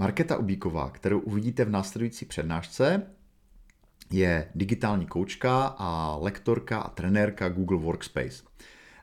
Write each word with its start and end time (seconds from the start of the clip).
Markéta 0.00 0.36
Ubíková, 0.36 0.90
kterou 0.90 1.20
uvidíte 1.20 1.64
v 1.64 1.70
následující 1.70 2.24
přednášce, 2.24 3.02
je 4.10 4.50
digitální 4.54 5.06
koučka 5.06 5.66
a 5.78 6.16
lektorka 6.20 6.80
a 6.80 6.90
trenérka 6.90 7.48
Google 7.48 7.78
Workspace. 7.78 8.42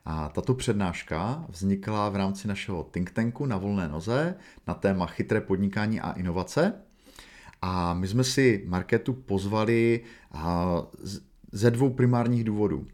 A 0.05 0.29
tato 0.29 0.53
přednáška 0.53 1.45
vznikla 1.49 2.09
v 2.09 2.15
rámci 2.15 2.47
našeho 2.47 2.83
think 2.83 3.11
tanku 3.11 3.45
na 3.45 3.57
volné 3.57 3.87
noze 3.87 4.35
na 4.67 4.73
téma 4.73 5.05
chytré 5.05 5.41
podnikání 5.41 6.01
a 6.01 6.11
inovace. 6.11 6.73
A 7.61 7.93
my 7.93 8.07
jsme 8.07 8.23
si 8.23 8.63
Marketu 8.67 9.13
pozvali 9.13 10.03
ze 11.51 11.71
dvou 11.71 11.89
primárních 11.89 12.43
důvodů. 12.43 12.87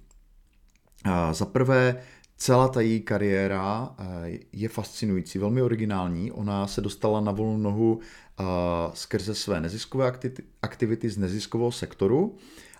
Za 1.31 1.45
prvé, 1.45 2.01
celá 2.41 2.67
ta 2.67 2.81
její 2.81 3.01
kariéra 3.01 3.95
je 4.51 4.69
fascinující, 4.69 5.39
velmi 5.39 5.61
originální. 5.61 6.31
Ona 6.31 6.67
se 6.67 6.81
dostala 6.81 7.21
na 7.21 7.31
volnou 7.31 7.57
nohu 7.57 7.99
skrze 8.93 9.35
své 9.35 9.61
neziskové 9.61 10.13
aktivity 10.61 11.09
z 11.09 11.17
neziskového 11.17 11.71
sektoru 11.71 12.35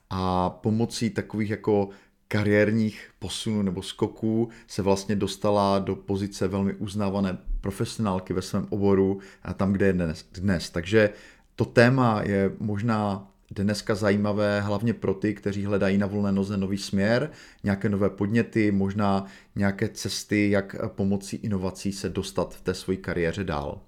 a 0.10 0.50
pomocí 0.50 1.10
takových 1.10 1.50
jako 1.50 1.90
kariérních 2.28 3.10
posunů 3.20 3.62
nebo 3.62 3.82
skoků 3.82 4.50
se 4.68 4.82
vlastně 4.82 5.16
dostala 5.16 5.80
do 5.80 5.96
pozice 5.96 6.48
velmi 6.48 6.74
uznávané 6.74 7.38
profesionálky 7.62 8.34
ve 8.34 8.42
svém 8.42 8.68
oboru 8.70 9.20
a 9.44 9.54
tam, 9.54 9.74
kde 9.74 9.86
je 9.86 9.94
dnes. 10.34 10.70
Takže 10.70 11.10
to 11.56 11.66
téma 11.66 12.22
je 12.26 12.52
možná 12.60 13.28
dneska 13.52 13.96
zajímavé 13.96 14.62
hlavně 14.62 14.94
pro 14.94 15.14
ty, 15.14 15.34
kteří 15.34 15.66
hledají 15.66 15.98
na 15.98 16.08
volné 16.08 16.32
noze 16.32 16.58
nový 16.58 16.78
směr, 16.78 17.32
nějaké 17.64 17.90
nové 17.90 18.10
podněty, 18.10 18.72
možná 18.72 19.26
nějaké 19.56 19.90
cesty, 19.90 20.50
jak 20.50 20.76
pomocí 20.88 21.36
inovací 21.36 21.92
se 21.92 22.10
dostat 22.10 22.56
v 22.56 22.62
té 22.62 22.74
své 22.74 22.96
kariéře 22.96 23.44
dál. 23.44 23.82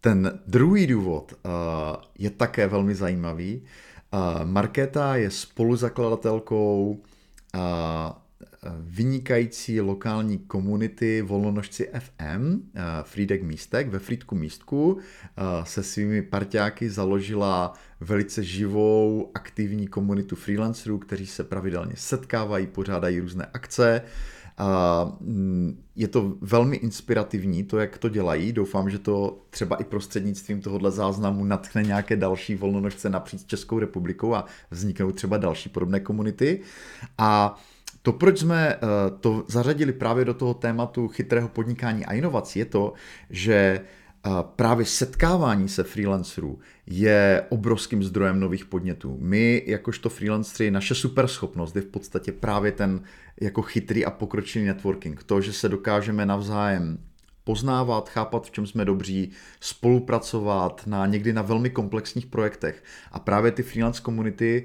Ten 0.00 0.40
druhý 0.46 0.86
důvod 0.86 1.32
uh, 1.32 1.50
je 2.18 2.30
také 2.30 2.66
velmi 2.66 2.94
zajímavý. 2.94 3.62
Uh, 4.12 4.44
Markéta 4.44 5.16
je 5.16 5.30
spoluzakladatelkou 5.30 7.00
uh, 7.54 7.60
vynikající 8.80 9.80
lokální 9.80 10.38
komunity 10.38 11.22
Volnonožci 11.22 11.90
FM, 11.98 12.60
Frýdek 13.02 13.42
Místek, 13.42 13.88
ve 13.88 13.98
Frýdku 13.98 14.34
Místku 14.34 14.98
se 15.64 15.82
svými 15.82 16.22
parťáky 16.22 16.90
založila 16.90 17.72
velice 18.00 18.42
živou, 18.42 19.30
aktivní 19.34 19.86
komunitu 19.86 20.36
freelancerů, 20.36 20.98
kteří 20.98 21.26
se 21.26 21.44
pravidelně 21.44 21.92
setkávají, 21.96 22.66
pořádají 22.66 23.20
různé 23.20 23.46
akce. 23.52 24.02
Mm, 25.20 25.82
je 25.96 26.08
to 26.08 26.34
velmi 26.40 26.76
inspirativní, 26.76 27.64
to, 27.64 27.78
jak 27.78 27.98
to 27.98 28.08
dělají. 28.08 28.52
Doufám, 28.52 28.90
že 28.90 28.98
to 28.98 29.46
třeba 29.50 29.76
i 29.76 29.84
prostřednictvím 29.84 30.60
tohohle 30.60 30.90
záznamu 30.90 31.44
natchne 31.44 31.82
nějaké 31.82 32.16
další 32.16 32.54
volnonožce 32.54 33.10
napříč 33.10 33.44
Českou 33.46 33.78
republikou 33.78 34.34
a 34.34 34.44
vzniknou 34.70 35.12
třeba 35.12 35.36
další 35.36 35.68
podobné 35.68 36.00
komunity. 36.00 36.60
A 37.18 37.60
to, 38.06 38.12
proč 38.12 38.38
jsme 38.38 38.74
eh, 38.74 38.78
to 39.20 39.44
zařadili 39.48 39.92
právě 39.92 40.24
do 40.24 40.34
toho 40.34 40.54
tématu 40.54 41.08
chytrého 41.08 41.48
podnikání 41.48 42.06
a 42.06 42.12
inovací, 42.12 42.58
je 42.58 42.64
to, 42.64 42.92
že 43.30 43.54
eh, 43.54 44.30
právě 44.56 44.86
setkávání 44.86 45.68
se 45.68 45.82
freelancerů 45.82 46.58
je 46.86 47.42
obrovským 47.48 48.04
zdrojem 48.04 48.40
nových 48.40 48.64
podnětů. 48.64 49.16
My, 49.20 49.62
jakožto 49.66 50.08
freelanceri, 50.08 50.70
naše 50.70 50.94
superschopnost 50.94 51.76
je 51.76 51.82
v 51.82 51.86
podstatě 51.86 52.32
právě 52.32 52.72
ten 52.72 53.02
jako 53.40 53.62
chytrý 53.62 54.04
a 54.04 54.10
pokročilý 54.10 54.64
networking. 54.64 55.22
To, 55.22 55.40
že 55.40 55.52
se 55.52 55.68
dokážeme 55.68 56.26
navzájem 56.26 56.98
poznávat, 57.46 58.08
chápat, 58.08 58.46
v 58.46 58.50
čem 58.50 58.66
jsme 58.66 58.84
dobří, 58.84 59.30
spolupracovat 59.60 60.82
na 60.86 61.06
někdy 61.06 61.32
na 61.32 61.42
velmi 61.42 61.70
komplexních 61.70 62.26
projektech. 62.26 62.84
A 63.12 63.18
právě 63.18 63.52
ty 63.52 63.62
freelance 63.62 64.02
komunity, 64.02 64.64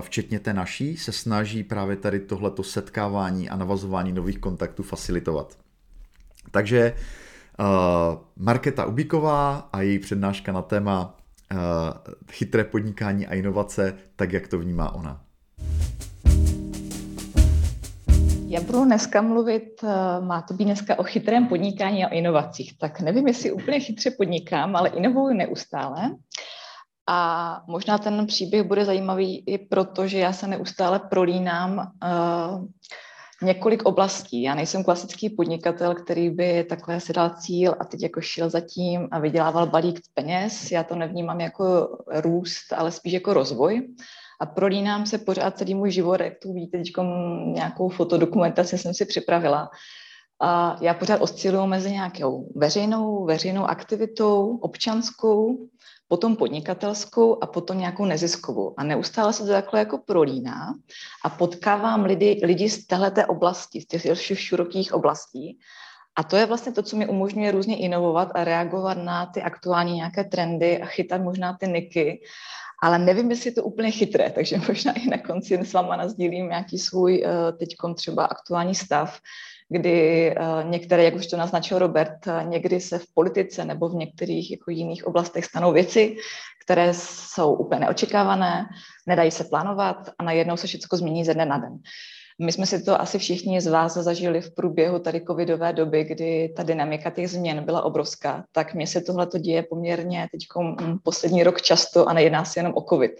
včetně 0.00 0.40
té 0.40 0.52
naší, 0.54 0.96
se 0.96 1.12
snaží 1.12 1.64
právě 1.64 1.96
tady 1.96 2.20
tohleto 2.20 2.62
setkávání 2.62 3.50
a 3.50 3.56
navazování 3.56 4.12
nových 4.12 4.38
kontaktů 4.38 4.82
facilitovat. 4.82 5.58
Takže 6.50 6.94
Marketa 8.36 8.84
Ubíková 8.84 9.68
a 9.72 9.82
její 9.82 9.98
přednáška 9.98 10.52
na 10.52 10.62
téma 10.62 11.16
chytré 12.30 12.64
podnikání 12.64 13.26
a 13.26 13.34
inovace, 13.34 13.94
tak 14.16 14.32
jak 14.32 14.48
to 14.48 14.58
vnímá 14.58 14.94
ona. 14.94 15.24
Já 18.50 18.60
budu 18.60 18.84
dneska 18.84 19.22
mluvit, 19.22 19.84
eh, 19.84 20.20
má 20.20 20.42
to 20.42 20.54
být 20.54 20.64
dneska 20.64 20.98
o 20.98 21.02
chytrém 21.02 21.48
podnikání 21.48 22.04
a 22.04 22.08
inovacích. 22.08 22.78
Tak 22.78 23.00
nevím, 23.00 23.28
jestli 23.28 23.52
úplně 23.52 23.80
chytře 23.80 24.10
podnikám, 24.10 24.76
ale 24.76 24.88
inovuju 24.88 25.34
neustále. 25.34 26.16
A 27.08 27.62
možná 27.66 27.98
ten 27.98 28.26
příběh 28.26 28.62
bude 28.62 28.84
zajímavý 28.84 29.44
i 29.46 29.58
proto, 29.58 30.06
že 30.06 30.18
já 30.18 30.32
se 30.32 30.46
neustále 30.46 30.98
prolínám 30.98 31.78
uh, 31.78 32.66
několik 33.42 33.82
oblastí. 33.82 34.42
Já 34.42 34.54
nejsem 34.54 34.84
klasický 34.84 35.30
podnikatel, 35.30 35.94
který 35.94 36.30
by 36.30 36.64
takhle 36.64 37.00
si 37.00 37.12
dal 37.12 37.30
cíl 37.30 37.74
a 37.80 37.84
teď 37.84 38.02
jako 38.02 38.20
šel 38.20 38.50
za 38.50 38.60
tím 38.60 39.08
a 39.10 39.18
vydělával 39.18 39.66
balík 39.66 40.00
peněz. 40.14 40.70
Já 40.70 40.84
to 40.84 40.94
nevnímám 40.94 41.40
jako 41.40 41.98
růst, 42.06 42.72
ale 42.72 42.92
spíš 42.92 43.12
jako 43.12 43.34
rozvoj 43.34 43.88
a 44.40 44.46
prolínám 44.46 45.06
se 45.06 45.18
pořád 45.18 45.58
celý 45.58 45.74
můj 45.74 45.90
život, 45.90 46.20
jak 46.20 46.32
tu 46.42 46.54
teď 46.72 46.92
nějakou 47.44 47.88
fotodokumentaci 47.88 48.78
jsem 48.78 48.94
si 48.94 49.06
připravila. 49.06 49.70
A 50.42 50.76
já 50.80 50.94
pořád 50.94 51.20
osciluju 51.20 51.66
mezi 51.66 51.90
nějakou 51.90 52.52
veřejnou, 52.56 53.24
veřejnou 53.24 53.64
aktivitou, 53.64 54.56
občanskou, 54.56 55.68
potom 56.08 56.36
podnikatelskou 56.36 57.42
a 57.42 57.46
potom 57.46 57.78
nějakou 57.78 58.04
neziskovou. 58.04 58.74
A 58.76 58.84
neustále 58.84 59.32
se 59.32 59.42
to 59.42 59.48
takhle 59.48 59.78
jako 59.78 59.98
prolíná 59.98 60.74
a 61.24 61.30
potkávám 61.30 62.04
lidi, 62.04 62.40
lidi 62.44 62.70
z 62.70 62.86
této 62.86 63.26
oblasti, 63.26 63.80
z 63.80 63.86
těch 63.86 64.38
širokých 64.38 64.92
oblastí. 64.94 65.58
A 66.16 66.22
to 66.22 66.36
je 66.36 66.46
vlastně 66.46 66.72
to, 66.72 66.82
co 66.82 66.96
mi 66.96 67.08
umožňuje 67.08 67.50
různě 67.50 67.76
inovovat 67.78 68.28
a 68.34 68.44
reagovat 68.44 68.98
na 68.98 69.26
ty 69.26 69.42
aktuální 69.42 69.94
nějaké 69.94 70.24
trendy 70.24 70.82
a 70.82 70.86
chytat 70.86 71.22
možná 71.22 71.56
ty 71.60 71.68
niky 71.68 72.22
ale 72.82 72.98
nevím, 72.98 73.30
jestli 73.30 73.50
je 73.50 73.54
to 73.54 73.64
úplně 73.64 73.90
chytré, 73.90 74.30
takže 74.30 74.56
možná 74.68 74.92
i 74.92 75.08
na 75.08 75.18
konci 75.18 75.58
s 75.58 75.72
váma 75.72 75.96
nazdílím 75.96 76.48
nějaký 76.48 76.78
svůj 76.78 77.24
eh, 77.24 77.52
teď 77.52 77.76
třeba 77.94 78.24
aktuální 78.24 78.74
stav, 78.74 79.20
kdy 79.68 80.30
eh, 80.30 80.34
některé, 80.64 81.04
jak 81.04 81.14
už 81.14 81.26
to 81.26 81.36
naznačil 81.36 81.78
Robert, 81.78 82.26
eh, 82.26 82.44
někdy 82.44 82.80
se 82.80 82.98
v 82.98 83.06
politice 83.14 83.64
nebo 83.64 83.88
v 83.88 83.94
některých 83.94 84.50
jako 84.50 84.70
jiných 84.70 85.06
oblastech 85.06 85.44
stanou 85.44 85.72
věci, 85.72 86.16
které 86.64 86.94
jsou 86.94 87.54
úplně 87.54 87.80
neočekávané, 87.80 88.66
nedají 89.06 89.30
se 89.30 89.44
plánovat 89.44 90.10
a 90.18 90.22
najednou 90.22 90.56
se 90.56 90.66
všechno 90.66 90.98
změní 90.98 91.24
ze 91.24 91.34
dne 91.34 91.46
na 91.46 91.58
den. 91.58 91.78
My 92.42 92.52
jsme 92.52 92.66
si 92.66 92.82
to 92.82 93.00
asi 93.00 93.18
všichni 93.18 93.60
z 93.60 93.66
vás 93.66 93.94
zažili 93.94 94.40
v 94.40 94.54
průběhu 94.54 94.98
tady 94.98 95.20
covidové 95.26 95.72
doby, 95.72 96.04
kdy 96.04 96.52
ta 96.56 96.62
dynamika 96.62 97.10
těch 97.10 97.30
změn 97.30 97.64
byla 97.64 97.82
obrovská. 97.82 98.44
Tak 98.52 98.74
mně 98.74 98.86
se 98.86 99.00
tohle 99.00 99.28
děje 99.38 99.62
poměrně 99.62 100.28
teď 100.32 100.40
poslední 101.02 101.42
rok 101.42 101.62
často 101.62 102.08
a 102.08 102.12
nejedná 102.12 102.44
se 102.44 102.60
jenom 102.60 102.72
o 102.76 102.82
covid. 102.82 103.12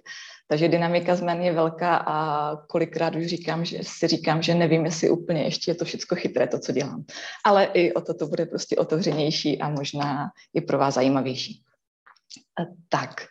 Takže 0.49 0.69
dynamika 0.69 1.17
změn 1.17 1.43
je 1.43 1.53
velká 1.53 1.97
a 1.97 2.57
kolikrát 2.57 3.15
už 3.15 3.27
říkám, 3.27 3.65
že 3.65 3.79
si 3.83 4.09
říkám, 4.09 4.43
že 4.43 4.55
nevím, 4.55 4.85
jestli 4.85 5.11
úplně 5.11 5.43
ještě 5.43 5.71
je 5.71 5.75
to 5.75 5.85
všechno 5.85 6.17
chytré, 6.17 6.47
to, 6.47 6.59
co 6.59 6.73
dělám. 6.73 7.05
Ale 7.45 7.65
i 7.65 7.93
o 7.93 8.01
to 8.01 8.15
to 8.15 8.27
bude 8.27 8.47
prostě 8.47 8.77
otevřenější 8.77 9.61
a 9.61 9.69
možná 9.69 10.31
i 10.55 10.61
pro 10.61 10.79
vás 10.79 10.95
zajímavější. 10.95 11.63
Tak, 12.89 13.27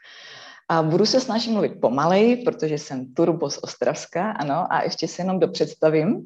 a 0.70 0.84
budu 0.84 1.06
se 1.06 1.20
snažit 1.20 1.52
mluvit 1.52 1.82
pomalej, 1.82 2.38
protože 2.38 2.78
jsem 2.78 3.14
turbo 3.14 3.50
z 3.50 3.58
Ostravska, 3.62 4.32
ano, 4.32 4.74
a 4.74 4.84
ještě 4.84 5.08
se 5.08 5.22
jenom 5.22 5.40
dopředstavím. 5.40 6.24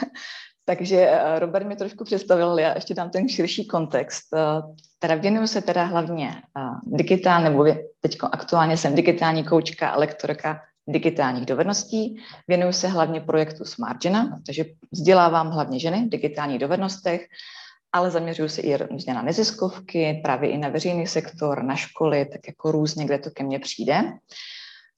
Takže 0.64 0.96
eh, 0.96 1.38
Robert 1.38 1.66
mi 1.66 1.76
trošku 1.76 2.04
představil, 2.04 2.58
já 2.58 2.74
ještě 2.74 2.94
dám 2.94 3.10
ten 3.10 3.28
širší 3.28 3.66
kontext. 3.66 4.24
Eh, 4.34 4.62
teda 4.98 5.14
věnuju 5.14 5.46
se 5.46 5.62
teda 5.62 5.84
hlavně 5.84 6.30
eh, 6.30 6.60
digitál, 6.84 7.42
nebo 7.42 7.64
teď 8.00 8.18
aktuálně 8.32 8.76
jsem 8.76 8.94
digitální 8.94 9.44
koučka 9.44 9.88
a 9.88 9.98
lektorka 9.98 10.60
digitálních 10.88 11.46
dovedností. 11.46 12.22
Věnuju 12.48 12.72
se 12.72 12.88
hlavně 12.88 13.20
projektu 13.20 13.64
Smartgena, 13.64 14.38
takže 14.46 14.64
vzdělávám 14.92 15.50
hlavně 15.50 15.78
ženy 15.78 16.04
v 16.06 16.08
digitálních 16.08 16.58
dovednostech 16.58 17.26
ale 17.96 18.10
zaměřuju 18.10 18.48
se 18.48 18.60
i 18.60 18.76
různě 18.76 19.14
na 19.14 19.22
neziskovky, 19.22 20.20
právě 20.22 20.50
i 20.50 20.58
na 20.58 20.68
veřejný 20.68 21.06
sektor, 21.06 21.62
na 21.62 21.76
školy, 21.76 22.24
tak 22.24 22.40
jako 22.46 22.72
různě, 22.72 23.04
kde 23.04 23.18
to 23.18 23.30
ke 23.30 23.44
mně 23.44 23.58
přijde. 23.58 24.02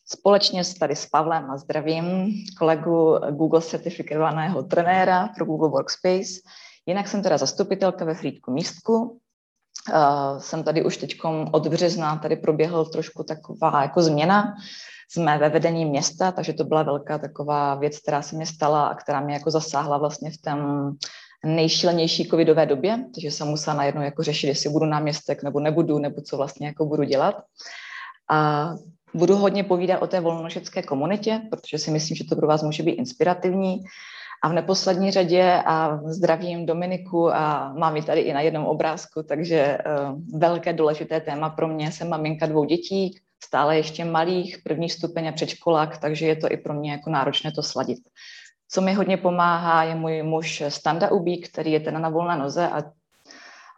Společně 0.07 0.65
s 0.65 0.75
tady 0.75 0.97
s 0.97 1.07
Pavlem 1.07 1.51
a 1.51 1.57
zdravím 1.57 2.35
kolegu 2.59 3.19
Google 3.31 3.63
certifikovaného 3.63 4.63
trenéra 4.63 5.29
pro 5.37 5.45
Google 5.45 5.69
Workspace. 5.69 6.41
Jinak 6.87 7.09
jsem 7.09 7.23
teda 7.23 7.39
zastupitelka 7.39 8.05
ve 8.05 8.15
Frýdku 8.15 8.51
místku. 8.51 9.21
Uh, 9.89 10.39
jsem 10.39 10.63
tady 10.65 10.85
už 10.85 10.97
teď 10.97 11.19
od 11.53 11.69
března, 11.69 12.17
tady 12.17 12.37
proběhl 12.37 12.85
trošku 12.85 13.23
taková 13.23 13.83
jako 13.83 14.03
změna. 14.03 14.55
Jsme 15.11 15.39
ve 15.39 15.49
vedení 15.49 15.85
města, 15.85 16.33
takže 16.33 16.53
to 16.53 16.65
byla 16.65 16.83
velká 16.83 17.19
taková 17.19 17.75
věc, 17.75 17.99
která 17.99 18.23
se 18.23 18.37
mě 18.37 18.47
stala 18.47 18.87
a 18.87 18.95
která 18.95 19.21
mě 19.21 19.35
jako 19.35 19.51
zasáhla 19.51 19.99
vlastně 19.99 20.31
v 20.31 20.39
tom 20.39 20.59
nejšílenější 21.45 22.29
covidové 22.29 22.67
době, 22.67 23.05
takže 23.15 23.31
jsem 23.31 23.49
musela 23.49 23.77
najednou 23.77 24.03
jako 24.03 24.23
řešit, 24.23 24.47
jestli 24.47 24.71
budu 24.71 24.87
náměstek 24.87 25.43
nebo 25.43 25.61
nebudu, 25.61 25.99
nebo 25.99 26.21
co 26.21 26.37
vlastně 26.37 26.67
jako 26.67 26.87
budu 26.87 27.03
dělat. 27.03 27.43
A 28.31 28.71
budu 29.15 29.37
hodně 29.37 29.65
povídat 29.65 30.03
o 30.03 30.07
té 30.07 30.21
volnonožecké 30.21 30.83
komunitě, 30.83 31.41
protože 31.51 31.79
si 31.79 31.91
myslím, 31.91 32.17
že 32.17 32.25
to 32.25 32.37
pro 32.37 32.47
vás 32.47 32.63
může 32.63 32.83
být 32.83 32.93
inspirativní. 32.93 33.81
A 34.43 34.49
v 34.49 34.53
neposlední 34.53 35.11
řadě 35.11 35.63
a 35.67 36.01
zdravím 36.05 36.67
Dominiku 36.67 37.35
a 37.35 37.73
mám 37.79 37.97
ji 37.97 38.03
tady 38.03 38.21
i 38.21 38.33
na 38.33 38.41
jednom 38.41 38.67
obrázku, 38.67 39.23
takže 39.23 39.79
uh, 39.79 40.41
velké 40.41 40.73
důležité 40.73 41.21
téma 41.21 41.51
pro 41.51 41.69
mě. 41.69 41.93
Jsem 41.93 42.09
maminka 42.09 42.47
dvou 42.47 42.65
dětí, 42.65 43.19
stále 43.45 43.77
ještě 43.77 44.05
malých, 44.05 44.59
první 44.65 44.89
stupeň 44.89 45.29
a 45.29 45.33
předškolák, 45.33 45.99
takže 45.99 46.27
je 46.27 46.37
to 46.37 46.53
i 46.53 46.57
pro 46.57 46.75
mě 46.75 46.93
jako 46.93 47.11
náročné 47.11 47.53
to 47.53 47.63
sladit. 47.63 47.99
Co 48.71 48.81
mi 48.81 48.95
hodně 48.95 49.17
pomáhá, 49.17 49.83
je 49.83 49.95
můj 49.95 50.23
muž 50.23 50.63
Standa 50.69 51.11
Ubík, 51.11 51.49
který 51.49 51.73
je 51.73 51.81
teda 51.81 51.99
na 51.99 52.09
volné 52.09 52.37
noze 52.37 52.69
a 52.69 52.83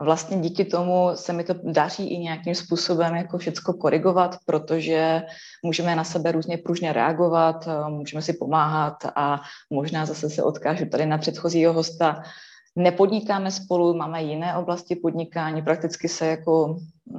vlastně 0.01 0.41
díky 0.41 0.65
tomu 0.65 1.11
se 1.15 1.33
mi 1.33 1.45
to 1.45 1.55
daří 1.63 2.11
i 2.11 2.19
nějakým 2.19 2.55
způsobem 2.55 3.17
jako 3.17 3.39
všecko 3.39 3.73
korigovat, 3.73 4.37
protože 4.47 5.23
můžeme 5.63 5.97
na 5.97 6.05
sebe 6.05 6.33
různě 6.33 6.59
pružně 6.59 6.93
reagovat, 6.93 7.69
můžeme 7.89 8.23
si 8.23 8.33
pomáhat 8.33 8.97
a 9.17 9.41
možná 9.71 10.07
zase 10.07 10.31
se 10.31 10.43
odkážu 10.43 10.87
tady 10.87 11.07
na 11.07 11.19
předchozího 11.19 11.73
hosta, 11.73 12.23
nepodnikáme 12.77 13.51
spolu, 13.51 13.95
máme 13.95 14.23
jiné 14.23 14.57
oblasti 14.57 14.97
podnikání, 14.97 15.63
prakticky 15.63 16.09
se 16.09 16.27
jako 16.27 16.77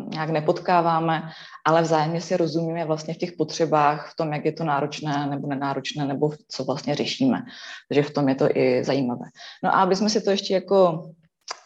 nějak 0.09 0.29
nepotkáváme, 0.29 1.29
ale 1.65 1.81
vzájemně 1.81 2.21
si 2.21 2.37
rozumíme 2.37 2.85
vlastně 2.85 3.13
v 3.13 3.17
těch 3.17 3.31
potřebách, 3.31 4.11
v 4.11 4.15
tom, 4.15 4.33
jak 4.33 4.45
je 4.45 4.51
to 4.51 4.63
náročné 4.63 5.27
nebo 5.29 5.47
nenáročné, 5.47 6.05
nebo 6.05 6.31
co 6.47 6.63
vlastně 6.63 6.95
řešíme. 6.95 7.43
Takže 7.89 8.03
v 8.03 8.13
tom 8.13 8.29
je 8.29 8.35
to 8.35 8.57
i 8.57 8.83
zajímavé. 8.83 9.25
No 9.63 9.75
a 9.75 9.81
aby 9.81 9.95
jsme 9.95 10.09
si 10.09 10.21
to 10.21 10.31
ještě 10.31 10.53
jako 10.53 11.09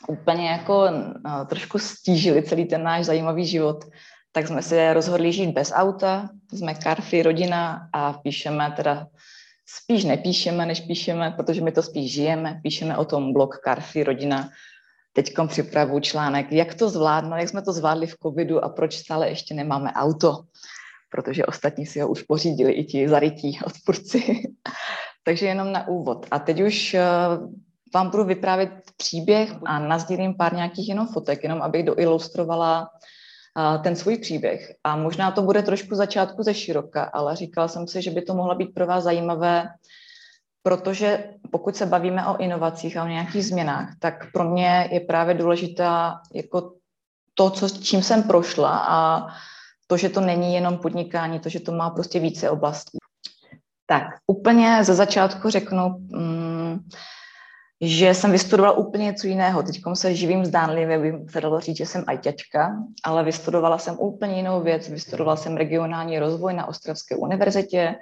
úplně 0.08 0.50
jako 0.50 0.88
no, 1.26 1.46
trošku 1.46 1.80
stížili 1.80 2.44
celý 2.44 2.66
ten 2.66 2.84
náš 2.84 3.06
zajímavý 3.06 3.46
život, 3.46 3.86
tak 4.32 4.48
jsme 4.48 4.62
se 4.62 4.94
rozhodli 4.94 5.32
žít 5.32 5.52
bez 5.52 5.72
auta, 5.76 6.30
jsme 6.54 6.76
karfy, 6.76 7.24
rodina 7.24 7.90
a 7.94 8.14
píšeme 8.14 8.74
teda 8.76 9.08
spíš 9.66 10.04
nepíšeme, 10.04 10.66
než 10.66 10.82
píšeme, 10.82 11.32
protože 11.32 11.62
my 11.62 11.72
to 11.72 11.84
spíš 11.84 12.12
žijeme, 12.12 12.60
píšeme 12.64 12.98
o 12.98 13.06
tom 13.06 13.34
blog 13.34 13.58
Karfy, 13.64 14.04
rodina, 14.04 14.50
teď 15.14 15.34
připravu 15.48 16.00
článek, 16.00 16.52
jak 16.52 16.74
to 16.74 16.90
zvládnout, 16.90 17.38
jak 17.38 17.50
jsme 17.50 17.62
to 17.62 17.74
zvládli 17.74 18.08
v 18.08 18.16
covidu 18.24 18.66
a 18.66 18.70
proč 18.70 18.96
stále 18.98 19.30
ještě 19.30 19.54
nemáme 19.54 19.92
auto, 19.94 20.44
protože 21.10 21.46
ostatní 21.46 21.86
si 21.86 22.00
ho 22.00 22.08
už 22.08 22.22
pořídili 22.22 22.72
i 22.72 22.84
ti 22.84 23.10
zarytí 23.10 23.60
odpůrci. 23.66 24.44
Takže 25.24 25.46
jenom 25.46 25.72
na 25.72 25.88
úvod. 25.88 26.26
A 26.32 26.40
teď 26.40 26.62
už 26.62 26.94
eh, 26.94 27.04
vám 27.94 28.10
budu 28.10 28.24
vyprávět 28.24 28.72
příběh 28.98 29.54
a 29.66 29.80
nazdílím 29.80 30.34
pár 30.34 30.54
nějakých 30.54 30.90
jenom 30.90 31.08
fotek, 31.08 31.44
jenom 31.44 31.62
abych 31.62 31.84
doilustrovala 31.84 32.90
ten 33.84 33.96
svůj 33.96 34.18
příběh. 34.18 34.74
A 34.84 34.96
možná 34.96 35.32
to 35.32 35.42
bude 35.42 35.62
trošku 35.62 35.96
začátku 35.96 36.44
ze 36.44 36.54
široka, 36.54 37.04
ale 37.04 37.36
říkala 37.36 37.68
jsem 37.68 37.88
si, 37.88 38.02
že 38.02 38.12
by 38.12 38.22
to 38.22 38.36
mohlo 38.36 38.56
být 38.56 38.74
pro 38.74 38.86
vás 38.88 39.04
zajímavé, 39.04 39.68
protože 40.64 41.30
pokud 41.52 41.76
se 41.76 41.86
bavíme 41.86 42.28
o 42.28 42.38
inovacích 42.38 42.98
a 42.98 43.04
o 43.04 43.08
nějakých 43.08 43.46
změnách, 43.46 43.90
tak 44.00 44.32
pro 44.32 44.44
mě 44.44 44.90
je 44.92 45.00
právě 45.00 45.36
důležitá 45.36 46.22
jako 46.34 46.74
to, 47.34 47.50
co, 47.50 47.70
čím 47.70 48.04
jsem 48.04 48.24
prošla 48.24 48.86
a 48.88 49.28
to, 49.88 49.98
že 49.98 50.10
to 50.10 50.22
není 50.22 50.54
jenom 50.54 50.78
podnikání, 50.78 51.40
to, 51.40 51.50
že 51.50 51.60
to 51.60 51.72
má 51.72 51.90
prostě 51.90 52.20
více 52.20 52.50
oblastí. 52.50 52.98
Tak, 53.86 54.04
úplně 54.28 54.84
ze 54.84 54.94
začátku 54.94 55.50
řeknu, 55.50 55.90
mm, 56.00 56.80
že 57.82 58.14
jsem 58.14 58.32
vystudovala 58.32 58.78
úplně 58.78 59.06
něco 59.06 59.28
jiného. 59.28 59.64
Teď 59.64 59.82
se 59.94 60.16
živím 60.16 60.46
zdánlivě, 60.46 61.00
by 61.00 61.32
se 61.32 61.42
dalo 61.42 61.60
říct, 61.60 61.78
že 61.78 61.86
jsem 61.86 62.04
ajťačka, 62.08 62.76
ale 63.04 63.24
vystudovala 63.24 63.78
jsem 63.78 64.00
úplně 64.00 64.36
jinou 64.36 64.62
věc. 64.62 64.90
Vystudovala 64.90 65.36
jsem 65.36 65.58
regionální 65.58 66.20
rozvoj 66.20 66.54
na 66.54 66.68
Ostravské 66.68 67.16
univerzitě. 67.16 67.96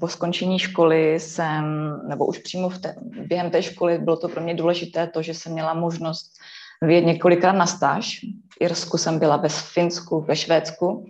Po 0.00 0.08
skončení 0.08 0.58
školy 0.58 1.20
jsem, 1.20 1.92
nebo 2.08 2.26
už 2.26 2.38
přímo 2.38 2.68
v 2.68 2.78
té, 2.78 2.94
během 3.02 3.50
té 3.50 3.62
školy, 3.62 3.98
bylo 3.98 4.16
to 4.16 4.28
pro 4.28 4.40
mě 4.40 4.54
důležité 4.54 5.06
to, 5.06 5.22
že 5.22 5.34
jsem 5.34 5.52
měla 5.52 5.74
možnost 5.74 6.32
vyjet 6.82 7.06
několikrát 7.06 7.52
na 7.52 7.66
stáž. 7.66 8.20
V 8.52 8.60
Irsku 8.60 8.98
jsem 8.98 9.18
byla, 9.18 9.36
ve 9.36 9.48
Finsku, 9.48 10.20
ve 10.20 10.36
Švédsku. 10.36 11.04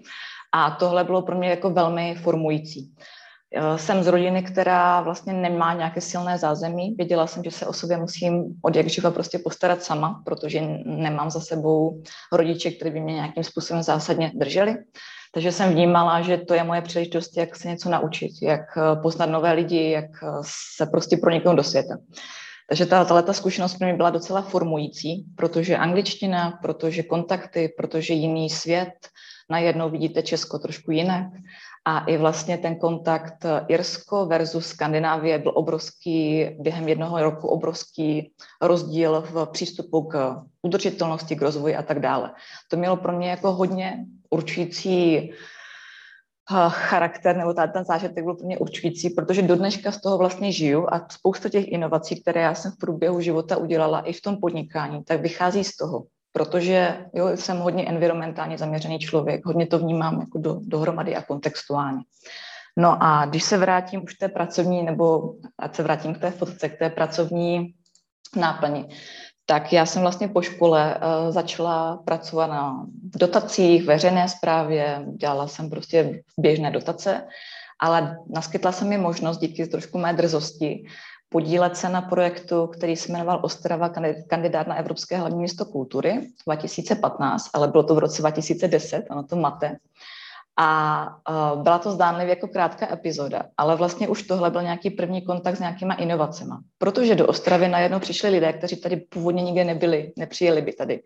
A 0.52 0.70
tohle 0.70 1.04
bylo 1.04 1.22
pro 1.22 1.38
mě 1.38 1.48
jako 1.48 1.70
velmi 1.70 2.14
formující. 2.14 2.94
Eh, 3.54 3.78
jsem 3.78 4.02
z 4.02 4.06
rodiny, 4.06 4.42
která 4.42 5.00
vlastně 5.00 5.32
nemá 5.32 5.74
nějaké 5.74 6.00
silné 6.00 6.38
zázemí. 6.38 6.94
Věděla 6.98 7.26
jsem, 7.26 7.44
že 7.44 7.50
se 7.50 7.66
o 7.66 7.72
sobě 7.72 7.96
musím 7.96 8.44
od 8.62 8.76
jak 8.76 8.88
živa 8.88 9.10
prostě 9.10 9.38
postarat 9.38 9.82
sama, 9.82 10.22
protože 10.24 10.60
nemám 10.84 11.30
za 11.30 11.40
sebou 11.40 12.02
rodiče, 12.32 12.70
kteří 12.70 12.90
by 12.90 13.00
mě 13.00 13.14
nějakým 13.14 13.44
způsobem 13.44 13.82
zásadně 13.82 14.32
drželi. 14.34 14.76
Takže 15.34 15.52
jsem 15.52 15.72
vnímala, 15.72 16.20
že 16.20 16.36
to 16.36 16.54
je 16.54 16.64
moje 16.64 16.82
příležitost, 16.82 17.36
jak 17.36 17.56
se 17.56 17.68
něco 17.68 17.90
naučit, 17.90 18.32
jak 18.42 18.60
eh, 18.76 19.00
poznat 19.02 19.26
nové 19.26 19.52
lidi, 19.52 19.90
jak 19.90 20.10
eh, 20.22 20.26
se 20.76 20.86
prostě 20.86 21.16
proniknout 21.16 21.56
do 21.56 21.62
světa. 21.62 21.96
Takže 22.68 22.86
ta, 22.86 23.04
tato 23.04 23.34
zkušenost 23.34 23.74
pro 23.74 23.86
mě 23.86 23.96
byla 23.96 24.10
docela 24.10 24.42
formující, 24.42 25.24
protože 25.36 25.76
angličtina, 25.76 26.58
protože 26.62 27.02
kontakty, 27.02 27.74
protože 27.78 28.14
jiný 28.14 28.50
svět, 28.50 28.92
najednou 29.50 29.90
vidíte 29.90 30.22
Česko 30.22 30.58
trošku 30.58 30.90
jinak 30.90 31.26
a 31.88 31.98
i 31.98 32.16
vlastně 32.16 32.58
ten 32.58 32.76
kontakt 32.76 33.44
eh, 33.44 33.64
Irsko 33.68 34.26
versus 34.26 34.66
Skandinávie 34.66 35.38
byl 35.38 35.52
obrovský, 35.54 36.46
během 36.60 36.88
jednoho 36.88 37.22
roku 37.22 37.48
obrovský 37.48 38.32
rozdíl 38.62 39.24
v 39.30 39.46
přístupu 39.46 40.02
k 40.02 40.42
udržitelnosti, 40.62 41.36
k 41.36 41.42
rozvoji 41.42 41.76
a 41.76 41.82
tak 41.82 42.00
dále. 42.00 42.34
To 42.70 42.76
mělo 42.76 42.96
pro 42.96 43.12
mě 43.12 43.30
jako 43.30 43.52
hodně 43.52 44.04
určující 44.30 45.16
eh, 45.16 45.32
charakter, 46.68 47.36
nebo 47.36 47.54
ten 47.54 47.84
zážitek 47.84 48.24
byl 48.24 48.34
pro 48.34 48.46
mě 48.46 48.58
určující, 48.58 49.10
protože 49.10 49.42
do 49.42 49.56
dneška 49.56 49.92
z 49.92 50.00
toho 50.00 50.18
vlastně 50.18 50.52
žiju 50.52 50.86
a 50.90 51.06
spousta 51.10 51.48
těch 51.48 51.68
inovací, 51.68 52.22
které 52.22 52.40
já 52.40 52.54
jsem 52.54 52.72
v 52.72 52.78
průběhu 52.78 53.20
života 53.20 53.56
udělala 53.56 54.00
i 54.00 54.12
v 54.12 54.20
tom 54.22 54.36
podnikání, 54.36 55.04
tak 55.04 55.20
vychází 55.20 55.64
z 55.64 55.76
toho 55.76 56.04
protože 56.36 56.96
jo, 57.14 57.28
jsem 57.28 57.58
hodně 57.58 57.88
environmentálně 57.88 58.58
zaměřený 58.58 58.98
člověk, 58.98 59.46
hodně 59.46 59.66
to 59.66 59.78
vnímám 59.78 60.20
jako 60.20 60.38
do, 60.38 60.60
dohromady 60.62 61.16
a 61.16 61.22
kontextuálně. 61.22 62.02
No 62.76 62.98
a 63.00 63.24
když 63.24 63.42
se 63.42 63.56
vrátím 63.56 64.04
už 64.04 64.14
té 64.14 64.28
pracovní, 64.28 64.82
nebo 64.82 65.34
ať 65.58 65.74
se 65.74 65.82
vrátím 65.82 66.14
k 66.14 66.18
té 66.18 66.30
fotce, 66.30 66.68
k 66.68 66.78
té 66.78 66.90
pracovní 66.90 67.72
náplni, 68.36 68.88
tak 69.46 69.72
já 69.72 69.86
jsem 69.86 70.02
vlastně 70.02 70.28
po 70.28 70.42
škole 70.42 70.94
uh, 70.94 71.32
začala 71.32 71.96
pracovat 72.04 72.46
na 72.46 72.86
dotacích, 73.16 73.84
veřejné 73.84 74.28
správě, 74.28 75.06
dělala 75.16 75.48
jsem 75.48 75.70
prostě 75.70 76.22
běžné 76.40 76.70
dotace, 76.70 77.24
ale 77.80 78.16
naskytla 78.28 78.72
se 78.72 78.84
mi 78.84 78.98
možnost 78.98 79.38
díky 79.38 79.66
trošku 79.66 79.98
mé 79.98 80.12
drzosti 80.12 80.84
podílet 81.28 81.76
se 81.76 81.88
na 81.88 82.02
projektu, 82.02 82.66
který 82.66 82.96
se 82.96 83.12
jmenoval 83.12 83.40
Ostrava 83.42 83.90
kandidát 84.28 84.66
na 84.66 84.74
Evropské 84.74 85.16
hlavní 85.16 85.38
město 85.38 85.64
kultury 85.64 86.28
2015, 86.46 87.50
ale 87.54 87.68
bylo 87.68 87.82
to 87.82 87.94
v 87.94 87.98
roce 87.98 88.22
2010, 88.22 89.04
ano 89.10 89.22
to 89.22 89.36
máte. 89.36 89.76
A 90.58 91.08
byla 91.62 91.78
to 91.78 91.90
zdánlivě 91.90 92.30
jako 92.30 92.48
krátká 92.48 92.92
epizoda, 92.92 93.42
ale 93.56 93.76
vlastně 93.76 94.08
už 94.08 94.22
tohle 94.22 94.50
byl 94.50 94.62
nějaký 94.62 94.90
první 94.90 95.22
kontakt 95.22 95.56
s 95.56 95.60
nějakýma 95.60 95.94
inovacemi. 95.94 96.54
Protože 96.78 97.14
do 97.14 97.26
Ostravy 97.26 97.68
najednou 97.68 97.98
přišli 97.98 98.30
lidé, 98.30 98.52
kteří 98.52 98.76
tady 98.76 98.96
původně 98.96 99.42
nikde 99.42 99.64
nebyli, 99.64 100.12
nepřijeli 100.18 100.62
by 100.62 100.72
tady 100.72 101.02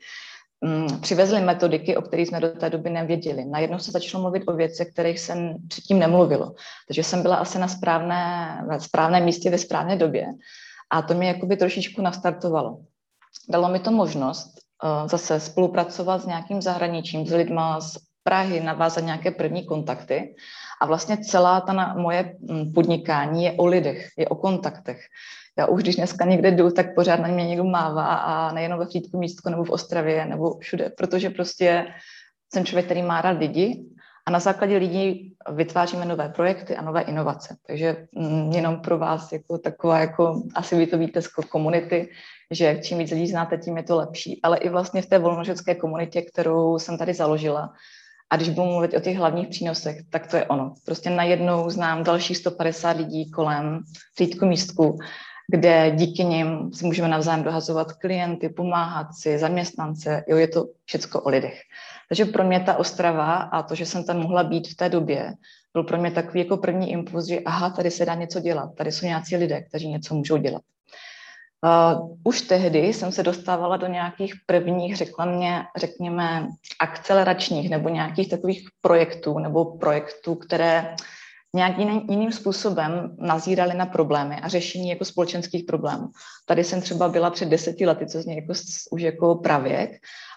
přivezli 1.00 1.40
metodiky, 1.40 1.96
o 1.96 2.02
kterých 2.02 2.28
jsme 2.28 2.40
do 2.40 2.48
té 2.48 2.70
doby 2.70 2.90
nevěděli. 2.90 3.44
Najednou 3.44 3.78
se 3.78 3.90
začalo 3.90 4.22
mluvit 4.22 4.42
o 4.46 4.52
věcech, 4.52 4.88
kterých 4.92 5.20
se 5.20 5.54
předtím 5.68 5.98
nemluvilo. 5.98 6.54
Takže 6.88 7.02
jsem 7.02 7.22
byla 7.22 7.36
asi 7.36 7.58
na 7.58 7.68
správné, 7.68 8.62
na 8.68 8.78
správném 8.78 9.24
místě 9.24 9.50
ve 9.50 9.58
správné 9.58 9.96
době. 9.96 10.26
A 10.90 11.02
to 11.02 11.14
mě 11.14 11.28
jakoby 11.28 11.56
trošičku 11.56 12.02
nastartovalo. 12.02 12.78
Dalo 13.48 13.68
mi 13.68 13.78
to 13.78 13.90
možnost 13.90 14.60
uh, 14.84 15.08
zase 15.08 15.40
spolupracovat 15.40 16.22
s 16.22 16.26
nějakým 16.26 16.62
zahraničím, 16.62 17.26
s 17.26 17.32
lidma 17.32 17.80
z 17.80 17.96
Prahy, 18.22 18.60
navázat 18.60 19.04
nějaké 19.04 19.30
první 19.30 19.66
kontakty. 19.66 20.34
A 20.80 20.86
vlastně 20.86 21.18
celá 21.18 21.60
ta 21.60 21.94
moje 21.94 22.36
mm, 22.40 22.72
podnikání 22.72 23.44
je 23.44 23.52
o 23.52 23.66
lidech, 23.66 24.08
je 24.16 24.28
o 24.28 24.34
kontaktech 24.34 25.00
já 25.58 25.66
už 25.66 25.82
když 25.82 25.96
dneska 25.96 26.24
někde 26.24 26.50
jdu, 26.50 26.70
tak 26.70 26.94
pořád 26.94 27.20
na 27.20 27.28
mě 27.28 27.46
někdo 27.46 27.64
mává 27.64 28.14
a 28.14 28.52
nejenom 28.52 28.78
ve 28.78 28.86
Frýdku 28.86 29.18
místku 29.18 29.50
nebo 29.50 29.64
v 29.64 29.70
Ostravě 29.70 30.26
nebo 30.26 30.58
všude, 30.58 30.90
protože 30.96 31.30
prostě 31.30 31.86
jsem 32.54 32.64
člověk, 32.64 32.84
který 32.84 33.02
má 33.02 33.20
rád 33.20 33.38
lidi 33.38 33.84
a 34.26 34.30
na 34.30 34.38
základě 34.38 34.76
lidí 34.76 35.34
vytváříme 35.52 36.04
nové 36.04 36.28
projekty 36.28 36.76
a 36.76 36.82
nové 36.82 37.00
inovace. 37.00 37.56
Takže 37.66 38.06
mm, 38.12 38.52
jenom 38.52 38.80
pro 38.80 38.98
vás 38.98 39.32
jako 39.32 39.58
taková, 39.58 39.98
jako 39.98 40.42
asi 40.54 40.76
vy 40.76 40.86
to 40.86 40.98
víte 40.98 41.22
z 41.22 41.28
komunity, 41.28 42.08
že 42.50 42.80
čím 42.82 42.98
víc 42.98 43.10
lidí 43.10 43.26
znáte, 43.26 43.58
tím 43.58 43.76
je 43.76 43.82
to 43.82 43.96
lepší. 43.96 44.40
Ale 44.42 44.58
i 44.58 44.68
vlastně 44.68 45.02
v 45.02 45.06
té 45.06 45.18
volnožecké 45.18 45.74
komunitě, 45.74 46.22
kterou 46.22 46.78
jsem 46.78 46.98
tady 46.98 47.14
založila, 47.14 47.72
a 48.30 48.36
když 48.36 48.48
budu 48.48 48.66
mluvit 48.66 48.94
o 48.94 49.00
těch 49.00 49.16
hlavních 49.16 49.48
přínosech, 49.48 49.96
tak 50.10 50.26
to 50.26 50.36
je 50.36 50.44
ono. 50.44 50.74
Prostě 50.84 51.10
najednou 51.10 51.70
znám 51.70 52.04
dalších 52.04 52.36
150 52.36 52.96
lidí 52.96 53.30
kolem 53.30 53.80
Frýdku 54.16 54.46
místku 54.46 54.98
kde 55.50 55.90
díky 55.90 56.24
nim 56.24 56.72
si 56.72 56.86
můžeme 56.86 57.08
navzájem 57.08 57.42
dohazovat 57.42 57.92
klienty, 57.92 58.48
pomáhat 58.48 59.06
si, 59.14 59.38
zaměstnance, 59.38 60.24
jo, 60.28 60.36
je 60.36 60.48
to 60.48 60.66
všecko 60.84 61.20
o 61.20 61.28
lidech. 61.28 61.60
Takže 62.08 62.24
pro 62.24 62.44
mě 62.44 62.60
ta 62.60 62.76
Ostrava 62.76 63.34
a 63.34 63.62
to, 63.62 63.74
že 63.74 63.86
jsem 63.86 64.04
tam 64.04 64.18
mohla 64.18 64.44
být 64.44 64.68
v 64.68 64.76
té 64.76 64.88
době, 64.88 65.32
byl 65.72 65.82
pro 65.82 65.98
mě 65.98 66.10
takový 66.10 66.40
jako 66.40 66.56
první 66.56 66.90
impuls, 66.90 67.26
že 67.26 67.40
aha, 67.40 67.70
tady 67.70 67.90
se 67.90 68.06
dá 68.06 68.14
něco 68.14 68.40
dělat, 68.40 68.74
tady 68.74 68.92
jsou 68.92 69.06
nějací 69.06 69.36
lidé, 69.36 69.62
kteří 69.62 69.88
něco 69.88 70.14
můžou 70.14 70.36
dělat. 70.36 70.62
Uh, 71.64 72.16
už 72.24 72.42
tehdy 72.42 72.78
jsem 72.78 73.12
se 73.12 73.22
dostávala 73.22 73.76
do 73.76 73.86
nějakých 73.86 74.34
prvních, 74.46 74.96
řekla 74.96 75.24
mě, 75.24 75.62
řekněme, 75.76 76.48
akceleračních 76.78 77.70
nebo 77.70 77.88
nějakých 77.88 78.28
takových 78.28 78.68
projektů 78.80 79.38
nebo 79.38 79.64
projektů, 79.64 80.34
které 80.34 80.94
nějak 81.56 81.78
jiný, 81.78 82.06
jiným 82.10 82.32
způsobem 82.32 83.16
nazírali 83.18 83.74
na 83.74 83.86
problémy 83.86 84.36
a 84.36 84.48
řešení 84.48 84.88
jako 84.88 85.04
společenských 85.04 85.64
problémů. 85.64 86.08
Tady 86.46 86.64
jsem 86.64 86.80
třeba 86.80 87.08
byla 87.08 87.30
před 87.30 87.48
deseti 87.48 87.86
lety, 87.86 88.06
co 88.06 88.22
zní 88.22 88.36
jako, 88.36 88.52
už 88.90 89.02
jako 89.02 89.34
pravěk, 89.34 89.90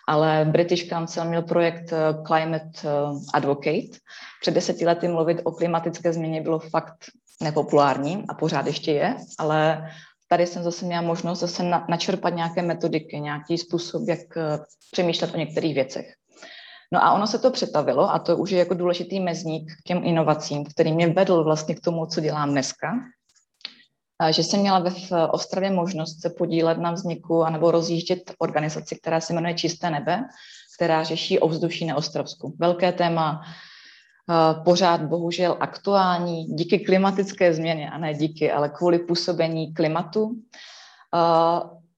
ale 0.07 0.45
British 0.51 0.89
Council 0.89 1.25
měl 1.25 1.41
projekt 1.41 1.93
eh, 1.93 2.23
Climate 2.27 2.71
eh, 2.83 2.89
Advocate. 3.33 3.97
Před 4.41 4.53
deseti 4.53 4.85
lety 4.85 5.07
mluvit 5.07 5.41
o 5.43 5.51
klimatické 5.51 6.13
změně 6.13 6.41
bylo 6.41 6.59
fakt 6.59 7.05
nepopulární 7.41 8.25
a 8.29 8.33
pořád 8.33 8.67
ještě 8.67 8.91
je, 8.91 9.15
ale 9.39 9.89
tady 10.27 10.47
jsem 10.47 10.63
zase 10.63 10.85
měla 10.85 11.01
možnost 11.01 11.39
zase 11.39 11.63
na, 11.63 11.85
načerpat 11.89 12.35
nějaké 12.35 12.61
metodiky, 12.61 13.19
nějaký 13.19 13.57
způsob, 13.57 14.07
jak 14.07 14.37
eh, 14.37 14.59
přemýšlet 14.91 15.33
o 15.33 15.37
některých 15.37 15.75
věcech. 15.75 16.13
No 16.93 17.03
a 17.03 17.13
ono 17.13 17.27
se 17.27 17.39
to 17.39 17.51
přetavilo 17.51 18.13
a 18.13 18.19
to 18.19 18.37
už 18.37 18.51
je 18.51 18.59
jako 18.59 18.73
důležitý 18.73 19.19
mezník 19.19 19.71
k 19.71 19.83
těm 19.83 20.01
inovacím, 20.03 20.65
který 20.65 20.93
mě 20.93 21.07
vedl 21.07 21.43
vlastně 21.43 21.75
k 21.75 21.81
tomu, 21.81 22.05
co 22.05 22.21
dělám 22.21 22.49
dneska. 22.51 22.93
Že 24.29 24.43
jsem 24.43 24.59
měla 24.59 24.79
ve 24.79 24.91
Ostravě 25.27 25.71
možnost 25.71 26.21
se 26.21 26.29
podílet 26.29 26.77
na 26.77 26.91
vzniku 26.91 27.43
anebo 27.43 27.71
rozjíždět 27.71 28.33
organizaci, 28.37 28.95
která 28.95 29.19
se 29.19 29.33
jmenuje 29.33 29.53
Čisté 29.53 29.89
nebe, 29.89 30.23
která 30.75 31.03
řeší 31.03 31.39
ovzduší 31.39 31.85
na 31.85 31.95
Ostravsku. 31.95 32.55
Velké 32.59 32.91
téma, 32.91 33.41
pořád 34.65 35.01
bohužel 35.01 35.57
aktuální 35.59 36.45
díky 36.45 36.79
klimatické 36.79 37.53
změně, 37.53 37.89
a 37.89 37.97
ne 37.97 38.13
díky, 38.13 38.51
ale 38.51 38.69
kvůli 38.69 38.99
působení 38.99 39.73
klimatu 39.73 40.35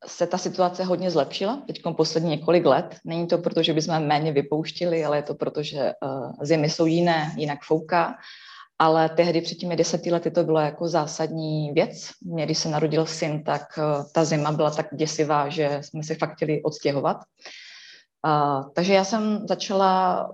se 0.07 0.27
ta 0.27 0.37
situace 0.37 0.83
hodně 0.83 1.11
zlepšila 1.11 1.61
teď 1.67 1.81
poslední 1.97 2.29
několik 2.29 2.65
let. 2.65 2.95
Není 3.05 3.27
to 3.27 3.37
proto, 3.37 3.63
že 3.63 3.73
bychom 3.73 3.99
méně 3.99 4.31
vypouštili, 4.31 5.05
ale 5.05 5.17
je 5.17 5.23
to 5.23 5.35
proto, 5.35 5.63
že 5.63 5.93
uh, 6.01 6.31
zimy 6.41 6.69
jsou 6.69 6.85
jiné, 6.85 7.33
jinak 7.37 7.59
fouká. 7.63 8.15
Ale 8.79 9.09
tehdy 9.09 9.41
před 9.41 9.55
těmi 9.55 9.75
deseti 9.75 10.11
lety 10.11 10.31
to 10.31 10.43
bylo 10.43 10.59
jako 10.59 10.87
zásadní 10.87 11.71
věc. 11.71 12.09
Mě, 12.25 12.45
když 12.45 12.57
se 12.57 12.69
narodil 12.69 13.05
syn, 13.05 13.43
tak 13.43 13.61
uh, 13.77 14.05
ta 14.11 14.25
zima 14.25 14.51
byla 14.51 14.71
tak 14.71 14.87
děsivá, 14.95 15.49
že 15.49 15.79
jsme 15.81 16.03
se 16.03 16.15
fakt 16.15 16.35
chtěli 16.35 16.63
odstěhovat. 16.63 17.17
Takže 18.73 18.93
já 18.93 19.03
jsem 19.03 19.47
začala, 19.47 20.29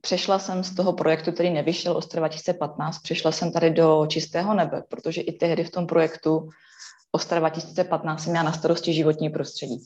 přešla 0.00 0.38
jsem 0.38 0.64
z 0.64 0.74
toho 0.74 0.92
projektu, 0.92 1.32
který 1.32 1.50
nevyšel 1.50 1.96
Ostrava 1.96 2.28
2015, 2.28 2.98
přešla 2.98 3.32
jsem 3.32 3.52
tady 3.52 3.70
do 3.70 4.06
čistého 4.08 4.54
nebe, 4.54 4.82
protože 4.88 5.20
i 5.20 5.32
tehdy 5.32 5.64
v 5.64 5.70
tom 5.70 5.86
projektu 5.86 6.48
Ostrava 7.12 7.48
2015 7.48 8.22
jsem 8.22 8.30
měla 8.30 8.44
na 8.44 8.52
starosti 8.52 8.92
životní 8.92 9.30
prostředí. 9.30 9.84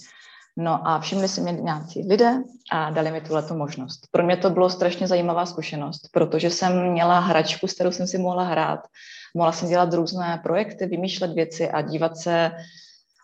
No 0.57 0.89
a 0.89 1.01
všimli 1.01 1.29
si 1.29 1.41
mě 1.41 1.53
nějací 1.53 2.09
lidé 2.09 2.43
a 2.73 2.91
dali 2.91 3.11
mi 3.11 3.21
tuhle 3.21 3.45
možnost. 3.53 4.01
Pro 4.11 4.23
mě 4.23 4.37
to 4.37 4.51
bylo 4.51 4.71
strašně 4.71 5.07
zajímavá 5.09 5.47
zkušenost, 5.47 6.09
protože 6.13 6.51
jsem 6.51 6.91
měla 6.91 7.21
hračku, 7.21 7.67
s 7.67 7.73
kterou 7.73 7.91
jsem 7.91 8.07
si 8.07 8.19
mohla 8.19 8.45
hrát. 8.45 8.81
Mohla 9.35 9.53
jsem 9.53 9.69
dělat 9.69 9.95
různé 9.95 10.41
projekty, 10.43 10.87
vymýšlet 10.87 11.33
věci 11.33 11.71
a 11.71 11.81
dívat 11.81 12.17
se 12.17 12.53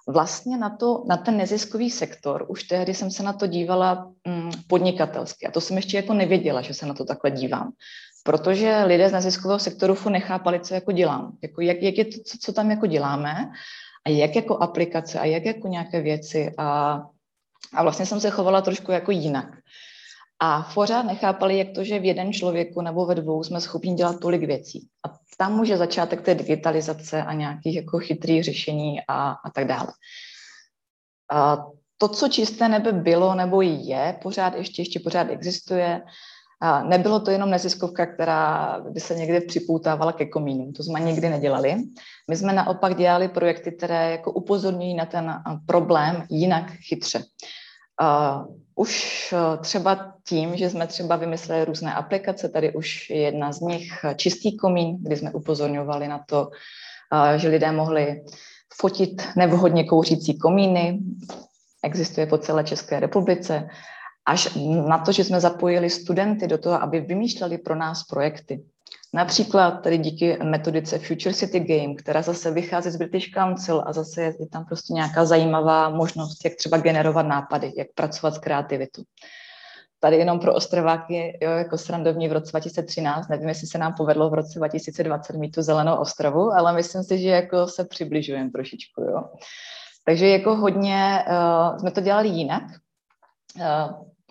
vlastně 0.08 0.56
na, 0.56 0.70
to, 0.70 1.04
na 1.06 1.16
ten 1.16 1.36
neziskový 1.36 1.90
sektor. 1.90 2.46
Už 2.48 2.62
tehdy 2.62 2.94
jsem 2.94 3.10
se 3.10 3.22
na 3.22 3.32
to 3.32 3.46
dívala 3.46 4.12
mm, 4.26 4.50
podnikatelsky 4.66 5.46
a 5.46 5.50
to 5.50 5.60
jsem 5.60 5.76
ještě 5.76 5.96
jako 5.96 6.14
nevěděla, 6.14 6.62
že 6.62 6.74
se 6.74 6.86
na 6.86 6.94
to 6.94 7.04
takhle 7.04 7.30
dívám. 7.30 7.72
Protože 8.24 8.84
lidé 8.84 9.08
z 9.08 9.12
neziskového 9.12 9.58
sektoru 9.58 9.96
nechápali, 10.08 10.60
co 10.60 10.74
jako 10.74 10.92
dělám. 10.92 11.36
Jako 11.42 11.60
jak, 11.60 11.82
jak 11.82 11.98
je 11.98 12.04
to, 12.04 12.18
co, 12.24 12.38
co 12.40 12.52
tam 12.52 12.70
jako 12.70 12.86
děláme 12.86 13.50
a 14.06 14.10
jak 14.10 14.36
jako 14.36 14.56
aplikace 14.56 15.18
a 15.18 15.24
jak 15.24 15.44
jako 15.44 15.68
nějaké 15.68 16.00
věci 16.00 16.54
a, 16.58 17.00
a 17.74 17.82
vlastně 17.82 18.06
jsem 18.06 18.20
se 18.20 18.30
chovala 18.30 18.62
trošku 18.62 18.92
jako 18.92 19.10
jinak. 19.10 19.56
A 20.40 20.70
pořád 20.74 21.02
nechápali, 21.02 21.58
jak 21.58 21.68
to, 21.74 21.84
že 21.84 21.98
v 21.98 22.04
jeden 22.04 22.32
člověku 22.32 22.80
nebo 22.80 23.06
ve 23.06 23.14
dvou 23.14 23.44
jsme 23.44 23.60
schopni 23.60 23.94
dělat 23.94 24.20
tolik 24.20 24.42
věcí. 24.42 24.88
A 25.06 25.18
tam 25.38 25.56
může 25.56 25.76
začátek 25.76 26.22
té 26.22 26.34
digitalizace 26.34 27.22
a 27.22 27.32
nějakých 27.32 27.76
jako 27.76 27.98
chytrých 27.98 28.44
řešení 28.44 29.00
a, 29.08 29.30
a 29.30 29.50
tak 29.50 29.66
dále. 29.66 29.92
A 31.32 31.66
to, 31.98 32.08
co 32.08 32.28
čisté 32.28 32.68
nebe 32.68 32.92
bylo 32.92 33.34
nebo 33.34 33.62
je, 33.62 34.18
pořád 34.22 34.54
ještě, 34.54 34.82
ještě 34.82 35.00
pořád 35.00 35.30
existuje, 35.30 36.02
a 36.60 36.82
nebylo 36.82 37.20
to 37.20 37.30
jenom 37.30 37.50
neziskovka, 37.50 38.06
která 38.06 38.80
by 38.90 39.00
se 39.00 39.14
někde 39.14 39.40
připoutávala 39.40 40.12
ke 40.12 40.26
komínům, 40.26 40.72
to 40.72 40.82
jsme 40.82 41.00
nikdy 41.00 41.28
nedělali. 41.28 41.76
My 42.30 42.36
jsme 42.36 42.52
naopak 42.52 42.96
dělali 42.96 43.28
projekty, 43.28 43.72
které 43.72 44.10
jako 44.10 44.32
upozorňují 44.32 44.94
na 44.94 45.06
ten 45.06 45.42
problém 45.66 46.24
jinak 46.30 46.70
chytře. 46.70 47.24
Uh, 48.02 48.54
už 48.74 49.34
třeba 49.60 50.14
tím, 50.28 50.56
že 50.56 50.70
jsme 50.70 50.86
třeba 50.86 51.16
vymysleli 51.16 51.64
různé 51.64 51.94
aplikace, 51.94 52.48
tady 52.48 52.72
už 52.74 53.10
je 53.10 53.20
jedna 53.20 53.52
z 53.52 53.60
nich 53.60 54.04
čistý 54.16 54.56
komín, 54.56 54.98
kdy 55.00 55.16
jsme 55.16 55.32
upozorňovali 55.32 56.08
na 56.08 56.24
to, 56.26 56.50
že 57.36 57.48
lidé 57.48 57.72
mohli 57.72 58.22
fotit 58.80 59.22
nevhodně 59.36 59.84
kouřící 59.84 60.38
komíny, 60.38 60.98
existuje 61.82 62.26
po 62.26 62.38
celé 62.38 62.64
České 62.64 63.00
republice 63.00 63.68
až 64.28 64.48
na 64.88 64.98
to, 64.98 65.12
že 65.12 65.24
jsme 65.24 65.40
zapojili 65.40 65.90
studenty 65.90 66.46
do 66.46 66.58
toho, 66.58 66.82
aby 66.82 67.00
vymýšleli 67.00 67.58
pro 67.58 67.74
nás 67.74 68.04
projekty. 68.04 68.64
Například 69.14 69.70
tady 69.70 69.98
díky 69.98 70.38
metodice 70.42 70.98
Future 70.98 71.34
City 71.34 71.60
Game, 71.60 71.94
která 71.94 72.22
zase 72.22 72.50
vychází 72.50 72.90
z 72.90 72.96
British 72.96 73.30
Council 73.30 73.82
a 73.86 73.92
zase 73.92 74.22
je 74.22 74.48
tam 74.52 74.64
prostě 74.64 74.92
nějaká 74.92 75.24
zajímavá 75.24 75.88
možnost, 75.88 76.44
jak 76.44 76.54
třeba 76.54 76.76
generovat 76.76 77.26
nápady, 77.26 77.72
jak 77.76 77.86
pracovat 77.94 78.34
s 78.34 78.38
kreativitou. 78.38 79.02
Tady 80.00 80.16
jenom 80.16 80.40
pro 80.40 80.54
Ostrováky, 80.54 81.38
jo, 81.42 81.50
jako 81.50 81.78
srandovní 81.78 82.28
v 82.28 82.32
roce 82.32 82.50
2013, 82.50 83.28
nevím, 83.28 83.48
jestli 83.48 83.66
se 83.66 83.78
nám 83.78 83.94
povedlo 83.94 84.30
v 84.30 84.34
roce 84.34 84.58
2020 84.58 85.36
mít 85.36 85.50
tu 85.50 85.62
zelenou 85.62 85.96
ostrovu, 85.96 86.52
ale 86.52 86.72
myslím 86.72 87.02
si, 87.02 87.18
že 87.18 87.28
jako 87.28 87.66
se 87.66 87.84
přibližujeme 87.84 88.50
trošičku, 88.50 89.02
jo. 89.02 89.24
Takže 90.04 90.28
jako 90.28 90.56
hodně 90.56 91.24
uh, 91.28 91.78
jsme 91.78 91.90
to 91.90 92.00
dělali 92.00 92.28
jinak. 92.28 92.62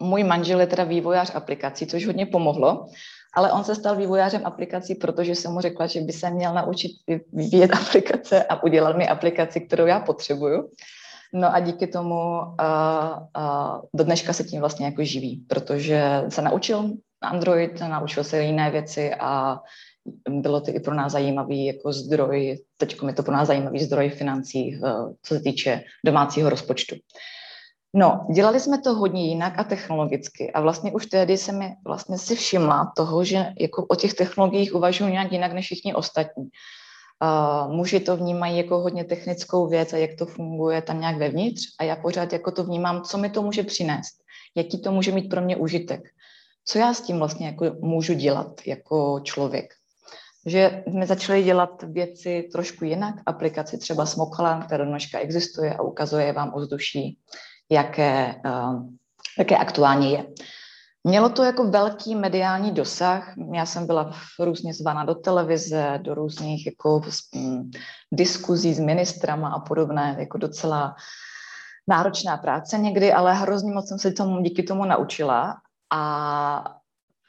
Uh, 0.01 0.07
můj 0.07 0.23
manžel 0.23 0.59
je 0.59 0.67
teda 0.67 0.83
vývojář 0.83 1.35
aplikací, 1.35 1.87
což 1.87 2.05
hodně 2.05 2.25
pomohlo, 2.25 2.85
ale 3.33 3.51
on 3.51 3.63
se 3.63 3.75
stal 3.75 3.95
vývojářem 3.95 4.41
aplikací, 4.45 4.95
protože 4.95 5.35
jsem 5.35 5.51
mu 5.51 5.61
řekla, 5.61 5.87
že 5.87 6.01
by 6.01 6.13
se 6.13 6.29
měl 6.29 6.53
naučit 6.53 6.91
vyvíjet 7.33 7.73
aplikace 7.81 8.43
a 8.43 8.63
udělal 8.63 8.93
mi 8.93 9.07
aplikaci, 9.07 9.61
kterou 9.61 9.85
já 9.85 9.99
potřebuju. 9.99 10.69
No 11.33 11.55
a 11.55 11.59
díky 11.59 11.87
tomu 11.87 12.13
uh, 12.15 12.45
uh, 13.37 13.81
do 13.93 14.03
dneška 14.03 14.33
se 14.33 14.43
tím 14.43 14.59
vlastně 14.59 14.85
jako 14.85 15.03
živí, 15.03 15.45
protože 15.47 16.23
se 16.29 16.41
naučil 16.41 16.89
Android, 17.21 17.79
naučil 17.79 18.23
se 18.23 18.43
jiné 18.43 18.71
věci 18.71 19.15
a 19.19 19.59
bylo 20.29 20.61
to 20.61 20.71
i 20.71 20.79
pro 20.79 20.93
nás 20.93 21.11
zajímavý 21.11 21.65
jako 21.65 21.93
zdroj, 21.93 22.57
teď 22.77 22.97
je 23.07 23.13
to 23.13 23.23
pro 23.23 23.33
nás 23.33 23.47
zajímavý 23.47 23.83
zdroj 23.83 24.09
financí, 24.09 24.79
uh, 24.79 25.13
co 25.21 25.33
se 25.33 25.39
týče 25.39 25.83
domácího 26.05 26.49
rozpočtu. 26.49 26.95
No, 27.93 28.27
dělali 28.33 28.59
jsme 28.59 28.81
to 28.81 28.93
hodně 28.93 29.27
jinak 29.27 29.59
a 29.59 29.63
technologicky. 29.63 30.51
A 30.51 30.61
vlastně 30.61 30.91
už 30.91 31.05
tehdy 31.05 31.37
se 31.37 31.51
mi 31.51 31.75
vlastně 31.85 32.17
si 32.17 32.35
všimla 32.35 32.91
toho, 32.95 33.23
že 33.23 33.45
jako 33.59 33.85
o 33.85 33.95
těch 33.95 34.13
technologiích 34.13 34.75
uvažuji 34.75 35.11
nějak 35.11 35.31
jinak 35.31 35.53
než 35.53 35.65
všichni 35.65 35.93
ostatní. 35.93 36.49
Uh, 37.23 37.73
muži 37.73 37.99
to 37.99 38.17
vnímají 38.17 38.57
jako 38.57 38.79
hodně 38.79 39.03
technickou 39.03 39.67
věc 39.67 39.93
a 39.93 39.97
jak 39.97 40.11
to 40.17 40.25
funguje 40.25 40.81
tam 40.81 40.99
nějak 40.99 41.17
vevnitř. 41.17 41.61
A 41.79 41.83
já 41.83 41.95
pořád 41.95 42.33
jako 42.33 42.51
to 42.51 42.63
vnímám, 42.63 43.01
co 43.01 43.17
mi 43.17 43.29
to 43.29 43.41
může 43.41 43.63
přinést, 43.63 44.13
jaký 44.55 44.81
to 44.81 44.91
může 44.91 45.11
mít 45.11 45.29
pro 45.29 45.41
mě 45.41 45.55
užitek, 45.57 46.01
co 46.65 46.79
já 46.79 46.93
s 46.93 47.01
tím 47.01 47.17
vlastně 47.17 47.47
jako 47.47 47.65
můžu 47.81 48.13
dělat 48.13 48.61
jako 48.67 49.19
člověk. 49.23 49.73
Že 50.45 50.83
jsme 50.87 51.05
začali 51.05 51.43
dělat 51.43 51.83
věci 51.83 52.49
trošku 52.51 52.85
jinak, 52.85 53.15
aplikaci 53.25 53.77
třeba 53.77 54.05
Smoklan, 54.05 54.63
která 54.63 54.85
dneška 54.85 55.19
existuje 55.19 55.73
a 55.73 55.81
ukazuje 55.81 56.33
vám 56.33 56.51
ovzduší 56.53 57.19
jaké, 57.71 58.41
uh, 58.45 58.83
jaké 59.37 59.57
aktuálně 59.57 60.09
je. 60.09 60.25
Mělo 61.03 61.29
to 61.29 61.43
jako 61.43 61.63
velký 61.63 62.15
mediální 62.15 62.71
dosah. 62.71 63.33
Já 63.53 63.65
jsem 63.65 63.87
byla 63.87 64.13
různě 64.39 64.73
zvána 64.73 65.05
do 65.05 65.15
televize, 65.15 65.99
do 66.01 66.13
různých 66.13 66.65
jako 66.65 67.01
um, 67.35 67.71
diskuzí 68.11 68.73
s 68.73 68.79
ministrama 68.79 69.49
a 69.49 69.59
podobné, 69.59 70.15
jako 70.19 70.37
docela 70.37 70.95
náročná 71.87 72.37
práce 72.37 72.77
někdy, 72.77 73.13
ale 73.13 73.33
hrozně 73.33 73.71
moc 73.71 73.87
jsem 73.87 73.99
se 73.99 74.11
tomu 74.11 74.41
díky 74.41 74.63
tomu 74.63 74.85
naučila 74.85 75.55
a 75.93 76.77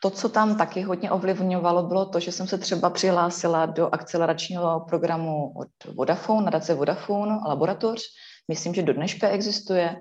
to, 0.03 0.11
co 0.11 0.29
tam 0.29 0.57
taky 0.57 0.83
hodně 0.83 1.11
ovlivňovalo, 1.11 1.83
bylo 1.83 2.07
to, 2.07 2.21
že 2.21 2.33
jsem 2.33 2.47
se 2.47 2.59
třeba 2.59 2.91
přihlásila 2.91 3.67
do 3.67 3.89
akceleračního 3.95 4.81
programu 4.89 5.53
od 5.57 5.95
Vodafone, 5.95 6.45
nadace 6.45 6.75
Vodafone, 6.75 7.39
laboratoř. 7.47 8.03
Myslím, 8.49 8.75
že 8.75 8.83
do 8.83 8.93
dneška 8.93 9.29
existuje. 9.29 9.97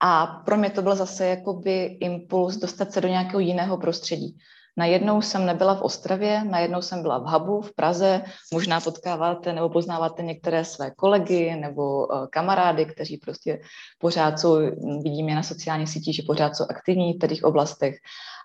A 0.00 0.26
pro 0.26 0.56
mě 0.56 0.70
to 0.70 0.82
byl 0.82 0.96
zase 0.96 1.26
jakoby 1.26 1.84
impuls 1.84 2.56
dostat 2.56 2.92
se 2.92 3.00
do 3.00 3.08
nějakého 3.08 3.40
jiného 3.40 3.76
prostředí. 3.76 4.36
Najednou 4.78 5.22
jsem 5.22 5.46
nebyla 5.46 5.74
v 5.74 5.82
Ostravě, 5.82 6.44
najednou 6.44 6.82
jsem 6.82 7.02
byla 7.02 7.18
v 7.18 7.24
Hubu, 7.24 7.60
v 7.60 7.74
Praze, 7.74 8.22
možná 8.52 8.80
potkáváte 8.80 9.52
nebo 9.52 9.68
poznáváte 9.68 10.22
některé 10.22 10.64
své 10.64 10.90
kolegy 10.90 11.56
nebo 11.56 12.06
uh, 12.06 12.26
kamarády, 12.26 12.84
kteří 12.84 13.16
prostě 13.16 13.60
pořád 13.98 14.38
jsou, 14.38 14.56
vidíme 15.02 15.34
na 15.34 15.42
sociálních 15.42 15.88
sítích, 15.88 16.16
že 16.16 16.22
pořád 16.26 16.56
jsou 16.56 16.64
aktivní 16.70 17.12
v 17.12 17.28
těch 17.28 17.42
oblastech. 17.42 17.96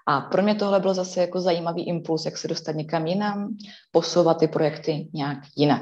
A 0.07 0.21
pro 0.21 0.41
mě 0.41 0.55
tohle 0.55 0.79
bylo 0.79 0.93
zase 0.93 1.21
jako 1.21 1.39
zajímavý 1.39 1.87
impuls, 1.87 2.25
jak 2.25 2.37
se 2.37 2.47
dostat 2.47 2.75
někam 2.75 3.07
jinam, 3.07 3.57
posouvat 3.91 4.39
ty 4.39 4.47
projekty 4.47 5.09
nějak 5.13 5.37
jinak. 5.55 5.81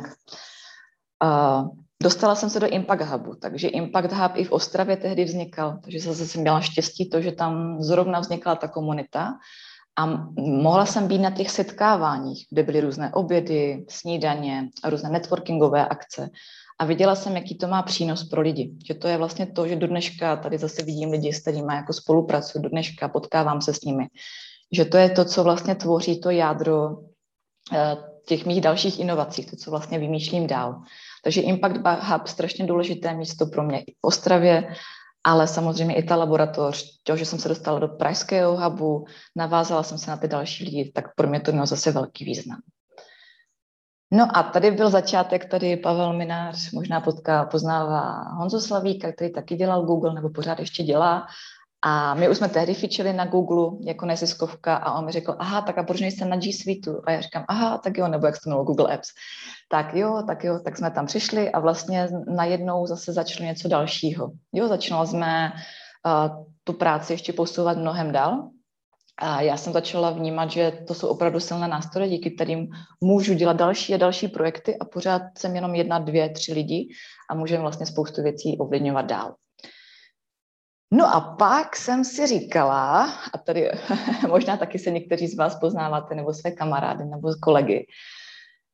Uh, 1.24 1.70
Dostala 2.04 2.36
jsem 2.36 2.50
se 2.50 2.60
do 2.60 2.68
Impact 2.68 3.02
Hubu, 3.02 3.36
takže 3.36 3.68
Impact 3.68 4.14
Hub 4.14 4.32
i 4.36 4.44
v 4.44 4.52
Ostravě 4.52 4.98
tehdy 4.98 5.24
vznikal, 5.24 5.80
takže 5.84 6.00
zase 6.00 6.28
jsem 6.28 6.42
měla 6.42 6.62
štěstí 6.62 7.10
to, 7.10 7.22
že 7.22 7.32
tam 7.32 7.84
zrovna 7.84 8.20
vznikla 8.20 8.56
ta 8.56 8.68
komunita 8.68 9.34
a 10.00 10.06
mohla 10.38 10.86
jsem 10.86 11.08
být 11.08 11.20
na 11.20 11.32
těch 11.32 11.50
setkáváních, 11.52 12.46
kde 12.50 12.64
byly 12.64 12.82
různé 12.82 13.14
obědy, 13.14 13.86
snídaně 13.90 14.70
různé 14.84 15.10
networkingové 15.10 15.88
akce. 15.88 16.30
A 16.80 16.86
viděla 16.86 17.16
jsem, 17.16 17.36
jaký 17.36 17.58
to 17.58 17.68
má 17.68 17.84
přínos 17.84 18.24
pro 18.24 18.42
lidi. 18.42 18.74
Že 18.88 18.94
to 18.94 19.08
je 19.08 19.18
vlastně 19.18 19.46
to, 19.46 19.68
že 19.68 19.76
do 19.76 19.88
dneška 19.88 20.36
tady 20.36 20.58
zase 20.58 20.84
vidím 20.84 21.12
lidi, 21.12 21.34
s 21.34 21.42
kterými 21.42 21.74
jako 21.74 21.94
spolupracuji, 21.94 22.60
do 22.62 22.70
dneška 22.70 23.08
potkávám 23.08 23.62
se 23.62 23.74
s 23.74 23.82
nimi. 23.82 24.08
Že 24.72 24.86
to 24.86 24.98
je 24.98 25.10
to, 25.10 25.26
co 25.26 25.44
vlastně 25.44 25.76
tvoří 25.76 26.20
to 26.20 26.30
jádro 26.30 26.98
eh, 27.74 27.98
těch 28.26 28.46
mých 28.46 28.62
dalších 28.62 29.00
inovací, 29.00 29.46
to, 29.46 29.56
co 29.56 29.72
vlastně 29.72 30.00
vymýšlím 30.00 30.48
dál. 30.48 30.82
Takže 31.24 31.42
Impact 31.42 32.04
Hub 32.04 32.28
strašně 32.28 32.68
důležité 32.68 33.14
místo 33.14 33.46
pro 33.46 33.64
mě 33.64 33.80
i 33.80 33.92
v 33.92 33.98
Ostravě, 34.02 34.74
ale 35.24 35.48
samozřejmě 35.48 35.96
i 35.96 36.04
ta 36.04 36.16
laboratoř, 36.16 37.00
to, 37.04 37.16
že 37.16 37.26
jsem 37.26 37.40
se 37.40 37.50
dostala 37.50 37.80
do 37.80 37.88
pražského 37.88 38.58
hubu, 38.58 39.06
navázala 39.36 39.84
jsem 39.84 39.98
se 39.98 40.12
na 40.12 40.18
ty 40.18 40.28
další 40.28 40.64
lidi, 40.64 40.92
tak 40.96 41.16
pro 41.16 41.28
mě 41.28 41.40
to 41.40 41.52
mělo 41.52 41.66
zase 41.66 41.92
velký 41.92 42.26
význam. 42.26 42.60
No 44.12 44.28
a 44.38 44.44
tady 44.44 44.72
byl 44.72 44.90
začátek, 44.90 45.46
tady 45.46 45.78
Pavel 45.78 46.14
Minář 46.14 46.72
možná 46.72 47.02
potká, 47.02 47.46
poznává 47.46 48.24
Honzo 48.24 48.62
Slavíka, 48.62 49.12
který 49.12 49.34
taky 49.34 49.56
dělal 49.56 49.86
Google, 49.86 50.14
nebo 50.14 50.30
pořád 50.30 50.60
ještě 50.60 50.84
dělá. 50.84 51.28
A 51.82 52.14
my 52.14 52.30
už 52.30 52.38
jsme 52.38 52.50
tehdy 52.50 52.74
fičili 52.74 53.14
na 53.14 53.26
Google 53.26 53.78
jako 53.86 54.06
neziskovka 54.06 54.76
a 54.76 55.00
on 55.00 55.06
mi 55.06 55.12
řekl, 55.12 55.36
aha, 55.40 55.62
tak 55.62 55.78
a 55.78 55.84
proč 55.84 56.02
nejste 56.02 56.26
na 56.26 56.36
G 56.36 56.54
Suite? 56.54 56.92
A 57.04 57.12
já 57.12 57.22
říkám, 57.22 57.46
aha, 57.48 57.78
tak 57.78 57.98
jo, 57.98 58.08
nebo 58.08 58.26
jak 58.26 58.36
se 58.36 58.50
to 58.50 58.64
Google 58.64 58.94
Apps. 58.94 59.08
Tak 59.70 59.94
jo, 59.94 60.24
tak 60.28 60.44
jo, 60.44 60.60
tak 60.66 60.78
jsme 60.78 60.92
tam 60.92 61.06
přišli 61.06 61.52
a 61.52 61.60
vlastně 61.60 62.08
najednou 62.36 62.86
zase 62.86 63.14
začalo 63.14 63.46
něco 63.46 63.68
dalšího. 63.68 64.32
Jo, 64.54 64.68
začala 64.68 65.06
jsme 65.06 65.52
uh, 66.06 66.46
tu 66.64 66.74
práci 66.74 67.14
ještě 67.14 67.34
posouvat 67.34 67.78
mnohem 67.78 68.12
dál. 68.12 68.50
A 69.22 69.42
já 69.42 69.58
jsem 69.58 69.74
začala 69.74 70.12
vnímat, 70.12 70.52
že 70.52 70.72
to 70.88 70.94
jsou 70.94 71.08
opravdu 71.08 71.40
silné 71.40 71.68
nástroje, 71.68 72.10
díky 72.10 72.32
kterým 72.32 72.68
můžu 73.02 73.34
dělat 73.34 73.58
další 73.58 73.94
a 73.94 73.98
další 73.98 74.28
projekty 74.28 74.78
a 74.78 74.86
pořád 74.86 75.22
jsem 75.38 75.56
jenom 75.56 75.76
jedna, 75.76 76.00
dvě, 76.00 76.30
tři 76.30 76.54
lidi 76.54 76.88
a 77.30 77.36
můžeme 77.36 77.62
vlastně 77.62 77.86
spoustu 77.86 78.24
věcí 78.24 78.58
ovlivňovat 78.58 79.06
dál. 79.06 79.36
No 80.92 81.16
a 81.16 81.22
pak 81.22 81.76
jsem 81.76 82.04
si 82.04 82.28
říkala, 82.28 83.14
a 83.34 83.38
tady 83.38 83.72
možná 84.28 84.58
taky 84.58 84.80
se 84.80 84.92
někteří 84.92 85.28
z 85.28 85.38
vás 85.38 85.56
poznáváte, 85.56 86.16
nebo 86.16 86.34
své 86.34 86.52
kamarády, 86.52 87.06
nebo 87.06 87.30
kolegy, 87.42 87.88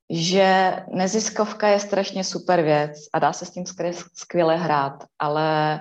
že 0.10 0.76
neziskovka 0.94 1.68
je 1.68 1.80
strašně 1.80 2.24
super 2.24 2.62
věc 2.62 2.92
a 3.14 3.20
dá 3.20 3.34
se 3.34 3.46
s 3.46 3.52
tím 3.52 3.64
skvěle 4.14 4.58
hrát, 4.58 5.04
ale 5.20 5.80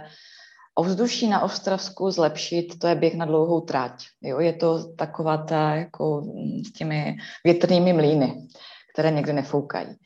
ovzduší 0.74 1.28
na 1.28 1.42
Ostravsku 1.42 2.10
zlepšit, 2.10 2.78
to 2.78 2.86
je 2.86 2.94
běh 2.94 3.14
na 3.14 3.26
dlouhou 3.26 3.60
trať. 3.60 4.04
Jo? 4.22 4.40
Je 4.40 4.52
to 4.52 4.94
taková 4.94 5.36
ta 5.36 5.74
jako 5.74 6.22
s 6.66 6.72
těmi 6.72 7.16
větrnými 7.44 7.92
mlýny, 7.92 8.48
které 8.92 9.10
někde 9.10 9.32
nefoukají. 9.32 9.96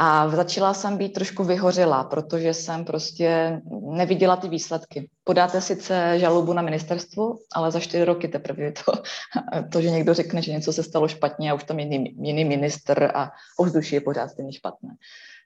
A 0.00 0.28
začala 0.28 0.74
jsem 0.74 0.96
být 0.96 1.12
trošku 1.12 1.44
vyhořela, 1.44 2.04
protože 2.04 2.54
jsem 2.54 2.84
prostě 2.84 3.60
neviděla 3.80 4.36
ty 4.36 4.48
výsledky. 4.48 5.10
Podáte 5.24 5.60
sice 5.60 6.18
žalobu 6.18 6.52
na 6.52 6.62
ministerstvo, 6.62 7.36
ale 7.54 7.70
za 7.70 7.80
čtyři 7.80 8.04
roky 8.04 8.28
teprve 8.28 8.62
je 8.62 8.72
to, 8.72 8.92
to, 9.72 9.82
že 9.82 9.90
někdo 9.90 10.14
řekne, 10.14 10.42
že 10.42 10.52
něco 10.52 10.72
se 10.72 10.82
stalo 10.82 11.08
špatně 11.08 11.50
a 11.50 11.54
už 11.54 11.64
tam 11.64 11.78
jiný, 11.78 12.14
jiný 12.20 12.44
minister 12.44 13.12
a 13.14 13.30
ovzduší 13.58 13.94
je 13.94 14.00
pořád 14.00 14.30
stejně 14.30 14.52
špatné. 14.52 14.88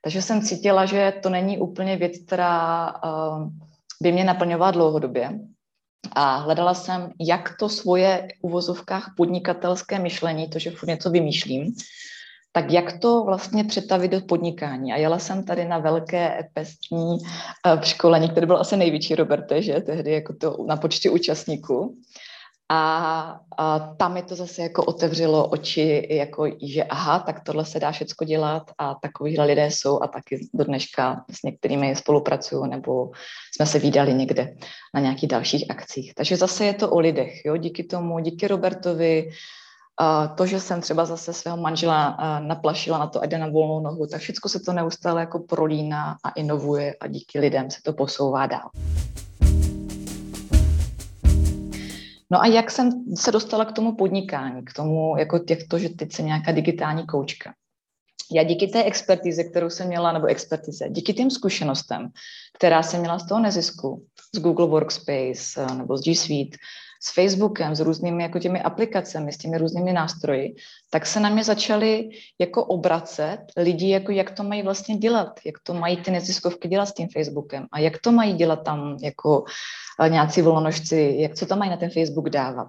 Takže 0.05 0.23
jsem 0.23 0.43
cítila, 0.43 0.87
že 0.87 1.13
to 1.23 1.31
není 1.31 1.59
úplně 1.59 1.97
věc, 1.97 2.13
která 2.27 2.93
uh, 3.05 3.49
by 4.03 4.13
mě 4.13 4.25
naplňovala 4.25 4.71
dlouhodobě. 4.71 5.31
A 6.13 6.37
hledala 6.37 6.75
jsem, 6.75 7.13
jak 7.21 7.57
to 7.59 7.69
svoje 7.69 8.29
uvozovkách 8.43 9.15
podnikatelské 9.17 9.99
myšlení, 9.99 10.49
to, 10.49 10.59
že 10.59 10.71
furt 10.71 10.89
něco 10.89 11.11
vymýšlím, 11.11 11.75
tak 12.53 12.71
jak 12.71 12.99
to 12.99 13.25
vlastně 13.25 13.65
přetavit 13.65 14.11
do 14.11 14.21
podnikání? 14.21 14.93
A 14.93 14.97
jela 14.97 15.19
jsem 15.19 15.45
tady 15.45 15.65
na 15.65 15.79
velké 15.79 16.49
pestní 16.53 17.19
uh, 17.19 17.81
školení, 17.83 18.29
které 18.29 18.47
bylo 18.47 18.61
asi 18.61 18.77
největší, 18.77 19.15
Roberte, 19.15 19.63
že 19.63 19.81
tehdy 19.81 20.13
jako 20.13 20.33
to 20.33 20.57
na 20.67 20.77
počty 20.77 21.09
účastníků. 21.11 21.97
A, 22.69 23.41
a 23.59 23.79
tam 23.79 24.15
mi 24.15 24.23
to 24.23 24.35
zase 24.35 24.63
jako 24.63 24.85
otevřelo 24.85 25.49
oči, 25.49 26.09
jako, 26.11 26.47
že 26.63 26.85
aha, 26.85 27.19
tak 27.19 27.41
tohle 27.41 27.65
se 27.65 27.81
dá 27.81 27.93
všechno 27.93 28.27
dělat 28.27 28.63
a 28.79 28.95
takovýhle 28.95 29.47
lidé 29.47 29.67
jsou 29.67 30.03
a 30.03 30.07
taky 30.07 30.49
do 30.55 30.65
dneška 30.65 31.25
s 31.31 31.43
některými 31.43 31.97
spolupracuju 31.97 32.67
nebo 32.67 33.11
jsme 33.57 33.67
se 33.67 33.79
výdali 33.79 34.15
někde 34.15 34.57
na 34.95 35.01
nějakých 35.01 35.29
dalších 35.29 35.71
akcích. 35.71 36.15
Takže 36.15 36.37
zase 36.37 36.65
je 36.65 36.75
to 36.75 36.91
o 36.91 36.99
lidech, 36.99 37.45
jo, 37.45 37.57
díky 37.57 37.85
tomu, 37.85 38.19
díky 38.19 38.49
Robertovi, 38.49 39.31
to, 40.37 40.47
že 40.47 40.61
jsem 40.61 40.81
třeba 40.81 41.05
zase 41.05 41.33
svého 41.33 41.57
manžela 41.57 42.17
naplašila 42.41 42.99
na 42.99 43.07
to, 43.07 43.23
ať 43.23 43.31
jde 43.31 43.39
na 43.39 43.49
volnou 43.49 43.81
nohu, 43.81 44.07
tak 44.07 44.21
všechno 44.21 44.51
se 44.51 44.61
to 44.61 44.73
neustále 44.73 45.21
jako 45.21 45.39
prolíná 45.39 46.17
a 46.25 46.31
inovuje 46.31 46.95
a 47.01 47.07
díky 47.07 47.41
lidem 47.41 47.71
se 47.71 47.83
to 47.85 47.93
posouvá 47.93 48.47
dál. 48.47 48.71
No 52.31 52.43
a 52.43 52.47
jak 52.47 52.71
jsem 52.71 52.91
se 53.17 53.33
dostala 53.33 53.65
k 53.65 53.73
tomu 53.73 53.97
podnikání, 53.97 54.65
k 54.65 54.73
tomu, 54.73 55.17
jako 55.19 55.39
těchto, 55.39 55.79
že 55.79 55.89
teď 55.89 56.13
jsem 56.13 56.27
nějaká 56.27 56.53
digitální 56.53 57.07
koučka. 57.07 57.53
Já 58.35 58.43
díky 58.43 58.67
té 58.67 58.85
expertize, 58.85 59.45
kterou 59.45 59.71
jsem 59.71 59.87
měla, 59.89 60.13
nebo 60.13 60.27
expertize, 60.27 60.89
díky 60.89 61.15
těm 61.15 61.31
zkušenostem, 61.31 62.09
která 62.57 62.83
jsem 62.83 63.01
měla 63.01 63.19
z 63.19 63.29
toho 63.29 63.41
nezisku, 63.41 64.07
z 64.35 64.39
Google 64.39 64.67
Workspace 64.67 65.67
nebo 65.77 65.97
z 65.97 66.03
G 66.03 66.15
Suite, 66.15 66.57
s 67.05 67.15
Facebookem, 67.15 67.75
s 67.75 67.81
různými 67.81 68.23
jako 68.23 68.39
těmi 68.39 68.63
aplikacemi, 68.63 69.33
s 69.33 69.39
těmi 69.39 69.59
různými 69.59 69.93
nástroji, 69.93 70.55
tak 70.91 71.07
se 71.07 71.21
na 71.21 71.29
mě 71.29 71.45
začaly 71.45 72.11
jako 72.39 72.65
obracet 72.65 73.39
lidi, 73.57 73.91
jako 73.91 74.13
jak 74.13 74.31
to 74.31 74.43
mají 74.43 74.63
vlastně 74.63 74.97
dělat, 74.97 75.41
jak 75.47 75.55
to 75.63 75.75
mají 75.75 75.97
ty 75.97 76.11
neziskovky 76.11 76.69
dělat 76.69 76.87
s 76.87 76.95
tím 76.95 77.09
Facebookem 77.09 77.67
a 77.73 77.79
jak 77.79 77.99
to 77.99 78.13
mají 78.13 78.33
dělat 78.33 78.65
tam 78.65 78.97
jako 79.03 79.45
eh, 80.01 80.09
nějací 80.09 80.43
volnožci, 80.43 81.17
jak 81.19 81.35
co 81.35 81.47
tam 81.47 81.59
mají 81.59 81.71
na 81.71 81.77
ten 81.77 81.91
Facebook 81.91 82.31
dávat. 82.31 82.69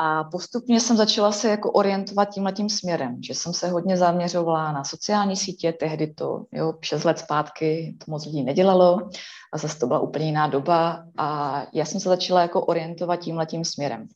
A 0.00 0.24
postupně 0.24 0.80
jsem 0.80 0.96
začala 0.96 1.32
se 1.32 1.48
jako 1.48 1.70
orientovat 1.72 2.28
tímhle 2.28 2.52
tím 2.52 2.68
směrem, 2.68 3.22
že 3.22 3.34
jsem 3.34 3.52
se 3.52 3.68
hodně 3.68 3.96
zaměřovala 3.96 4.72
na 4.72 4.84
sociální 4.84 5.36
sítě, 5.36 5.72
tehdy 5.72 6.14
to, 6.14 6.44
jo, 6.52 6.74
6 6.80 7.04
let 7.04 7.18
zpátky 7.18 7.96
to 8.04 8.10
moc 8.10 8.26
lidí 8.26 8.42
nedělalo 8.42 9.08
a 9.52 9.58
zase 9.58 9.78
to 9.78 9.86
byla 9.86 10.00
úplně 10.00 10.26
jiná 10.26 10.46
doba 10.46 11.04
a 11.18 11.62
já 11.72 11.84
jsem 11.84 12.00
se 12.00 12.08
začala 12.08 12.42
jako 12.42 12.66
orientovat 12.66 13.20
tímhle 13.20 13.46
tím 13.46 13.64
směrem. 13.64 14.08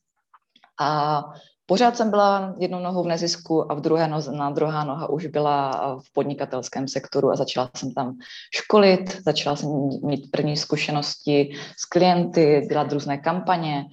A 0.81 1.23
pořád 1.67 1.97
jsem 1.97 2.11
byla 2.11 2.55
jednou 2.59 2.79
nohou 2.79 3.03
v 3.03 3.07
nezisku 3.07 3.73
a 3.73 3.75
v 3.75 3.81
druhé 3.81 4.09
noze, 4.09 4.33
na 4.33 4.51
druhá 4.51 4.85
noha 4.85 5.11
už 5.11 5.27
byla 5.27 5.71
v 5.97 6.13
podnikatelském 6.13 6.89
sektoru 6.89 7.31
a 7.31 7.37
začala 7.37 7.71
jsem 7.77 7.95
tam 7.95 8.17
školit, 8.55 9.23
začala 9.27 9.57
jsem 9.57 9.69
mít 10.05 10.31
první 10.31 10.57
zkušenosti 10.57 11.55
s 11.77 11.85
klienty, 11.85 12.67
dělat 12.71 12.93
různé 12.93 13.19
kampaně, 13.19 13.85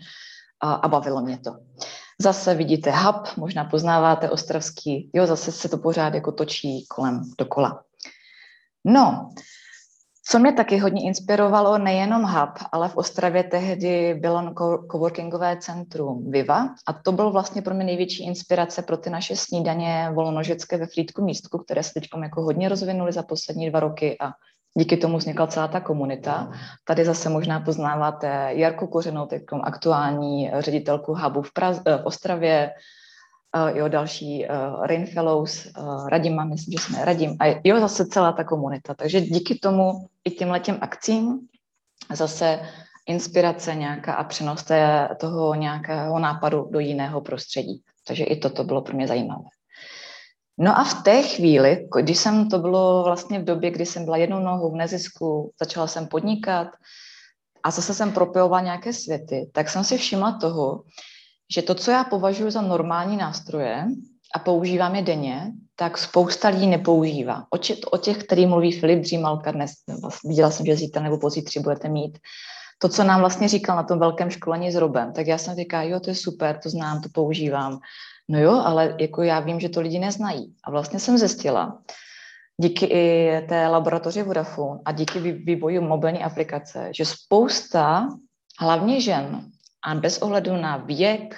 a, 0.61 0.87
bavilo 0.87 1.21
mě 1.21 1.37
to. 1.37 1.51
Zase 2.21 2.55
vidíte 2.55 2.91
hub, 2.91 3.27
možná 3.37 3.65
poznáváte 3.65 4.29
ostravský, 4.29 5.09
jo, 5.13 5.25
zase 5.25 5.51
se 5.51 5.69
to 5.69 5.77
pořád 5.77 6.13
jako 6.13 6.31
točí 6.31 6.85
kolem 6.87 7.21
dokola. 7.37 7.83
No, 8.85 9.29
co 10.31 10.39
mě 10.39 10.53
taky 10.53 10.77
hodně 10.77 11.03
inspirovalo, 11.03 11.77
nejenom 11.77 12.23
hub, 12.23 12.49
ale 12.71 12.89
v 12.89 12.97
Ostravě 12.97 13.43
tehdy 13.43 14.13
bylo 14.13 14.53
coworkingové 14.91 15.57
centrum 15.57 16.31
Viva 16.31 16.75
a 16.87 16.93
to 16.93 17.11
byl 17.11 17.31
vlastně 17.31 17.61
pro 17.61 17.73
mě 17.73 17.83
největší 17.83 18.25
inspirace 18.25 18.81
pro 18.81 18.97
ty 18.97 19.09
naše 19.09 19.35
snídaně 19.35 20.09
volnožecké 20.13 20.77
ve 20.77 20.87
Frýdku 20.87 21.23
místku, 21.23 21.57
které 21.57 21.83
se 21.83 21.93
teď 21.93 22.03
jako 22.23 22.41
hodně 22.41 22.69
rozvinuly 22.69 23.11
za 23.11 23.23
poslední 23.23 23.69
dva 23.69 23.79
roky 23.79 24.17
a 24.19 24.31
díky 24.77 24.97
tomu 24.97 25.17
vznikla 25.17 25.47
celá 25.47 25.67
ta 25.67 25.79
komunita. 25.79 26.51
Tady 26.85 27.05
zase 27.05 27.29
možná 27.29 27.59
poznáváte 27.59 28.49
Jarku 28.51 28.87
Kořenou, 28.87 29.25
teď 29.25 29.43
aktuální 29.63 30.51
ředitelku 30.59 31.13
hubu 31.13 31.41
v, 31.41 31.51
Praz- 31.53 32.01
v 32.01 32.05
Ostravě, 32.05 32.71
uh, 33.55 33.77
jo, 33.77 33.87
další 33.87 34.45
Rain 34.85 35.05
Fellows, 35.05 35.67
Radima, 36.07 36.45
myslím, 36.45 36.71
že 36.71 36.83
jsme 36.83 37.05
Radim, 37.05 37.35
a 37.39 37.61
jo, 37.63 37.79
zase 37.79 38.05
celá 38.05 38.31
ta 38.31 38.43
komunita. 38.43 38.93
Takže 38.93 39.21
díky 39.21 39.59
tomu 39.59 39.91
i 40.25 40.31
těm 40.31 40.51
letěm 40.51 40.77
akcím 40.81 41.39
zase 42.13 42.59
inspirace 43.07 43.75
nějaká 43.75 44.13
a 44.13 44.23
přenos 44.23 44.63
té, 44.63 45.09
toho 45.19 45.55
nějakého 45.55 46.19
nápadu 46.19 46.67
do 46.71 46.79
jiného 46.79 47.21
prostředí. 47.21 47.83
Takže 48.07 48.23
i 48.23 48.35
toto 48.35 48.63
bylo 48.63 48.81
pro 48.81 48.95
mě 48.95 49.07
zajímavé. 49.07 49.43
No 50.59 50.77
a 50.77 50.83
v 50.83 51.03
té 51.03 51.23
chvíli, 51.23 51.87
když 52.01 52.17
jsem, 52.17 52.49
to 52.49 52.59
bylo 52.59 53.03
vlastně 53.03 53.39
v 53.39 53.43
době, 53.43 53.71
kdy 53.71 53.85
jsem 53.85 54.05
byla 54.05 54.17
jednou 54.17 54.39
nohou 54.39 54.71
v 54.71 54.75
nezisku, 54.75 55.51
začala 55.59 55.87
jsem 55.87 56.07
podnikat 56.07 56.67
a 57.63 57.71
zase 57.71 57.93
jsem 57.93 58.11
propojovala 58.11 58.61
nějaké 58.61 58.93
světy, 58.93 59.49
tak 59.53 59.69
jsem 59.69 59.83
si 59.83 59.97
všimla 59.97 60.37
toho, 60.41 60.83
že 61.55 61.61
to, 61.61 61.75
co 61.75 61.91
já 61.91 62.03
považuji 62.03 62.51
za 62.51 62.61
normální 62.61 63.17
nástroje 63.17 63.85
a 64.35 64.39
používám 64.39 64.95
je 64.95 65.01
denně, 65.01 65.51
tak 65.75 65.97
spousta 65.97 66.47
lidí 66.49 66.67
nepoužívá. 66.67 67.45
O, 67.49 67.57
či, 67.57 67.81
o 67.91 67.97
těch, 67.97 68.17
který 68.17 68.45
mluví 68.45 68.71
Filip 68.71 68.99
Dřímalka 68.99 69.51
dnes, 69.51 69.71
vlastně 70.01 70.27
viděla 70.29 70.51
jsem, 70.51 70.65
že 70.65 70.75
zítra 70.75 71.03
nebo 71.03 71.17
pozítří 71.17 71.59
budete 71.59 71.89
mít, 71.89 72.17
to, 72.81 72.89
co 72.89 73.03
nám 73.03 73.19
vlastně 73.19 73.47
říkal 73.47 73.75
na 73.75 73.83
tom 73.83 73.99
velkém 73.99 74.29
školení 74.29 74.71
s 74.71 74.75
Robem, 74.75 75.13
tak 75.13 75.27
já 75.27 75.37
jsem 75.37 75.55
říkala, 75.55 75.83
jo, 75.83 75.99
to 75.99 76.09
je 76.09 76.15
super, 76.15 76.59
to 76.63 76.69
znám, 76.69 77.01
to 77.01 77.09
používám. 77.13 77.79
No 78.29 78.39
jo, 78.39 78.51
ale 78.51 78.95
jako 78.99 79.23
já 79.23 79.39
vím, 79.39 79.59
že 79.59 79.69
to 79.69 79.81
lidi 79.81 79.99
neznají. 79.99 80.55
A 80.63 80.71
vlastně 80.71 80.99
jsem 80.99 81.17
zjistila, 81.17 81.81
díky 82.61 82.85
i 82.85 83.31
té 83.49 83.67
laboratoři 83.67 84.23
Vodafone 84.23 84.79
a 84.85 84.91
díky 84.91 85.19
vývoji 85.19 85.79
mobilní 85.79 86.23
aplikace, 86.23 86.89
že 86.95 87.05
spousta, 87.05 88.09
hlavně 88.59 89.01
žen, 89.01 89.41
a 89.85 89.95
bez 89.95 90.17
ohledu 90.17 90.57
na 90.57 90.77
věk, 90.77 91.35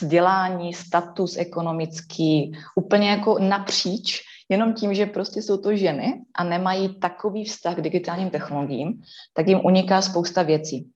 vzdělání, 0.00 0.74
status 0.74 1.36
ekonomický, 1.36 2.52
úplně 2.76 3.10
jako 3.10 3.38
napříč, 3.38 4.20
jenom 4.48 4.74
tím, 4.74 4.94
že 4.94 5.06
prostě 5.06 5.42
jsou 5.42 5.56
to 5.56 5.76
ženy 5.76 6.22
a 6.34 6.44
nemají 6.44 6.98
takový 6.98 7.44
vztah 7.44 7.76
k 7.76 7.80
digitálním 7.80 8.30
technologiím, 8.30 9.02
tak 9.34 9.48
jim 9.48 9.60
uniká 9.64 10.02
spousta 10.02 10.42
věcí, 10.42 10.90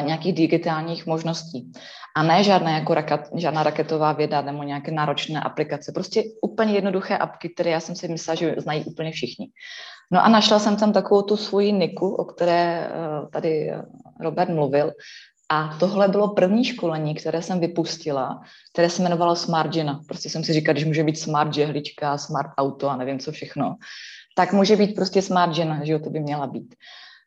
nějakých 0.00 0.32
digitálních 0.32 1.06
možností. 1.06 1.72
A 2.16 2.22
ne 2.22 2.44
žádná, 2.44 2.70
jako 2.70 2.94
raket, 2.94 3.20
žádná 3.36 3.62
raketová 3.62 4.12
věda 4.12 4.42
nebo 4.42 4.62
nějaké 4.62 4.90
náročné 4.90 5.40
aplikace. 5.40 5.92
Prostě 5.92 6.24
úplně 6.42 6.72
jednoduché 6.72 7.18
apky, 7.18 7.48
které 7.48 7.70
já 7.70 7.80
jsem 7.80 7.96
si 7.96 8.08
myslela, 8.08 8.34
že 8.34 8.54
znají 8.58 8.84
úplně 8.84 9.12
všichni. 9.12 9.46
No 10.12 10.24
a 10.24 10.28
našla 10.28 10.58
jsem 10.58 10.76
tam 10.76 10.92
takovou 10.92 11.22
tu 11.22 11.36
svoji 11.36 11.72
niku, 11.72 12.14
o 12.14 12.24
které 12.24 12.90
eh, 12.90 13.26
tady 13.32 13.72
Robert 14.20 14.50
mluvil, 14.50 14.92
a 15.52 15.76
tohle 15.80 16.08
bylo 16.08 16.34
první 16.34 16.64
školení, 16.64 17.14
které 17.14 17.42
jsem 17.42 17.60
vypustila, 17.60 18.40
které 18.72 18.90
se 18.90 19.02
jmenovalo 19.02 19.36
Smart 19.36 19.72
Žena. 19.72 20.00
Prostě 20.06 20.30
jsem 20.30 20.44
si 20.44 20.52
říkala, 20.52 20.72
když 20.72 20.84
může 20.84 21.04
být 21.04 21.18
smart 21.18 21.54
žehlička, 21.54 22.18
smart 22.18 22.50
auto 22.58 22.88
a 22.88 22.96
nevím 22.96 23.18
co 23.18 23.32
všechno, 23.32 23.76
tak 24.36 24.52
může 24.52 24.76
být 24.76 24.94
prostě 24.94 25.22
smart 25.22 25.54
žena, 25.54 25.84
že 25.84 25.92
jo, 25.92 25.98
to 25.98 26.10
by 26.10 26.20
měla 26.20 26.46
být. 26.46 26.74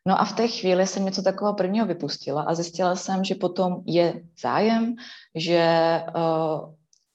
No 0.06 0.20
a 0.20 0.24
v 0.24 0.32
té 0.32 0.48
chvíli 0.48 0.86
jsem 0.86 1.04
něco 1.04 1.22
takového 1.22 1.54
prvního 1.54 1.86
vypustila 1.86 2.42
a 2.42 2.54
zjistila 2.54 2.96
jsem, 2.96 3.24
že 3.24 3.34
potom 3.34 3.82
je 3.86 4.22
zájem, 4.42 4.94
že 5.34 6.00
uh, 6.16 6.74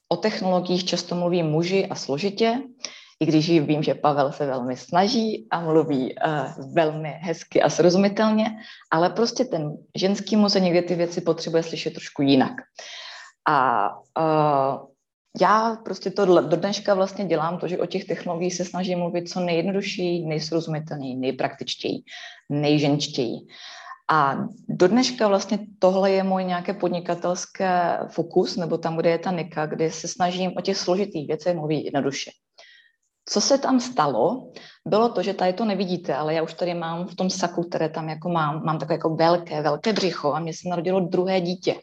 o 0.10 0.17
technologiích 0.17 0.86
často 0.86 1.15
mluví 1.15 1.43
muži 1.43 1.88
a 1.88 1.95
složitě, 1.95 2.62
i 3.19 3.25
když 3.25 3.49
vím, 3.49 3.84
že 3.84 3.95
Pavel 3.95 4.32
se 4.32 4.45
velmi 4.45 4.78
snaží 4.78 5.47
a 5.52 5.60
mluví 5.60 6.15
uh, 6.15 6.73
velmi 6.73 7.10
hezky 7.10 7.62
a 7.62 7.69
srozumitelně, 7.69 8.45
ale 8.91 9.10
prostě 9.10 9.45
ten 9.45 9.78
ženský 9.95 10.36
mozek 10.36 10.63
někdy 10.63 10.82
ty 10.82 10.95
věci 10.95 11.21
potřebuje 11.21 11.63
slyšet 11.63 11.93
trošku 11.93 12.21
jinak. 12.21 12.54
A 13.47 13.89
uh, 14.19 14.89
já 15.42 15.78
prostě 15.86 16.12
to 16.12 16.42
do 16.42 16.58
dneška 16.58 16.94
vlastně 16.94 17.26
dělám 17.26 17.58
to, 17.58 17.68
že 17.68 17.78
o 17.78 17.86
těch 17.86 18.06
technologiích 18.06 18.56
se 18.56 18.65
snažím 18.65 19.00
mluvit 19.00 19.30
co 19.30 19.39
nejjednodušší, 19.39 20.26
nejsrozumitelněji, 20.26 21.15
nejpraktičtěji, 21.15 22.04
nejženčtěji. 22.50 23.36
A 24.12 24.38
do 24.70 24.88
dneška 24.88 25.28
vlastně 25.28 25.60
tohle 25.80 26.12
je 26.12 26.24
můj 26.24 26.44
nějaké 26.44 26.74
podnikatelské 26.74 28.00
fokus, 28.08 28.56
nebo 28.56 28.78
tam, 28.78 28.98
kde 28.98 29.10
je 29.10 29.20
ta 29.20 29.32
nika, 29.32 29.65
kde 29.65 29.92
se 29.92 30.08
snažím 30.08 30.52
o 30.58 30.62
těch 30.62 30.78
složitých 30.78 31.28
věcech 31.28 31.56
mluvit 31.56 31.86
jednoduše. 31.86 32.32
Co 33.26 33.42
se 33.42 33.58
tam 33.58 33.80
stalo, 33.80 34.52
bylo 34.88 35.10
to, 35.10 35.24
že 35.24 35.34
tady 35.34 35.54
to 35.54 35.65
nevidíte, 35.65 36.15
ale 36.15 36.34
já 36.34 36.44
už 36.44 36.54
tady 36.54 36.74
mám 36.74 37.08
v 37.08 37.15
tom 37.15 37.30
saku, 37.30 37.63
které 37.63 37.89
tam 37.89 38.10
jako 38.10 38.30
mám, 38.30 38.65
mám 38.65 38.80
takové 38.80 38.94
jako 38.94 39.15
velké, 39.15 39.62
velké 39.62 39.94
břicho 39.94 40.34
a 40.34 40.39
mě 40.39 40.54
se 40.54 40.70
narodilo 40.70 41.00
druhé 41.00 41.42
dítě. 41.42 41.76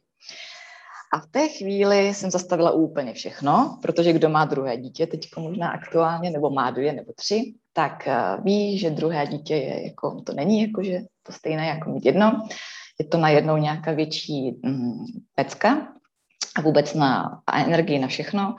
A 1.16 1.20
v 1.20 1.26
té 1.26 1.48
chvíli 1.48 2.14
jsem 2.14 2.30
zastavila 2.30 2.70
úplně 2.70 3.12
všechno, 3.12 3.78
protože 3.82 4.12
kdo 4.12 4.28
má 4.28 4.44
druhé 4.44 4.76
dítě, 4.76 5.06
teď 5.06 5.28
možná 5.36 5.68
aktuálně, 5.68 6.30
nebo 6.30 6.50
má 6.50 6.70
dvě 6.70 6.92
nebo 6.92 7.12
tři, 7.16 7.54
tak 7.72 8.06
eh, 8.06 8.16
ví, 8.44 8.78
že 8.78 8.90
druhé 8.90 9.26
dítě 9.26 9.54
je 9.54 9.84
jako, 9.84 10.20
to 10.20 10.32
není 10.32 10.62
jako, 10.62 10.82
že 10.82 11.00
to 11.22 11.32
stejné 11.32 11.66
jako 11.66 11.90
mít 11.90 12.06
jedno, 12.06 12.48
je 13.00 13.06
to 13.06 13.18
najednou 13.18 13.56
nějaká 13.56 13.92
větší 13.92 14.60
mm, 14.62 15.04
pecka 15.34 15.88
a 16.56 16.60
vůbec 16.60 16.94
na 16.94 17.40
a 17.46 17.62
energii 17.62 17.98
na 17.98 18.08
všechno. 18.08 18.56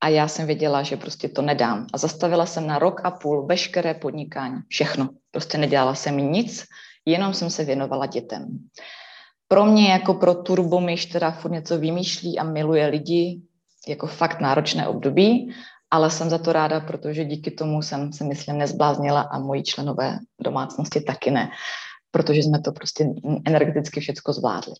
A 0.00 0.08
já 0.08 0.28
jsem 0.28 0.46
věděla, 0.46 0.82
že 0.82 0.96
prostě 0.96 1.28
to 1.28 1.42
nedám. 1.42 1.86
A 1.92 1.98
zastavila 1.98 2.46
jsem 2.46 2.66
na 2.66 2.78
rok 2.78 3.00
a 3.04 3.10
půl 3.10 3.46
veškeré 3.46 3.94
podnikání, 3.94 4.60
všechno. 4.68 5.08
Prostě 5.30 5.58
nedělala 5.58 5.94
jsem 5.94 6.16
nic, 6.16 6.64
jenom 7.04 7.34
jsem 7.34 7.50
se 7.50 7.64
věnovala 7.64 8.06
dětem. 8.06 8.58
Pro 9.52 9.66
mě 9.66 9.90
jako 9.90 10.14
pro 10.14 10.34
turbomyš, 10.34 11.06
která 11.06 11.30
furt 11.30 11.50
něco 11.50 11.78
vymýšlí 11.78 12.38
a 12.38 12.44
miluje 12.44 12.86
lidi, 12.86 13.40
jako 13.88 14.06
fakt 14.06 14.40
náročné 14.40 14.88
období, 14.88 15.54
ale 15.90 16.10
jsem 16.10 16.30
za 16.30 16.38
to 16.38 16.52
ráda, 16.52 16.80
protože 16.80 17.24
díky 17.24 17.50
tomu 17.50 17.82
jsem 17.82 18.12
se, 18.12 18.24
myslím, 18.24 18.58
nezbláznila 18.58 19.20
a 19.20 19.38
moji 19.38 19.62
členové 19.62 20.18
domácnosti 20.40 21.00
taky 21.00 21.30
ne, 21.30 21.50
protože 22.10 22.40
jsme 22.40 22.60
to 22.60 22.72
prostě 22.72 23.06
energeticky 23.46 24.00
všechno 24.00 24.32
zvládli 24.32 24.74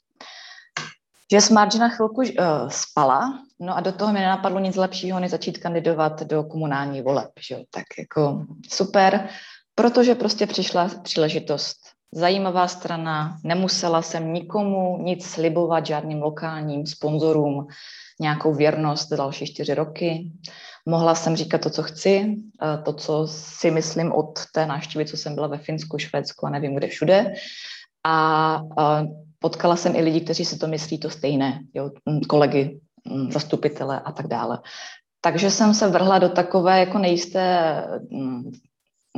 že 1.32 1.40
Smart 1.40 1.74
na 1.74 1.88
chvilku 1.88 2.20
uh, 2.20 2.26
spala, 2.68 3.42
no 3.60 3.76
a 3.76 3.80
do 3.80 3.92
toho 3.92 4.12
mi 4.12 4.20
nenapadlo 4.20 4.58
nic 4.58 4.76
lepšího, 4.76 5.20
než 5.20 5.30
začít 5.30 5.58
kandidovat 5.58 6.22
do 6.22 6.44
komunální 6.44 7.02
voleb, 7.02 7.30
že 7.40 7.54
jo? 7.54 7.64
tak 7.70 7.84
jako 7.98 8.46
super, 8.68 9.28
protože 9.74 10.14
prostě 10.14 10.46
přišla 10.46 10.90
příležitost. 11.02 11.99
Zajímavá 12.14 12.68
strana, 12.68 13.38
nemusela 13.44 14.02
jsem 14.02 14.32
nikomu 14.32 14.98
nic 15.02 15.26
slibovat, 15.26 15.86
žádným 15.86 16.22
lokálním 16.22 16.86
sponzorům, 16.86 17.66
nějakou 18.20 18.54
věrnost 18.54 19.12
další 19.12 19.46
čtyři 19.46 19.74
roky. 19.74 20.32
Mohla 20.86 21.14
jsem 21.14 21.36
říkat 21.36 21.60
to, 21.60 21.70
co 21.70 21.82
chci, 21.82 22.36
eh, 22.62 22.82
to, 22.82 22.92
co 22.92 23.26
si 23.26 23.70
myslím 23.70 24.12
od 24.12 24.38
té 24.54 24.66
návštěvy, 24.66 25.06
co 25.06 25.16
jsem 25.16 25.34
byla 25.34 25.46
ve 25.46 25.58
Finsku, 25.58 25.98
Švédsku 25.98 26.46
a 26.46 26.50
nevím 26.50 26.74
kde 26.74 26.88
všude. 26.88 27.32
A, 28.04 28.54
a 28.78 29.04
potkala 29.38 29.76
jsem 29.76 29.96
i 29.96 30.02
lidi, 30.02 30.20
kteří 30.20 30.44
si 30.44 30.58
to 30.58 30.66
myslí 30.66 30.98
to 30.98 31.10
stejné, 31.10 31.60
jo, 31.74 31.90
kolegy, 32.28 32.80
zastupitele 33.30 34.00
a 34.00 34.12
tak 34.12 34.26
dále. 34.26 34.58
Takže 35.20 35.50
jsem 35.50 35.74
se 35.74 35.88
vrhla 35.88 36.18
do 36.18 36.28
takové 36.28 36.80
jako 36.80 36.98
nejisté 36.98 37.84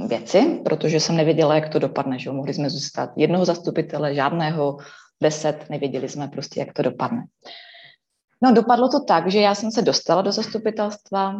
věci, 0.08 0.60
protože 0.64 1.00
jsem 1.00 1.16
nevěděla, 1.16 1.54
jak 1.54 1.68
to 1.68 1.78
dopadne. 1.78 2.18
Že? 2.18 2.30
Mohli 2.30 2.54
jsme 2.54 2.70
zůstat 2.70 3.10
jednoho 3.16 3.44
zastupitele, 3.44 4.14
žádného, 4.14 4.76
deset, 5.22 5.70
nevěděli 5.70 6.08
jsme 6.08 6.28
prostě, 6.28 6.60
jak 6.60 6.72
to 6.72 6.82
dopadne. 6.82 7.24
No, 8.42 8.52
dopadlo 8.52 8.88
to 8.88 9.04
tak, 9.04 9.30
že 9.30 9.40
já 9.40 9.54
jsem 9.54 9.70
se 9.70 9.82
dostala 9.82 10.22
do 10.22 10.32
zastupitelstva, 10.32 11.34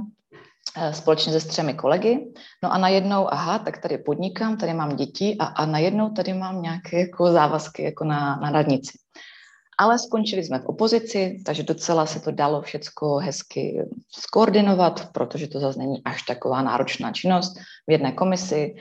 Eh, 0.76 0.94
společně 0.94 1.40
se 1.40 1.48
třemi 1.48 1.74
kolegy. 1.74 2.32
No 2.62 2.72
a 2.72 2.78
najednou, 2.78 3.32
aha, 3.32 3.58
tak 3.58 3.78
tady 3.78 3.98
podnikám, 3.98 4.56
tady 4.56 4.74
mám 4.74 4.96
děti 4.96 5.36
a, 5.38 5.44
a 5.44 5.66
najednou 5.66 6.10
tady 6.10 6.32
mám 6.32 6.62
nějaké 6.62 7.00
jako 7.00 7.32
závazky 7.32 7.82
jako 7.82 8.04
na, 8.04 8.36
na 8.36 8.50
radnici. 8.50 8.98
Ale 9.82 9.98
skončili 9.98 10.44
jsme 10.44 10.58
v 10.58 10.66
opozici, 10.66 11.42
takže 11.44 11.62
docela 11.62 12.06
se 12.06 12.20
to 12.20 12.30
dalo 12.30 12.62
všecko 12.62 13.16
hezky 13.16 13.82
skoordinovat, 14.10 15.08
protože 15.12 15.46
to 15.46 15.60
zase 15.60 15.78
není 15.78 16.04
až 16.04 16.22
taková 16.22 16.62
náročná 16.62 17.12
činnost 17.12 17.58
v 17.88 17.92
jedné 17.92 18.12
komisi, 18.12 18.74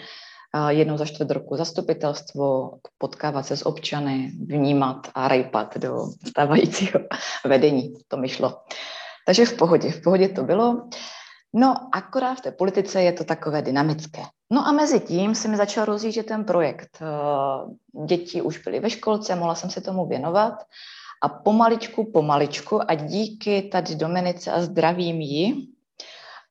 jednou 0.70 0.98
za 0.98 1.06
čtvrt 1.06 1.32
roku 1.32 1.56
zastupitelstvo, 1.56 2.72
potkávat 2.98 3.46
se 3.46 3.58
s 3.58 3.66
občany, 3.66 4.32
vnímat 4.46 5.08
a 5.16 5.28
rejpat 5.28 5.78
do 5.78 5.98
stávajícího 6.30 7.00
vedení. 7.46 7.94
To 8.08 8.18
mi 8.18 8.30
šlo. 8.30 8.62
Takže 9.26 9.46
v 9.46 9.58
pohodě, 9.58 9.90
v 9.92 10.02
pohodě 10.02 10.30
to 10.30 10.44
bylo. 10.44 10.90
No, 11.54 11.76
akorát 11.92 12.36
v 12.36 12.42
té 12.42 12.52
politice 12.52 13.02
je 13.02 13.14
to 13.14 13.24
takové 13.24 13.62
dynamické. 13.62 14.22
No 14.52 14.68
a 14.68 14.72
mezi 14.72 15.00
tím 15.00 15.36
se 15.36 15.48
mi 15.48 15.58
začal 15.58 15.86
rozjíždět 15.86 16.26
ten 16.26 16.46
projekt. 16.46 16.98
Eh, 17.02 18.06
děti 18.06 18.42
už 18.42 18.58
byly 18.58 18.80
ve 18.80 18.90
školce, 18.90 19.36
mohla 19.36 19.56
jsem 19.56 19.70
se 19.70 19.82
tomu 19.82 20.06
věnovat 20.06 20.54
a 21.24 21.30
pomaličku, 21.30 22.12
pomaličku 22.12 22.92
a 22.92 22.94
díky 22.94 23.62
tady 23.62 23.96
Dominice 23.96 24.52
a 24.52 24.62
zdravím 24.62 25.22
ji, 25.22 25.68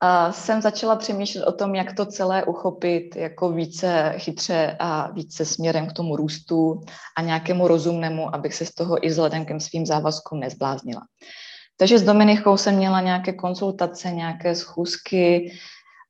a 0.03 0.31
jsem 0.31 0.61
začala 0.61 0.95
přemýšlet 0.95 1.43
o 1.43 1.51
tom, 1.51 1.75
jak 1.75 1.93
to 1.93 2.05
celé 2.05 2.43
uchopit 2.43 3.15
jako 3.15 3.51
více 3.51 4.13
chytře 4.17 4.75
a 4.79 5.11
více 5.11 5.45
směrem 5.45 5.87
k 5.87 5.93
tomu 5.93 6.15
růstu 6.15 6.81
a 7.17 7.21
nějakému 7.21 7.67
rozumnému, 7.67 8.35
abych 8.35 8.53
se 8.53 8.65
z 8.65 8.73
toho 8.73 9.05
i 9.05 9.09
vzhledem 9.09 9.45
k 9.45 9.61
svým 9.61 9.85
závazkům 9.85 10.39
nezbláznila. 10.39 11.01
Takže 11.81 11.99
s 11.99 12.03
Dominikou 12.03 12.57
jsem 12.57 12.75
měla 12.75 13.01
nějaké 13.01 13.33
konzultace, 13.33 14.11
nějaké 14.11 14.55
schůzky 14.55 15.51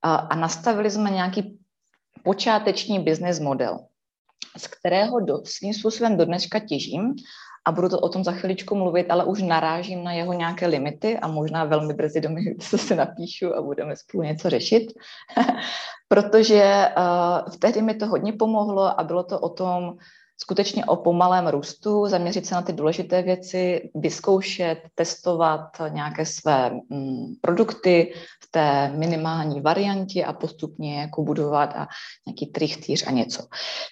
a, 0.01 0.15
a 0.15 0.35
nastavili 0.35 0.91
jsme 0.91 1.09
nějaký 1.09 1.59
počáteční 2.23 2.99
business 2.99 3.39
model, 3.39 3.79
z 4.57 4.67
kterého 4.67 5.19
do, 5.19 5.41
svým 5.45 5.73
způsobem 5.73 6.17
do 6.17 6.25
dneška 6.25 6.59
těžím 6.59 7.15
a 7.65 7.71
budu 7.71 7.89
to 7.89 7.99
o 7.99 8.09
tom 8.09 8.23
za 8.23 8.31
chviličku 8.31 8.75
mluvit, 8.75 9.11
ale 9.11 9.23
už 9.23 9.41
narážím 9.41 10.03
na 10.03 10.13
jeho 10.13 10.33
nějaké 10.33 10.67
limity 10.67 11.19
a 11.19 11.27
možná 11.27 11.63
velmi 11.63 11.93
brzy 11.93 12.21
do 12.21 12.29
mě 12.29 12.55
se 12.59 12.95
napíšu 12.95 13.55
a 13.55 13.61
budeme 13.61 13.95
spolu 13.95 14.23
něco 14.23 14.49
řešit, 14.49 14.93
protože 16.07 16.87
uh, 16.97 17.55
tehdy 17.59 17.81
mi 17.81 17.93
to 17.93 18.07
hodně 18.07 18.33
pomohlo 18.33 18.99
a 18.99 19.03
bylo 19.03 19.23
to 19.23 19.39
o 19.39 19.49
tom, 19.49 19.97
skutečně 20.43 20.85
o 20.85 20.95
pomalém 20.95 21.47
růstu, 21.47 22.07
zaměřit 22.07 22.45
se 22.45 22.55
na 22.55 22.61
ty 22.61 22.73
důležité 22.73 23.21
věci, 23.21 23.89
vyzkoušet, 23.95 24.81
testovat 24.95 25.61
nějaké 25.89 26.25
své 26.25 26.71
mm, 26.89 27.25
produkty 27.41 28.13
v 28.43 28.51
té 28.51 28.91
minimální 28.97 29.61
variantě 29.61 30.25
a 30.25 30.33
postupně 30.33 31.01
jako 31.01 31.23
budovat 31.23 31.73
a 31.75 31.87
nějaký 32.27 32.45
trichtýř 32.45 33.07
a 33.07 33.11
něco. 33.11 33.43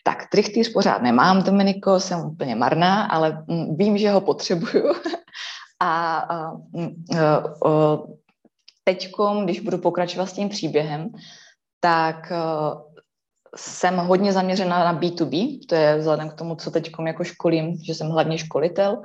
Tak 0.04 0.30
trichtýř 0.32 0.74
pořád 0.74 1.02
nemám, 1.02 1.44
Dominiko, 1.44 2.00
jsem 2.00 2.20
úplně 2.20 2.56
marná, 2.56 3.06
ale 3.06 3.44
mm, 3.48 3.78
vím, 3.78 3.98
že 3.98 4.12
ho 4.12 4.22
potřebuju. 4.22 4.94
a, 5.80 6.18
a 6.18 6.52
mm, 6.52 7.06
teďkom, 8.84 9.44
když 9.44 9.60
budu 9.60 9.78
pokračovat 9.78 10.26
s 10.26 10.34
tím 10.34 10.50
příběhem, 10.50 11.10
tak 11.80 12.32
jsem 13.56 13.98
hodně 13.98 14.34
zaměřena 14.34 14.80
na 14.80 15.00
B2B, 15.00 15.60
to 15.70 15.76
je 15.76 15.98
vzhledem 15.98 16.30
k 16.30 16.34
tomu, 16.34 16.56
co 16.56 16.72
teď 16.72 16.92
jako 17.06 17.24
školím, 17.24 17.78
že 17.84 17.94
jsem 17.94 18.10
hlavně 18.10 18.38
školitel, 18.38 19.02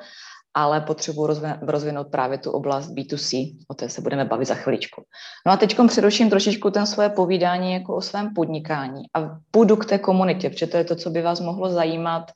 ale 0.55 0.81
potřebuji 0.81 1.29
rozvinout 1.63 2.07
právě 2.11 2.39
tu 2.39 2.51
oblast 2.51 2.91
B2C, 2.91 3.57
o 3.69 3.75
té 3.75 3.89
se 3.89 4.01
budeme 4.01 4.25
bavit 4.25 4.45
za 4.45 4.55
chviličku. 4.55 5.03
No 5.47 5.53
a 5.53 5.57
teď 5.57 5.77
přeruším 5.89 6.31
trošičku 6.31 6.71
ten 6.71 6.87
svoje 6.87 7.09
povídání 7.09 7.73
jako 7.73 7.97
o 7.97 8.01
svém 8.01 8.35
podnikání 8.35 9.03
a 9.15 9.39
půjdu 9.51 9.77
k 9.77 9.85
té 9.87 9.99
komunitě, 9.99 10.51
protože 10.51 10.67
to 10.67 10.77
je 10.77 10.85
to, 10.85 10.97
co 10.97 11.11
by 11.11 11.23
vás 11.23 11.41
mohlo 11.41 11.71
zajímat, 11.71 12.31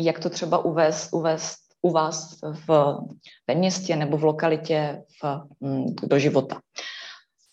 jak 0.00 0.18
to 0.18 0.30
třeba 0.30 0.58
uvést, 0.58 1.08
uvést 1.12 1.56
u 1.82 1.90
vás 1.90 2.38
v, 2.42 2.96
ve 3.48 3.54
městě 3.54 3.96
nebo 3.96 4.16
v 4.16 4.24
lokalitě 4.24 5.02
v, 5.22 5.40
mm, 5.60 5.86
do 6.02 6.18
života 6.18 6.60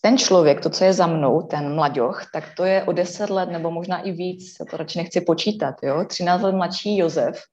ten 0.01 0.17
člověk, 0.17 0.61
to, 0.61 0.69
co 0.69 0.83
je 0.83 0.93
za 0.93 1.07
mnou, 1.07 1.41
ten 1.41 1.75
mladěch, 1.75 2.27
tak 2.33 2.43
to 2.57 2.65
je 2.65 2.83
o 2.83 2.91
10 2.91 3.29
let 3.29 3.49
nebo 3.49 3.71
možná 3.71 4.01
i 4.01 4.11
víc, 4.11 4.55
já 4.59 4.65
to 4.65 4.77
radši 4.77 4.97
nechci 4.97 5.21
počítat, 5.21 5.75
jo, 5.83 6.05
13 6.07 6.41
let 6.41 6.55
mladší 6.55 6.97
Josef, 6.97 7.43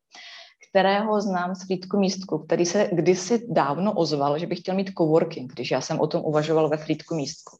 kterého 0.70 1.20
znám 1.20 1.54
z 1.54 1.66
Frýdku 1.66 1.98
místku, 1.98 2.38
který 2.38 2.66
se 2.66 2.90
kdysi 2.92 3.46
dávno 3.48 3.92
ozval, 3.92 4.38
že 4.38 4.46
by 4.46 4.56
chtěl 4.56 4.74
mít 4.74 4.90
coworking, 4.98 5.52
když 5.52 5.70
já 5.70 5.80
jsem 5.80 6.00
o 6.00 6.06
tom 6.06 6.22
uvažoval 6.24 6.68
ve 6.68 6.76
Frýdku 6.76 7.14
místku. 7.14 7.56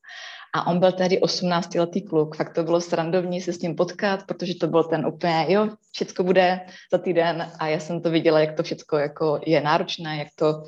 A 0.54 0.66
on 0.66 0.78
byl 0.78 0.92
tehdy 0.92 1.20
18-letý 1.20 2.02
kluk, 2.02 2.36
fakt 2.36 2.54
to 2.54 2.62
bylo 2.62 2.80
srandovní 2.80 3.40
se 3.40 3.52
s 3.52 3.60
ním 3.60 3.76
potkat, 3.76 4.22
protože 4.26 4.54
to 4.54 4.66
byl 4.66 4.84
ten 4.84 5.06
úplně, 5.06 5.46
jo, 5.48 5.68
všecko 5.92 6.22
bude 6.22 6.60
za 6.92 6.98
týden 6.98 7.52
a 7.58 7.68
já 7.68 7.80
jsem 7.80 8.00
to 8.00 8.10
viděla, 8.10 8.40
jak 8.40 8.56
to 8.56 8.62
všecko 8.62 8.96
jako 8.96 9.40
je 9.46 9.60
náročné, 9.60 10.16
jak 10.18 10.28
to 10.34 10.62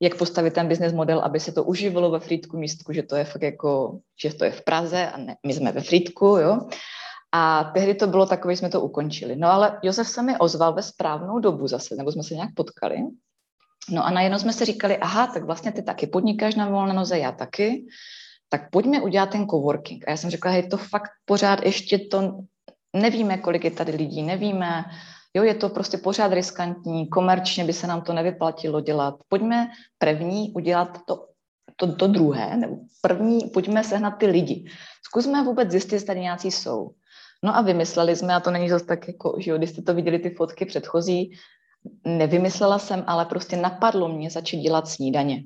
jak 0.00 0.18
postavit 0.18 0.54
ten 0.54 0.68
business 0.68 0.92
model, 0.92 1.20
aby 1.20 1.40
se 1.40 1.52
to 1.52 1.64
uživilo 1.64 2.10
ve 2.10 2.20
Frýdku 2.20 2.56
místku, 2.56 2.92
že 2.92 3.02
to 3.02 3.16
je 3.16 3.24
fakt 3.24 3.42
jako, 3.42 3.98
že 4.22 4.34
to 4.34 4.44
je 4.44 4.50
v 4.50 4.64
Praze 4.64 5.10
a 5.10 5.18
ne, 5.18 5.36
my 5.46 5.54
jsme 5.54 5.72
ve 5.72 5.80
Frýdku, 5.80 6.26
jo. 6.26 6.60
A 7.32 7.64
tehdy 7.64 7.94
to 7.94 8.06
bylo 8.06 8.26
takové, 8.26 8.56
jsme 8.56 8.68
to 8.68 8.80
ukončili. 8.80 9.36
No 9.36 9.48
ale 9.48 9.78
Josef 9.82 10.08
se 10.08 10.22
mi 10.22 10.38
ozval 10.38 10.74
ve 10.74 10.82
správnou 10.82 11.38
dobu 11.38 11.68
zase, 11.68 11.94
nebo 11.94 12.12
jsme 12.12 12.22
se 12.22 12.34
nějak 12.34 12.50
potkali. 12.56 12.98
No 13.90 14.06
a 14.06 14.10
najednou 14.10 14.38
jsme 14.38 14.52
si 14.52 14.64
říkali, 14.64 14.96
aha, 14.96 15.26
tak 15.26 15.44
vlastně 15.44 15.72
ty 15.72 15.82
taky 15.82 16.06
podnikáš 16.06 16.54
na 16.54 16.68
volné 16.68 16.94
noze, 16.94 17.18
já 17.18 17.32
taky, 17.32 17.86
tak 18.48 18.70
pojďme 18.70 19.00
udělat 19.00 19.30
ten 19.30 19.46
coworking. 19.46 20.08
A 20.08 20.10
já 20.10 20.16
jsem 20.16 20.30
řekla, 20.30 20.50
hej, 20.50 20.68
to 20.68 20.76
fakt 20.76 21.10
pořád 21.24 21.62
ještě 21.62 21.98
to 21.98 22.40
nevíme, 22.96 23.38
kolik 23.38 23.64
je 23.64 23.70
tady 23.70 23.92
lidí, 23.92 24.22
nevíme, 24.22 24.84
Jo, 25.36 25.42
je 25.42 25.54
to 25.54 25.68
prostě 25.68 25.98
pořád 25.98 26.32
riskantní, 26.32 27.08
komerčně 27.08 27.64
by 27.64 27.72
se 27.72 27.86
nám 27.86 28.02
to 28.02 28.12
nevyplatilo 28.12 28.80
dělat. 28.80 29.14
Pojďme 29.28 29.70
první 29.98 30.52
udělat 30.52 30.98
to, 31.06 31.26
to, 31.76 31.94
to 31.94 32.06
druhé, 32.06 32.56
nebo 32.56 32.76
první, 33.00 33.40
pojďme 33.54 33.84
sehnat 33.84 34.10
ty 34.10 34.26
lidi. 34.26 34.70
Zkusme 35.06 35.44
vůbec 35.44 35.70
zjistit, 35.70 35.92
jestli 35.92 36.06
tady 36.06 36.20
nějací 36.20 36.50
jsou. 36.50 36.90
No 37.44 37.56
a 37.56 37.60
vymysleli 37.60 38.16
jsme, 38.16 38.34
a 38.34 38.40
to 38.40 38.50
není 38.50 38.68
zase 38.68 38.84
tak 38.84 39.08
jako, 39.08 39.36
že 39.38 39.50
jo, 39.50 39.58
když 39.58 39.70
jste 39.70 39.82
to 39.82 39.94
viděli 39.94 40.18
ty 40.18 40.30
fotky 40.30 40.64
předchozí, 40.64 41.32
nevymyslela 42.04 42.78
jsem, 42.78 43.04
ale 43.06 43.24
prostě 43.24 43.56
napadlo 43.56 44.08
mě 44.08 44.30
začít 44.30 44.60
dělat 44.60 44.88
snídaně 44.88 45.44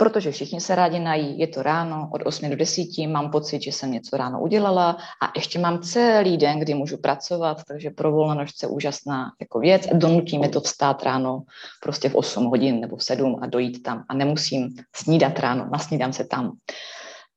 protože 0.00 0.32
všichni 0.32 0.60
se 0.60 0.74
rádi 0.74 0.98
nají, 0.98 1.38
je 1.38 1.46
to 1.46 1.62
ráno 1.62 2.08
od 2.12 2.22
8 2.24 2.50
do 2.50 2.56
10, 2.56 2.86
mám 3.08 3.30
pocit, 3.30 3.62
že 3.62 3.72
jsem 3.72 3.92
něco 3.92 4.16
ráno 4.16 4.40
udělala 4.40 4.96
a 5.22 5.32
ještě 5.36 5.58
mám 5.58 5.82
celý 5.82 6.36
den, 6.36 6.58
kdy 6.58 6.74
můžu 6.74 6.96
pracovat, 6.96 7.60
takže 7.68 7.90
pro 7.90 8.12
volnonožce 8.12 8.66
úžasná 8.66 9.32
jako 9.40 9.60
věc. 9.60 9.88
Donutí 9.92 10.38
mi 10.38 10.48
to 10.48 10.60
vstát 10.60 11.02
ráno 11.02 11.42
prostě 11.82 12.08
v 12.08 12.14
8 12.14 12.44
hodin 12.44 12.80
nebo 12.80 12.96
v 12.96 13.04
7 13.04 13.38
a 13.42 13.46
dojít 13.46 13.82
tam 13.82 14.04
a 14.08 14.14
nemusím 14.14 14.68
snídat 14.96 15.38
ráno, 15.38 15.68
nasnídám 15.72 16.12
se 16.12 16.24
tam. 16.24 16.56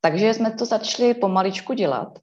Takže 0.01 0.33
jsme 0.33 0.51
to 0.51 0.65
začali 0.65 1.13
pomaličku 1.13 1.73
dělat 1.73 2.19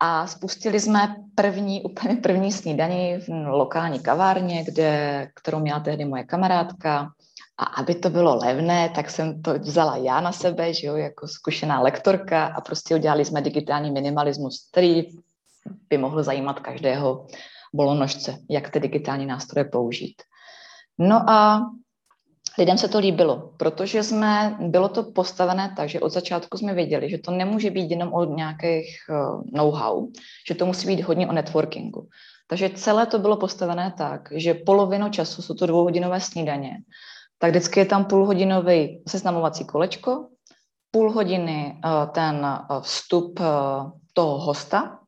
a 0.00 0.26
spustili 0.26 0.80
jsme 0.80 1.16
první, 1.34 1.82
úplně 1.82 2.16
první 2.16 2.52
snídaní 2.52 3.16
v 3.18 3.28
lokální 3.46 4.00
kavárně, 4.00 4.64
kde, 4.64 5.26
kterou 5.34 5.58
měla 5.58 5.80
tehdy 5.80 6.04
moje 6.04 6.24
kamarádka 6.24 7.10
a 7.58 7.64
aby 7.64 7.94
to 7.94 8.10
bylo 8.10 8.36
levné, 8.36 8.88
tak 8.94 9.10
jsem 9.10 9.42
to 9.42 9.58
vzala 9.58 9.96
já 9.96 10.20
na 10.20 10.32
sebe, 10.32 10.74
že 10.74 10.86
jo, 10.86 10.96
jako 10.96 11.28
zkušená 11.28 11.80
lektorka 11.80 12.46
a 12.46 12.60
prostě 12.60 12.94
udělali 12.94 13.24
jsme 13.24 13.42
digitální 13.42 13.90
minimalismus, 13.90 14.68
který 14.72 15.02
by 15.88 15.98
mohl 15.98 16.22
zajímat 16.22 16.60
každého 16.60 17.26
bolonožce, 17.74 18.38
jak 18.50 18.70
ty 18.70 18.80
digitální 18.80 19.26
nástroje 19.26 19.64
použít. 19.64 20.22
No 20.98 21.30
a 21.30 21.62
lidem 22.58 22.78
se 22.78 22.88
to 22.88 22.98
líbilo, 22.98 23.52
protože 23.56 24.02
jsme, 24.02 24.56
bylo 24.60 24.88
to 24.88 25.02
postavené 25.02 25.74
tak, 25.76 25.88
že 25.88 26.00
od 26.00 26.08
začátku 26.08 26.58
jsme 26.58 26.74
věděli, 26.74 27.10
že 27.10 27.18
to 27.18 27.30
nemůže 27.30 27.70
být 27.70 27.90
jenom 27.90 28.12
o 28.12 28.24
nějakých 28.24 28.96
uh, 29.10 29.42
know-how, 29.52 30.08
že 30.48 30.54
to 30.54 30.66
musí 30.66 30.86
být 30.86 31.02
hodně 31.02 31.28
o 31.28 31.32
networkingu. 31.32 32.08
Takže 32.46 32.70
celé 32.70 33.06
to 33.06 33.18
bylo 33.18 33.36
postavené 33.36 33.94
tak, 33.98 34.28
že 34.32 34.54
polovinu 34.54 35.08
času 35.10 35.42
jsou 35.42 35.54
to 35.54 35.66
dvouhodinové 35.66 36.20
snídaně 36.20 36.76
tak 37.38 37.50
vždycky 37.50 37.80
je 37.80 37.86
tam 37.86 38.04
půlhodinový 38.04 39.02
seznamovací 39.08 39.64
kolečko, 39.64 40.28
půl 40.90 41.12
hodiny 41.12 41.80
eh, 41.84 42.06
ten 42.06 42.46
eh, 42.46 42.80
vstup 42.80 43.40
eh, 43.40 43.44
toho 44.12 44.38
hosta, 44.38 44.98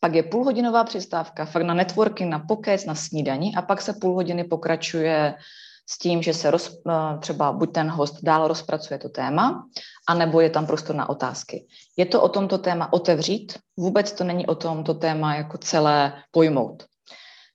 pak 0.00 0.14
je 0.14 0.22
půlhodinová 0.22 0.84
přestávka, 0.84 1.44
fakt 1.44 1.62
na 1.62 1.74
networking, 1.74 2.30
na 2.30 2.38
pokec, 2.38 2.84
na 2.84 2.94
snídaní 2.94 3.56
a 3.56 3.62
pak 3.62 3.82
se 3.82 3.92
půl 3.92 4.14
hodiny 4.14 4.44
pokračuje 4.44 5.34
s 5.86 5.98
tím, 5.98 6.22
že 6.22 6.34
se 6.34 6.50
roz, 6.50 6.82
třeba 7.20 7.52
buď 7.52 7.72
ten 7.72 7.90
host 7.90 8.22
dál 8.22 8.48
rozpracuje 8.48 8.98
to 8.98 9.08
téma, 9.08 9.66
anebo 10.08 10.40
je 10.40 10.50
tam 10.50 10.66
prostor 10.66 10.96
na 10.96 11.08
otázky. 11.08 11.66
Je 11.96 12.06
to 12.06 12.22
o 12.22 12.28
tomto 12.28 12.58
téma 12.58 12.92
otevřít, 12.92 13.58
vůbec 13.76 14.12
to 14.12 14.24
není 14.24 14.46
o 14.46 14.54
tom 14.54 14.84
to 14.84 14.94
téma 14.94 15.34
jako 15.34 15.58
celé 15.58 16.22
pojmout. 16.30 16.84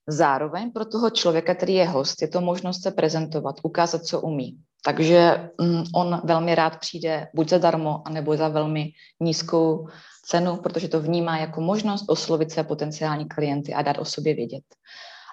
Zároveň 0.08 0.72
pro 0.72 0.86
toho 0.86 1.10
člověka, 1.10 1.56
který 1.56 1.74
je 1.74 1.88
host, 1.88 2.22
je 2.22 2.28
to 2.28 2.42
možnost 2.42 2.84
se 2.84 2.92
prezentovat, 2.92 3.56
ukázat, 3.64 4.04
co 4.06 4.22
umí. 4.22 4.58
Takže 4.86 5.50
mm, 5.62 5.84
on 5.96 6.22
velmi 6.24 6.56
rád 6.56 6.80
přijde 6.80 7.28
buď 7.36 7.50
zadarmo, 7.50 8.02
anebo 8.06 8.38
za 8.38 8.48
velmi 8.48 8.92
nízkou 9.20 9.88
cenu, 10.26 10.58
protože 10.58 10.88
to 10.88 11.02
vnímá 11.02 11.38
jako 11.38 11.62
možnost 11.62 12.06
oslovit 12.08 12.52
své 12.52 12.64
potenciální 12.64 13.28
klienty 13.28 13.74
a 13.74 13.82
dát 13.82 13.98
o 13.98 14.06
sobě 14.06 14.36
vědět. 14.36 14.64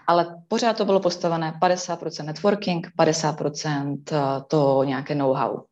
Ale 0.07 0.37
pořád 0.49 0.77
to 0.77 0.85
bylo 0.85 1.01
postavené 1.01 1.59
50% 1.63 2.25
networking, 2.25 2.89
50% 2.99 3.99
eh, 4.13 4.43
to 4.49 4.85
nějaké 4.85 5.15
know-how. 5.15 5.63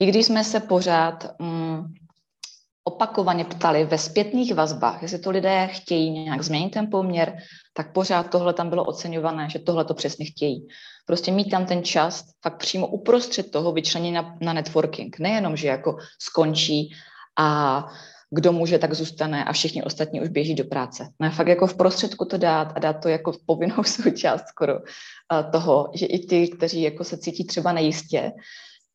I 0.00 0.06
když 0.06 0.26
jsme 0.26 0.44
se 0.44 0.60
pořád 0.60 1.26
mm, 1.38 1.94
opakovaně 2.84 3.44
ptali 3.44 3.84
ve 3.84 3.98
zpětných 3.98 4.54
vazbách, 4.54 5.02
jestli 5.02 5.18
to 5.18 5.30
lidé 5.30 5.68
chtějí 5.72 6.10
nějak 6.10 6.42
změnit 6.42 6.70
ten 6.70 6.90
poměr, 6.90 7.36
tak 7.78 7.92
pořád 7.92 8.30
tohle 8.30 8.54
tam 8.54 8.70
bylo 8.70 8.84
oceňované, 8.84 9.48
že 9.50 9.58
tohle 9.58 9.84
to 9.84 9.94
přesně 9.94 10.26
chtějí. 10.26 10.68
Prostě 11.06 11.32
mít 11.32 11.50
tam 11.50 11.66
ten 11.66 11.84
čas, 11.84 12.24
fakt 12.42 12.58
přímo 12.58 12.86
uprostřed 12.86 13.50
toho 13.50 13.72
vyčlenit 13.72 14.14
na, 14.14 14.36
na 14.40 14.52
networking. 14.52 15.18
Nejenom, 15.18 15.56
že 15.56 15.68
jako 15.68 15.96
skončí 16.18 16.90
a 17.38 17.86
kdo 18.30 18.52
může, 18.52 18.78
tak 18.78 18.94
zůstane 18.94 19.44
a 19.44 19.52
všichni 19.52 19.82
ostatní 19.82 20.20
už 20.20 20.28
běží 20.28 20.54
do 20.54 20.64
práce. 20.64 21.08
No 21.20 21.30
fakt 21.30 21.46
jako 21.46 21.66
v 21.66 21.76
prostředku 21.76 22.24
to 22.24 22.38
dát 22.38 22.72
a 22.76 22.78
dát 22.78 22.92
to 22.92 23.08
jako 23.08 23.32
povinnou 23.46 23.82
součást 23.84 24.48
skoro 24.48 24.74
toho, 25.52 25.90
že 25.94 26.06
i 26.06 26.26
ty, 26.26 26.48
kteří 26.48 26.82
jako 26.82 27.04
se 27.04 27.18
cítí 27.18 27.46
třeba 27.46 27.72
nejistě, 27.72 28.32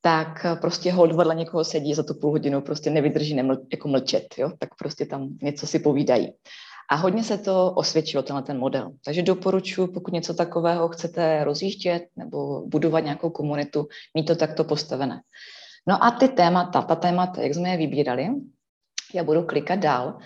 tak 0.01 0.45
prostě 0.61 0.91
hold 0.91 1.15
vedle 1.15 1.35
někoho 1.35 1.63
sedí 1.63 1.93
za 1.93 2.03
tu 2.03 2.13
půl 2.13 2.31
hodinu, 2.31 2.61
prostě 2.61 2.89
nevydrží 2.89 3.33
neml, 3.33 3.57
jako 3.71 3.87
mlčet, 3.87 4.35
jo? 4.37 4.51
tak 4.59 4.75
prostě 4.75 5.05
tam 5.05 5.29
něco 5.41 5.67
si 5.67 5.79
povídají. 5.79 6.33
A 6.89 6.95
hodně 6.95 7.23
se 7.23 7.37
to 7.37 7.71
osvědčilo, 7.71 8.23
tenhle 8.23 8.43
ten 8.43 8.59
model. 8.59 8.91
Takže 9.05 9.21
doporučuji, 9.21 9.87
pokud 9.87 10.13
něco 10.13 10.33
takového 10.33 10.89
chcete 10.89 11.43
rozjíždět 11.43 12.03
nebo 12.15 12.65
budovat 12.67 12.99
nějakou 12.99 13.29
komunitu, 13.29 13.87
mít 14.13 14.23
to 14.23 14.35
takto 14.35 14.63
postavené. 14.63 15.21
No 15.87 16.03
a 16.03 16.11
ty 16.11 16.27
témata, 16.27 16.81
ta 16.81 16.95
témata, 16.95 17.41
jak 17.41 17.53
jsme 17.53 17.69
je 17.69 17.77
vybírali, 17.77 18.29
já 19.13 19.23
budu 19.23 19.43
klikat 19.43 19.79
dál. 19.79 20.17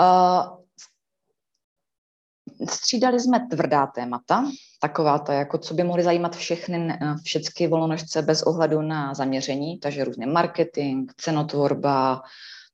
Uh, 0.00 0.58
střídali 2.68 3.20
jsme 3.20 3.46
tvrdá 3.50 3.86
témata, 3.86 4.44
taková 4.80 5.18
to, 5.18 5.32
jako 5.32 5.58
co 5.58 5.74
by 5.74 5.84
mohly 5.84 6.02
zajímat 6.02 6.36
všechny, 6.36 6.98
všechny 7.24 7.66
volnožce 7.66 8.22
bez 8.22 8.42
ohledu 8.42 8.82
na 8.82 9.14
zaměření, 9.14 9.78
takže 9.78 10.04
různě 10.04 10.26
marketing, 10.26 11.10
cenotvorba, 11.16 12.22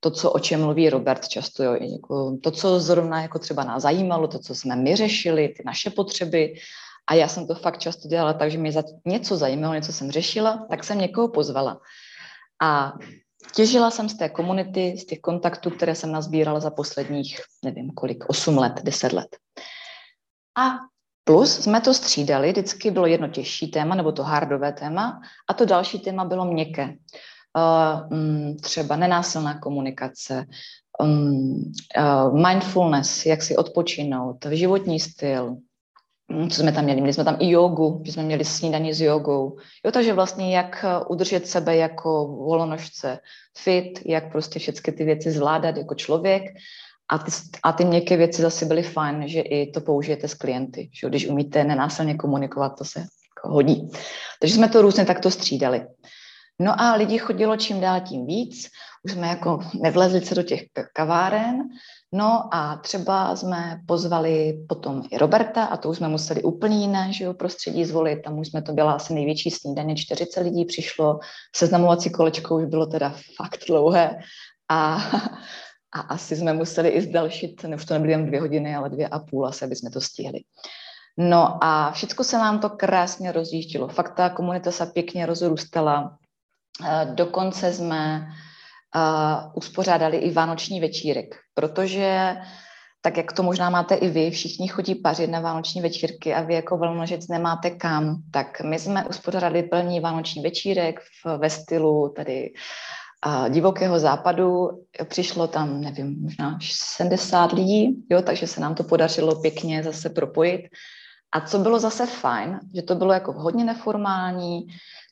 to, 0.05 0.11
co, 0.11 0.31
o 0.31 0.39
čem 0.39 0.61
mluví 0.61 0.91
Robert 0.91 1.29
často, 1.29 1.63
jo, 1.63 1.77
jako 1.81 2.37
to, 2.43 2.51
co 2.51 2.81
zrovna 2.81 3.23
jako 3.23 3.39
třeba 3.39 3.65
nás 3.65 3.83
zajímalo, 3.83 4.29
to, 4.29 4.39
co 4.39 4.55
jsme 4.55 4.77
my 4.77 4.97
řešili, 4.97 5.49
ty 5.49 5.63
naše 5.67 5.91
potřeby. 5.91 6.55
A 7.07 7.15
já 7.15 7.29
jsem 7.29 7.47
to 7.47 7.55
fakt 7.55 7.79
často 7.79 8.09
dělala 8.09 8.33
tak, 8.33 8.51
že 8.51 8.59
mě 8.59 8.73
za 8.73 8.83
něco 9.07 9.37
zajímalo, 9.37 9.75
něco 9.75 9.93
jsem 9.93 10.11
řešila, 10.11 10.67
tak 10.71 10.85
jsem 10.85 10.99
někoho 10.99 11.29
pozvala. 11.29 11.81
A 12.63 12.93
těžila 13.55 13.91
jsem 13.91 14.09
z 14.09 14.17
té 14.17 14.29
komunity, 14.29 14.97
z 14.99 15.07
těch 15.07 15.21
kontaktů, 15.21 15.71
které 15.71 15.95
jsem 15.95 16.13
nazbírala 16.13 16.61
za 16.61 16.71
posledních, 16.71 17.41
nevím 17.65 17.91
kolik, 17.91 18.25
8 18.29 18.59
let, 18.59 18.81
10 18.83 19.13
let. 19.13 19.37
A 20.59 20.71
plus 21.25 21.61
jsme 21.61 21.81
to 21.81 21.95
střídali, 21.95 22.53
vždycky 22.53 22.91
bylo 22.91 23.07
jedno 23.07 23.29
těžší 23.29 23.71
téma, 23.71 23.95
nebo 23.95 24.13
to 24.13 24.23
hardové 24.23 24.73
téma, 24.73 25.21
a 25.49 25.55
to 25.55 25.65
další 25.65 25.99
téma 25.99 26.25
bylo 26.25 26.45
měkké. 26.45 26.95
Uh, 27.57 28.57
třeba 28.61 28.97
nenásilná 28.97 29.59
komunikace, 29.59 30.45
um, 31.01 31.73
uh, 31.99 32.49
mindfulness, 32.49 33.27
jak 33.27 33.43
si 33.43 33.57
odpočinout, 33.57 34.47
životní 34.51 35.01
styl, 35.01 35.57
hm, 36.33 36.51
co 36.51 36.61
jsme 36.61 36.73
tam 36.73 36.85
měli? 36.85 37.01
Měli 37.01 37.13
jsme 37.13 37.25
tam 37.25 37.37
i 37.39 37.51
jogu, 37.51 38.03
že 38.05 38.13
jsme 38.13 38.23
měli 38.23 38.45
snídaní 38.45 38.95
s 38.95 39.01
jogou. 39.01 39.57
Jo, 39.85 39.93
takže 39.93 40.13
vlastně 40.13 40.57
jak 40.57 40.85
uh, 40.85 41.13
udržet 41.13 41.47
sebe 41.47 41.77
jako 41.77 42.27
volonožce 42.27 43.19
fit, 43.59 44.01
jak 44.07 44.33
prostě 44.33 44.59
všechny 44.59 44.93
ty 44.93 45.05
věci 45.05 45.31
zvládat 45.31 45.77
jako 45.77 45.95
člověk 45.95 46.43
a 47.09 47.19
ty, 47.19 47.31
a 47.63 47.73
ty 47.73 47.85
měkké 47.85 48.17
věci 48.17 48.43
zase 48.43 48.65
byly 48.65 48.83
fajn, 48.83 49.29
že 49.29 49.41
i 49.41 49.71
to 49.71 49.81
použijete 49.81 50.29
s 50.29 50.35
klienty. 50.35 50.91
Že? 50.93 51.09
Když 51.09 51.27
umíte 51.27 51.65
nenásilně 51.65 52.15
komunikovat, 52.15 52.69
to 52.79 52.85
se 52.85 52.99
jako 53.01 53.55
hodí. 53.55 53.89
Takže 54.41 54.55
jsme 54.55 54.69
to 54.69 54.83
různě 54.83 55.05
takto 55.05 55.31
střídali. 55.31 55.87
No 56.61 56.81
a 56.81 56.95
lidi 56.95 57.19
chodilo 57.19 57.57
čím 57.57 57.81
dál 57.81 58.01
tím 58.01 58.27
víc, 58.27 58.69
už 59.03 59.13
jsme 59.13 59.27
jako 59.27 59.61
nevlezli 59.83 60.21
se 60.21 60.35
do 60.35 60.43
těch 60.43 60.63
kaváren, 60.93 61.59
no 62.13 62.55
a 62.55 62.77
třeba 62.77 63.37
jsme 63.37 63.81
pozvali 63.87 64.65
potom 64.69 65.03
i 65.11 65.19
Roberta 65.19 65.65
a 65.65 65.77
to 65.77 65.89
už 65.89 65.97
jsme 65.97 66.09
museli 66.09 66.43
úplně 66.43 66.81
jiné 66.81 67.13
že 67.13 67.25
jo, 67.25 67.35
prostředí 67.35 67.85
zvolit, 67.85 68.23
tam 68.23 68.39
už 68.39 68.49
jsme 68.49 68.63
to 68.63 68.73
byla 68.73 68.93
asi 68.93 69.15
největší 69.15 69.51
snídaně, 69.51 69.97
40 69.97 70.41
lidí 70.41 70.65
přišlo, 70.65 71.19
seznamovací 71.57 72.11
kolečko 72.11 72.57
už 72.57 72.65
bylo 72.65 72.87
teda 72.87 73.15
fakt 73.37 73.61
dlouhé 73.69 74.19
a 74.71 74.99
a 75.95 76.01
asi 76.01 76.37
jsme 76.37 76.53
museli 76.53 76.89
i 76.89 77.01
zdalšit, 77.01 77.65
ne, 77.65 77.77
už 77.77 77.85
to 77.85 77.95
nebyly 77.95 78.13
jen 78.13 78.27
dvě 78.27 78.41
hodiny, 78.41 78.77
ale 78.77 78.91
dvě 78.91 79.09
a 79.09 79.19
půl 79.19 79.47
asi, 79.47 79.65
aby 79.65 79.77
jsme 79.77 79.91
to 79.91 80.01
stihli. 80.01 80.41
No 81.19 81.65
a 81.65 81.91
všechno 81.91 82.25
se 82.25 82.39
nám 82.39 82.61
to 82.61 82.71
krásně 82.71 83.33
rozjíždilo. 83.33 83.89
Fakt 83.89 84.15
ta 84.15 84.31
komunita 84.31 84.71
se 84.71 84.87
pěkně 84.87 85.27
rozrůstala. 85.27 86.19
Eh, 86.83 87.07
dokonce 87.15 87.73
jsme 87.73 88.27
uh, 88.97 89.53
uspořádali 89.55 90.17
i 90.17 90.33
vánoční 90.33 90.81
večírek, 90.81 91.35
protože 91.55 92.37
tak 93.01 93.17
jak 93.17 93.33
to 93.33 93.43
možná 93.43 93.71
máte 93.71 93.95
i 93.95 94.09
vy, 94.09 94.31
všichni 94.31 94.69
chodí 94.69 94.95
pařit 94.95 95.31
na 95.31 95.41
vánoční 95.41 95.81
večírky 95.81 96.35
a 96.35 96.43
vy 96.43 96.55
jako 96.55 96.77
velnožec 96.77 97.29
nemáte 97.29 97.71
kam, 97.71 98.17
tak 98.31 98.61
my 98.61 98.79
jsme 98.79 99.05
uspořádali 99.05 99.63
plný 99.63 100.01
vánoční 100.01 100.43
večírek 100.43 101.01
v, 101.01 101.39
ve 101.39 101.51
stylu 101.51 102.13
tady 102.17 102.53
a 103.23 103.49
divokého 103.49 103.99
západu. 103.99 104.71
Přišlo 105.09 105.47
tam, 105.47 105.81
nevím, 105.81 106.23
možná 106.23 106.59
70 106.63 107.53
lidí, 107.53 108.05
jo, 108.11 108.23
takže 108.23 108.47
se 108.47 108.61
nám 108.61 108.75
to 108.75 108.85
podařilo 108.85 109.41
pěkně 109.41 109.83
zase 109.83 110.11
propojit. 110.11 110.61
A 111.33 111.41
co 111.41 111.59
bylo 111.59 111.79
zase 111.79 112.07
fajn, 112.07 112.61
že 112.75 112.83
to 112.83 112.95
bylo 112.95 113.13
jako 113.13 113.33
hodně 113.33 113.65
neformální, 113.65 114.67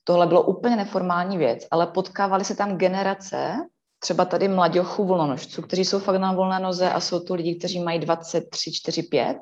tohle 0.05 0.27
bylo 0.27 0.43
úplně 0.43 0.77
neformální 0.77 1.39
věc, 1.39 1.67
ale 1.71 1.87
potkávali 1.87 2.45
se 2.45 2.57
tam 2.57 2.77
generace, 2.77 3.57
třeba 3.99 4.25
tady 4.25 4.49
mladěchů 4.49 5.05
volnonožců, 5.05 5.63
kteří 5.63 5.85
jsou 5.85 5.99
fakt 5.99 6.21
na 6.21 6.33
volné 6.33 6.61
noze 6.61 6.91
a 6.91 7.01
jsou 7.01 7.21
to 7.21 7.35
lidi, 7.35 7.55
kteří 7.55 7.81
mají 7.81 7.99
23, 7.99 8.73
4, 8.73 9.03
5, 9.03 9.37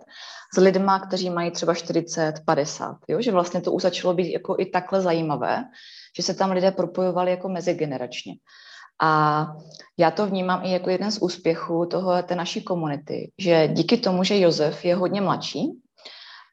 s 0.55 0.61
lidma, 0.61 0.99
kteří 0.99 1.31
mají 1.31 1.51
třeba 1.51 1.75
40, 1.75 2.35
50, 2.47 2.97
jo? 3.09 3.21
že 3.21 3.33
vlastně 3.33 3.61
to 3.61 3.73
už 3.73 3.83
začalo 3.83 4.15
být 4.15 4.33
jako 4.33 4.57
i 4.59 4.67
takhle 4.67 5.01
zajímavé, 5.01 5.65
že 6.17 6.23
se 6.23 6.35
tam 6.35 6.51
lidé 6.51 6.71
propojovali 6.71 7.31
jako 7.31 7.49
mezigeneračně. 7.49 8.35
A 9.03 9.47
já 9.99 10.11
to 10.11 10.27
vnímám 10.27 10.65
i 10.65 10.71
jako 10.71 10.91
jeden 10.91 11.11
z 11.11 11.19
úspěchů 11.19 11.87
toho, 11.87 12.23
té 12.23 12.35
naší 12.35 12.63
komunity, 12.63 13.31
že 13.39 13.69
díky 13.69 13.97
tomu, 13.97 14.25
že 14.25 14.41
Josef 14.41 14.85
je 14.85 14.95
hodně 14.95 15.21
mladší 15.21 15.71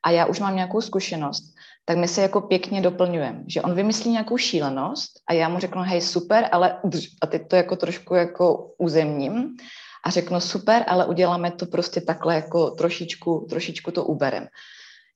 a 0.06 0.12
já 0.12 0.26
už 0.26 0.40
mám 0.40 0.56
nějakou 0.56 0.82
zkušenost, 0.82 1.44
tak 1.88 1.98
my 1.98 2.08
se 2.08 2.22
jako 2.22 2.42
pěkně 2.42 2.82
doplňujeme, 2.82 3.44
že 3.48 3.62
on 3.62 3.76
vymyslí 3.76 4.12
nějakou 4.12 4.38
šílenost 4.38 5.12
a 5.28 5.34
já 5.34 5.50
mu 5.50 5.60
řeknu, 5.60 5.82
hej, 5.82 6.02
super, 6.02 6.50
ale 6.52 6.82
a 7.22 7.28
teď 7.28 7.48
to 7.48 7.56
jako 7.56 7.76
trošku 7.76 8.16
jako 8.16 8.72
uzemním 8.78 9.58
a 10.06 10.10
řeknu, 10.10 10.40
super, 10.40 10.84
ale 10.88 11.06
uděláme 11.06 11.52
to 11.52 11.66
prostě 11.66 12.02
takhle 12.02 12.36
jako 12.36 12.70
trošičku, 12.72 13.46
trošičku 13.50 13.92
to 13.92 14.06
uberem. 14.06 14.48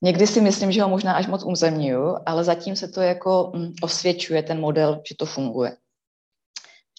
Někdy 0.04 0.28
si 0.28 0.42
myslím, 0.42 0.72
že 0.72 0.82
ho 0.82 0.90
možná 0.90 1.14
až 1.14 1.28
moc 1.28 1.44
uzemňuju, 1.44 2.18
ale 2.26 2.44
zatím 2.44 2.76
se 2.76 2.88
to 2.88 3.02
jako 3.02 3.52
mm, 3.56 3.74
osvědčuje 3.82 4.44
ten 4.44 4.60
model, 4.60 5.02
že 5.10 5.16
to 5.16 5.26
funguje. 5.26 5.78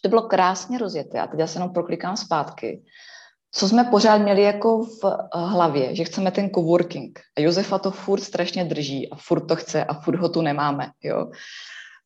To 0.03 0.09
bylo 0.09 0.23
krásně 0.23 0.79
rozjeté. 0.79 1.21
A 1.21 1.27
teď 1.27 1.41
já 1.41 1.47
se 1.47 1.59
jenom 1.59 1.73
proklikám 1.73 2.17
zpátky. 2.17 2.85
Co 3.55 3.69
jsme 3.69 3.85
pořád 3.85 4.19
měli 4.19 4.43
jako 4.43 4.85
v 4.85 5.05
eh, 5.05 5.39
hlavě, 5.39 5.97
že 5.97 6.05
chceme 6.05 6.31
ten 6.31 6.51
coworking. 6.51 7.21
A 7.37 7.41
Josefa 7.41 7.79
to 7.79 7.91
furt 7.91 8.21
strašně 8.21 8.65
drží 8.65 9.11
a 9.11 9.17
furt 9.17 9.47
to 9.47 9.57
chce 9.57 9.85
a 9.85 9.95
furt 9.95 10.17
ho 10.17 10.29
tu 10.29 10.43
nemáme. 10.43 10.91
Jo. 11.03 11.31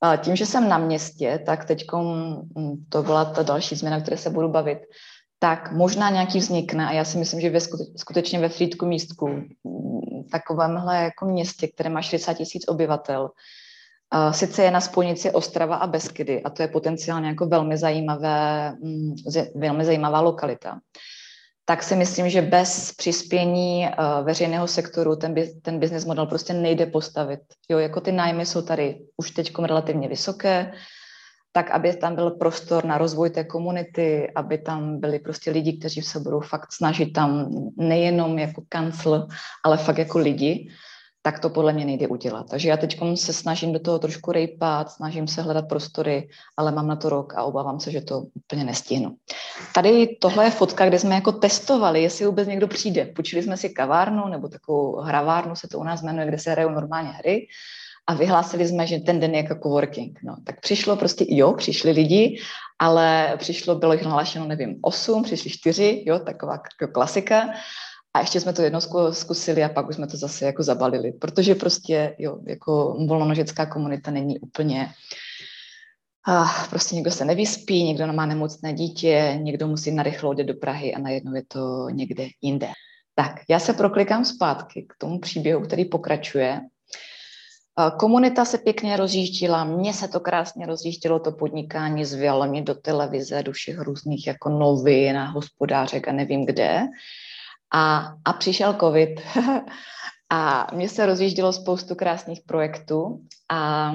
A 0.00 0.16
tím, 0.16 0.36
že 0.36 0.46
jsem 0.46 0.68
na 0.68 0.78
městě, 0.78 1.42
tak 1.46 1.64
teď 1.64 1.84
mm, 1.92 2.84
to 2.88 3.02
byla 3.02 3.24
ta 3.24 3.42
další 3.42 3.74
změna, 3.74 4.00
které 4.00 4.16
se 4.16 4.30
budu 4.30 4.48
bavit, 4.48 4.78
tak 5.38 5.72
možná 5.72 6.10
nějaký 6.10 6.38
vznikne 6.38 6.88
a 6.88 6.92
já 6.92 7.04
si 7.04 7.18
myslím, 7.18 7.40
že 7.40 7.50
ve 7.50 7.60
skutečně 7.96 8.38
ve 8.38 8.48
Frýdku 8.48 8.86
místku, 8.86 9.28
mm, 9.28 10.24
takovémhle 10.32 11.02
jako 11.02 11.26
městě, 11.26 11.68
které 11.68 11.90
má 11.90 12.02
60 12.02 12.34
tisíc 12.34 12.68
obyvatel, 12.68 13.30
sice 14.30 14.62
je 14.62 14.70
na 14.70 14.80
spojnici 14.80 15.30
Ostrava 15.30 15.76
a 15.76 15.86
Beskydy 15.86 16.42
a 16.42 16.50
to 16.50 16.62
je 16.62 16.68
potenciálně 16.68 17.28
jako 17.28 17.46
velmi, 17.46 17.76
zajímavé, 17.76 18.72
mm, 18.82 19.14
velmi 19.54 19.84
zajímavá 19.84 20.20
lokalita, 20.20 20.78
tak 21.68 21.82
si 21.82 21.96
myslím, 21.96 22.30
že 22.30 22.42
bez 22.42 22.94
přispění 22.94 23.88
veřejného 24.22 24.66
sektoru 24.66 25.16
ten, 25.16 25.34
ten 25.62 25.80
business 25.80 26.04
model 26.04 26.26
prostě 26.26 26.52
nejde 26.52 26.86
postavit. 26.86 27.40
Jo, 27.68 27.78
jako 27.78 28.00
ty 28.00 28.12
nájmy 28.12 28.46
jsou 28.46 28.62
tady 28.62 28.98
už 29.16 29.30
teď 29.30 29.52
relativně 29.58 30.08
vysoké, 30.08 30.72
tak 31.52 31.70
aby 31.70 31.96
tam 31.96 32.14
byl 32.14 32.30
prostor 32.30 32.84
na 32.84 32.98
rozvoj 32.98 33.30
té 33.30 33.44
komunity, 33.44 34.30
aby 34.36 34.58
tam 34.58 35.00
byli 35.00 35.18
prostě 35.18 35.50
lidi, 35.50 35.78
kteří 35.78 36.02
se 36.02 36.20
budou 36.20 36.40
fakt 36.40 36.72
snažit 36.72 37.12
tam 37.12 37.50
nejenom 37.76 38.38
jako 38.38 38.62
kancel, 38.68 39.26
ale 39.64 39.76
fakt 39.76 39.98
jako 39.98 40.18
lidi, 40.18 40.68
tak 41.26 41.38
to 41.38 41.50
podle 41.50 41.72
mě 41.72 41.84
nejde 41.84 42.08
udělat. 42.08 42.46
Takže 42.50 42.68
já 42.68 42.76
teď 42.76 42.98
se 43.14 43.32
snažím 43.32 43.72
do 43.72 43.78
toho 43.78 43.98
trošku 43.98 44.32
rejpat, 44.32 44.90
snažím 44.90 45.28
se 45.28 45.42
hledat 45.42 45.68
prostory, 45.68 46.28
ale 46.56 46.72
mám 46.72 46.86
na 46.86 46.96
to 46.96 47.08
rok 47.08 47.34
a 47.36 47.42
obávám 47.42 47.80
se, 47.80 47.90
že 47.90 48.00
to 48.00 48.22
úplně 48.34 48.64
nestihnu. 48.64 49.16
Tady 49.74 50.16
tohle 50.20 50.44
je 50.44 50.50
fotka, 50.50 50.86
kde 50.86 50.98
jsme 50.98 51.14
jako 51.14 51.32
testovali, 51.32 52.02
jestli 52.02 52.26
vůbec 52.26 52.48
někdo 52.48 52.68
přijde. 52.68 53.04
Počili 53.16 53.42
jsme 53.42 53.56
si 53.56 53.68
kavárnu 53.68 54.28
nebo 54.28 54.48
takovou 54.48 54.96
hravárnu 54.96 55.56
se 55.56 55.68
to 55.68 55.78
u 55.78 55.84
nás 55.84 56.02
jmenuje, 56.02 56.26
kde 56.26 56.38
se 56.38 56.50
hrajou 56.50 56.70
normálně 56.70 57.10
hry 57.10 57.46
a 58.06 58.14
vyhlásili 58.14 58.68
jsme, 58.68 58.86
že 58.86 58.98
ten 58.98 59.20
den 59.20 59.34
je 59.34 59.42
jako 59.42 59.54
coworking. 59.62 60.18
No, 60.22 60.36
tak 60.44 60.60
přišlo 60.60 60.96
prostě, 60.96 61.24
jo, 61.28 61.52
přišli 61.52 61.90
lidi, 61.90 62.40
ale 62.78 63.34
přišlo, 63.36 63.74
bylo 63.74 63.92
jich 63.92 64.02
nahlášeno, 64.02 64.46
nevím, 64.46 64.78
osm, 64.82 65.22
přišli 65.22 65.50
čtyři, 65.50 66.04
jo, 66.06 66.18
taková 66.18 66.52
jako 66.52 66.92
klasika. 66.92 67.48
A 68.16 68.20
ještě 68.20 68.40
jsme 68.40 68.52
to 68.52 68.62
jednou 68.62 68.80
zkusili 69.12 69.64
a 69.64 69.68
pak 69.68 69.88
už 69.88 69.94
jsme 69.94 70.06
to 70.06 70.16
zase 70.16 70.44
jako 70.44 70.62
zabalili, 70.62 71.12
protože 71.12 71.54
prostě, 71.54 72.16
jo, 72.18 72.38
jako 72.46 72.96
volnonožecká 73.08 73.66
komunita 73.66 74.10
není 74.10 74.38
úplně 74.38 74.92
a 76.26 76.44
prostě 76.70 76.94
někdo 76.94 77.10
se 77.10 77.24
nevyspí, 77.24 77.84
někdo 77.84 78.12
má 78.12 78.26
nemocné 78.26 78.72
dítě, 78.72 79.38
někdo 79.42 79.68
musí 79.68 79.90
narychlo 79.90 80.32
jít 80.32 80.44
do 80.44 80.54
Prahy 80.54 80.94
a 80.94 80.98
najednou 80.98 81.34
je 81.34 81.42
to 81.48 81.88
někde 81.90 82.28
jinde. 82.42 82.68
Tak, 83.14 83.32
já 83.48 83.58
se 83.58 83.72
proklikám 83.72 84.24
zpátky 84.24 84.86
k 84.88 84.94
tomu 84.98 85.18
příběhu, 85.18 85.60
který 85.60 85.84
pokračuje. 85.84 86.60
Komunita 87.98 88.44
se 88.44 88.58
pěkně 88.58 88.96
rozjíždila, 88.96 89.64
mně 89.64 89.94
se 89.94 90.08
to 90.08 90.20
krásně 90.20 90.66
rozjíždilo, 90.66 91.18
to 91.18 91.32
podnikání, 91.32 92.04
zvělo 92.04 92.46
mě 92.46 92.62
do 92.62 92.74
televize, 92.74 93.42
do 93.42 93.52
všech 93.52 93.78
různých 93.78 94.26
jako 94.26 94.48
novin 94.48 95.18
a 95.18 95.30
hospodářek 95.30 96.08
a 96.08 96.12
nevím 96.12 96.46
kde. 96.46 96.86
A, 97.72 98.14
a 98.24 98.32
přišel 98.32 98.74
covid 98.74 99.20
a 100.30 100.66
mně 100.74 100.88
se 100.88 101.06
rozjíždilo 101.06 101.52
spoustu 101.52 101.94
krásných 101.94 102.40
projektů 102.46 103.20
a 103.48 103.92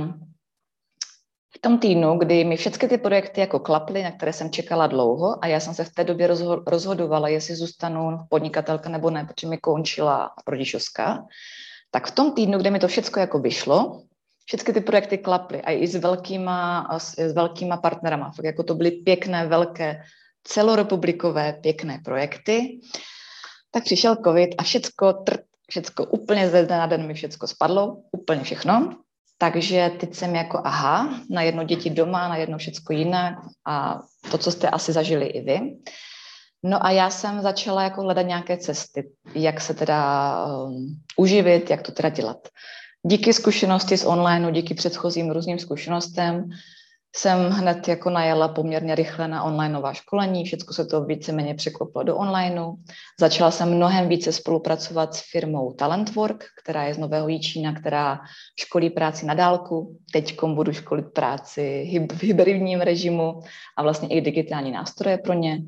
v 1.56 1.60
tom 1.62 1.80
týdnu, 1.80 2.18
kdy 2.18 2.44
mi 2.44 2.58
všechny 2.58 2.88
ty 2.90 2.98
projekty 2.98 3.42
jako 3.42 3.60
klaply, 3.60 4.04
na 4.04 4.12
které 4.12 4.34
jsem 4.34 4.52
čekala 4.52 4.88
dlouho 4.88 5.44
a 5.44 5.48
já 5.48 5.60
jsem 5.60 5.74
se 5.74 5.84
v 5.84 5.94
té 5.94 6.04
době 6.04 6.28
rozhodovala, 6.68 7.28
jestli 7.28 7.56
zůstanu 7.56 8.18
podnikatelka 8.30 8.90
nebo 8.90 9.10
ne, 9.10 9.26
protože 9.26 9.48
mi 9.48 9.58
končila 9.58 10.32
rodičovská, 10.48 11.26
tak 11.92 12.08
v 12.08 12.12
tom 12.12 12.32
týdnu, 12.32 12.58
kde 12.58 12.72
mi 12.72 12.80
to 12.80 12.88
všechno 12.88 13.20
jako 13.20 13.40
vyšlo, 13.40 14.04
všechny 14.46 14.74
ty 14.74 14.82
projekty 14.82 15.18
klaply 15.18 15.62
a 15.62 15.72
i 15.72 15.88
s 15.88 15.96
velkýma, 15.96 16.90
s 16.98 17.34
velkýma 17.34 17.78
partnerama. 17.78 18.32
Fakt 18.32 18.46
jako 18.46 18.64
to 18.64 18.76
byly 18.76 18.92
pěkné, 18.92 19.48
velké, 19.48 20.04
celorepublikové, 20.44 21.54
pěkné 21.54 22.00
projekty. 22.06 22.80
Tak 23.72 23.84
přišel 23.84 24.16
covid 24.16 24.50
a 24.58 24.64
všecko, 24.64 25.14
trt, 25.14 25.42
všecko 25.70 26.06
úplně 26.06 26.50
ze 26.50 26.66
dne 26.66 26.78
na 26.78 26.88
den 26.88 27.08
mi 27.08 27.14
všecko 27.14 27.48
spadlo, 27.48 27.98
úplně 28.12 28.44
všechno. 28.44 28.96
Takže 29.38 29.92
teď 30.00 30.16
jsem 30.16 30.36
jako, 30.36 30.62
aha, 30.64 31.20
na 31.30 31.42
jedno 31.42 31.64
děti 31.64 31.90
doma, 31.90 32.28
na 32.28 32.38
jedno 32.38 32.58
všecko 32.58 32.94
jinak 32.94 33.34
a 33.68 34.02
to, 34.32 34.38
co 34.38 34.52
jste 34.52 34.70
asi 34.70 34.94
zažili 34.94 35.26
i 35.26 35.42
vy. 35.42 35.60
No 36.64 36.86
a 36.86 36.92
já 36.92 37.10
jsem 37.10 37.42
začala 37.42 37.84
jako 37.84 38.02
hledat 38.02 38.22
nějaké 38.22 38.58
cesty, 38.58 39.12
jak 39.36 39.62
se 39.62 39.74
teda 39.74 40.46
um, 40.46 40.88
uživit, 41.18 41.70
jak 41.70 41.82
to 41.82 41.92
teda 41.92 42.10
dělat. 42.10 42.48
Díky 43.04 43.34
zkušenosti 43.34 43.98
z 43.98 44.06
online, 44.06 44.52
díky 44.52 44.74
předchozím 44.74 45.32
různým 45.32 45.60
zkušenostem, 45.60 46.50
jsem 47.16 47.50
hned 47.50 47.88
jako 47.88 48.10
najela 48.10 48.48
poměrně 48.48 48.96
rychle 48.96 49.28
na 49.28 49.44
onlineová 49.44 49.94
školení, 49.94 50.46
všechno 50.46 50.74
se 50.74 50.86
to 50.86 51.04
víceméně 51.04 51.54
překlopilo 51.54 52.04
do 52.04 52.16
onlineu. 52.16 52.74
Začala 53.20 53.52
jsem 53.52 53.76
mnohem 53.76 54.10
více 54.10 54.32
spolupracovat 54.32 55.16
s 55.16 55.22
firmou 55.32 55.74
Talentwork, 55.74 56.46
která 56.64 56.84
je 56.84 56.94
z 56.94 56.98
Nového 56.98 57.28
Jíčína, 57.28 57.74
která 57.74 58.20
školí 58.60 58.90
práci 58.90 59.26
na 59.26 59.34
dálku. 59.34 59.98
Teď 60.14 60.44
budu 60.44 60.74
školit 60.74 61.06
práci 61.14 61.92
v 62.12 62.24
hybridním 62.24 62.82
režimu 62.82 63.42
a 63.78 63.84
vlastně 63.84 64.08
i 64.08 64.22
digitální 64.22 64.72
nástroje 64.72 65.18
pro 65.18 65.34
ně 65.34 65.62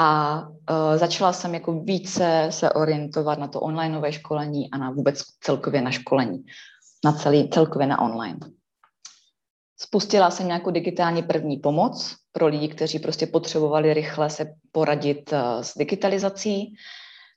a 0.00 0.40
uh, 0.40 0.96
začala 0.96 1.32
jsem 1.32 1.54
jako 1.54 1.80
více 1.80 2.46
se 2.50 2.70
orientovat 2.70 3.38
na 3.38 3.48
to 3.48 3.60
onlineové 3.60 4.12
školení 4.12 4.70
a 4.70 4.78
na 4.78 4.90
vůbec 4.90 5.22
celkově 5.40 5.82
na 5.82 5.90
školení, 5.90 6.44
na 7.04 7.12
celý, 7.12 7.50
celkově 7.50 7.86
na 7.86 8.00
online. 8.00 8.38
Spustila 9.80 10.30
jsem 10.30 10.46
nějakou 10.46 10.70
digitální 10.70 11.22
první 11.22 11.56
pomoc 11.56 12.16
pro 12.32 12.46
lidi, 12.46 12.68
kteří 12.68 12.98
prostě 12.98 13.26
potřebovali 13.26 13.94
rychle 13.94 14.30
se 14.30 14.54
poradit 14.72 15.32
uh, 15.32 15.62
s 15.62 15.78
digitalizací. 15.78 16.74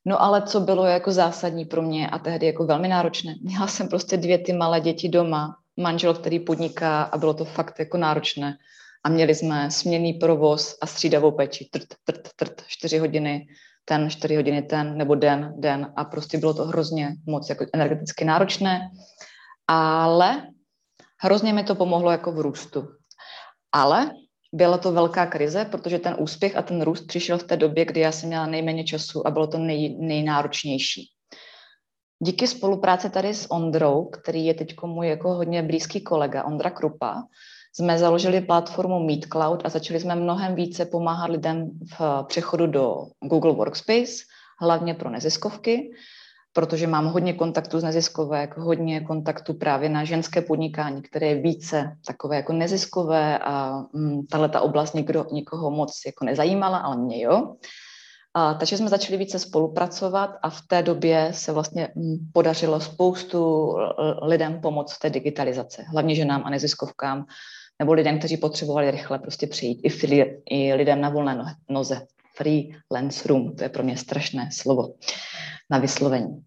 No 0.06 0.22
ale 0.22 0.42
co 0.42 0.60
bylo 0.60 0.86
jako 0.86 1.12
zásadní 1.12 1.66
pro 1.66 1.82
mě 1.82 2.10
a 2.10 2.20
tehdy 2.20 2.46
jako 2.46 2.66
velmi 2.66 2.88
náročné, 2.88 3.36
měla 3.42 3.68
jsem 3.68 3.88
prostě 3.88 4.18
dvě 4.18 4.38
ty 4.38 4.54
malé 4.54 4.80
děti 4.80 5.10
doma, 5.10 5.56
manžel, 5.78 6.14
který 6.14 6.40
podniká 6.40 7.04
a 7.04 7.18
bylo 7.18 7.34
to 7.34 7.46
fakt 7.46 7.80
jako 7.80 7.98
náročné. 7.98 8.58
A 9.04 9.10
měli 9.10 9.36
jsme 9.36 9.72
směný 9.72 10.14
provoz 10.14 10.78
a 10.82 10.86
střídavou 10.86 11.32
peči, 11.32 11.70
trt, 11.72 11.88
trt, 12.04 12.30
trt, 12.36 12.64
čtyři 12.68 12.98
hodiny 12.98 13.48
ten, 13.86 14.10
čtyři 14.10 14.36
hodiny 14.36 14.62
ten, 14.62 14.98
nebo 14.98 15.16
den, 15.16 15.54
den. 15.58 15.94
A 15.96 16.06
prostě 16.06 16.38
bylo 16.38 16.54
to 16.54 16.66
hrozně 16.66 17.16
moc 17.28 17.50
jako 17.50 17.66
energeticky 17.74 18.26
náročné, 18.26 18.90
ale 19.68 20.48
hrozně 21.22 21.54
mi 21.54 21.64
to 21.64 21.76
pomohlo 21.76 22.12
jako 22.12 22.32
v 22.32 22.40
růstu. 22.40 22.88
Ale 23.72 24.12
byla 24.54 24.78
to 24.78 24.92
velká 24.92 25.26
krize, 25.26 25.66
protože 25.66 26.00
ten 26.00 26.16
úspěch 26.20 26.56
a 26.56 26.62
ten 26.62 26.82
růst 26.82 27.08
přišel 27.08 27.38
v 27.38 27.44
té 27.44 27.58
době, 27.58 27.86
kdy 27.86 28.00
já 28.00 28.12
jsem 28.12 28.30
měla 28.30 28.46
nejméně 28.46 28.84
času 28.84 29.28
a 29.28 29.32
bylo 29.32 29.48
to 29.48 29.58
nej, 29.58 29.98
nejnáročnější. 30.00 31.10
Díky 32.20 32.48
spolupráci 32.48 33.10
tady 33.10 33.34
s 33.34 33.52
Ondrou, 33.52 34.06
který 34.06 34.46
je 34.46 34.54
teď 34.54 34.76
můj 34.86 35.08
jako 35.08 35.34
hodně 35.34 35.64
blízký 35.64 36.02
kolega, 36.02 36.44
Ondra 36.44 36.70
Krupa, 36.70 37.24
jsme 37.76 37.98
založili 37.98 38.42
platformu 38.42 39.00
Meet 39.00 39.26
Cloud 39.26 39.66
a 39.66 39.70
začali 39.70 40.00
jsme 40.00 40.16
mnohem 40.16 40.56
více 40.56 40.86
pomáhat 40.86 41.30
lidem 41.30 41.70
v 42.00 42.24
přechodu 42.28 42.68
do 42.68 42.96
Google 43.24 43.54
Workspace, 43.54 44.14
hlavně 44.62 44.94
pro 44.94 45.10
neziskovky, 45.10 45.92
protože 46.54 46.88
mám 46.88 47.06
hodně 47.06 47.34
kontaktů 47.34 47.80
z 47.80 47.84
neziskovek, 47.84 48.58
hodně 48.58 49.02
kontaktů 49.02 49.54
právě 49.54 49.90
na 49.90 50.04
ženské 50.04 50.42
podnikání, 50.42 51.02
které 51.02 51.28
je 51.28 51.42
více 51.42 51.98
takové 52.06 52.36
jako 52.36 52.54
neziskové 52.54 53.40
a 53.40 53.84
mm, 53.94 54.26
tahle 54.26 54.50
ta 54.50 54.62
oblast 54.62 54.94
nikdo, 54.94 55.26
nikoho 55.32 55.72
moc 55.72 56.02
jako 56.06 56.26
nezajímala, 56.26 56.78
ale 56.78 56.98
mě 56.98 57.22
jo. 57.22 57.56
A, 58.34 58.54
takže 58.54 58.78
jsme 58.78 58.90
začali 58.90 59.18
více 59.18 59.40
spolupracovat 59.40 60.30
a 60.44 60.50
v 60.50 60.62
té 60.68 60.82
době 60.82 61.32
se 61.34 61.52
vlastně 61.52 61.88
mm, 61.96 62.18
podařilo 62.34 62.80
spoustu 62.80 63.74
lidem 64.22 64.62
pomoct 64.62 64.94
v 64.94 65.00
té 65.00 65.10
digitalizace, 65.10 65.84
hlavně 65.84 66.16
ženám 66.16 66.42
a 66.46 66.50
neziskovkám, 66.50 67.26
nebo 67.80 67.94
lidem, 67.94 68.20
kteří 68.20 68.38
potřebovali 68.38 68.92
rychle 68.92 69.20
prostě 69.20 69.48
přijít, 69.48 69.80
i, 69.84 69.90
free, 69.90 70.42
i 70.50 70.74
lidem 70.74 71.02
na 71.02 71.10
volné 71.10 71.56
noze. 71.70 72.08
Freelance 72.36 73.28
room, 73.28 73.56
to 73.56 73.64
je 73.64 73.70
pro 73.70 73.84
mě 73.84 73.98
strašné 73.98 74.50
slovo 74.52 74.94
na 75.70 75.78
vyslovení. 75.78 76.44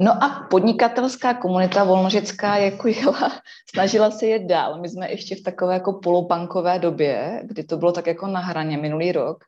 No 0.00 0.24
a 0.24 0.46
podnikatelská 0.50 1.34
komunita 1.34 1.84
volnožická 1.84 2.56
jako 2.56 2.88
jela, 2.88 3.32
snažila 3.74 4.10
se 4.10 4.26
je 4.26 4.38
dál. 4.38 4.80
My 4.80 4.88
jsme 4.88 5.10
ještě 5.10 5.36
v 5.36 5.42
takové 5.42 5.74
jako 5.74 5.92
polopankové 5.92 6.78
době, 6.78 7.42
kdy 7.44 7.64
to 7.64 7.76
bylo 7.76 7.92
tak 7.92 8.06
jako 8.06 8.26
na 8.26 8.40
hraně 8.40 8.76
minulý 8.76 9.12
rok, 9.12 9.44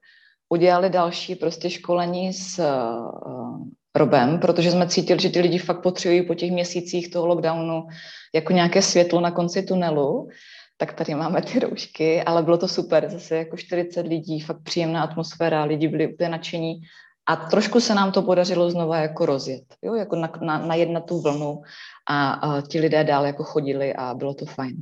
udělali 0.49 0.91
další 0.91 1.35
prostě 1.35 1.71
školení 1.71 2.33
s 2.33 2.59
uh, 2.59 3.67
Robem, 3.97 4.39
protože 4.39 4.71
jsme 4.71 4.89
cítili, 4.89 5.21
že 5.21 5.31
ty 5.31 5.41
lidi 5.41 5.59
fakt 5.59 5.83
potřebují 5.83 6.23
po 6.23 6.35
těch 6.35 6.51
měsících 6.51 7.11
toho 7.11 7.27
lockdownu 7.27 7.87
jako 8.35 8.53
nějaké 8.53 8.83
světlo 8.83 9.21
na 9.21 9.31
konci 9.31 9.63
tunelu, 9.63 10.29
tak 10.77 10.93
tady 10.93 11.15
máme 11.15 11.43
ty 11.43 11.59
roušky, 11.59 12.23
ale 12.23 12.43
bylo 12.43 12.59
to 12.59 12.69
super, 12.69 13.11
zase 13.11 13.37
jako 13.37 13.57
40 13.57 14.07
lidí, 14.07 14.41
fakt 14.41 14.63
příjemná 14.63 15.03
atmosféra, 15.03 15.65
lidi 15.65 15.89
byli 15.89 16.15
úplně 16.15 16.29
nadšení 16.29 16.81
a 17.27 17.37
trošku 17.37 17.81
se 17.81 17.95
nám 17.95 18.13
to 18.13 18.23
podařilo 18.23 18.71
znova 18.71 18.99
jako 18.99 19.27
rozjet, 19.27 19.65
jo, 19.83 19.95
jako 19.95 20.17
na, 20.17 20.33
na, 20.41 20.59
na 20.59 20.75
jedna 20.75 21.01
tu 21.01 21.21
vlnu 21.21 21.63
a, 22.09 22.33
a 22.33 22.61
ti 22.61 22.81
lidé 22.81 23.05
dál 23.05 23.27
jako 23.27 23.45
chodili 23.45 23.95
a 23.95 24.15
bylo 24.15 24.35
to 24.35 24.47
fajn. 24.47 24.77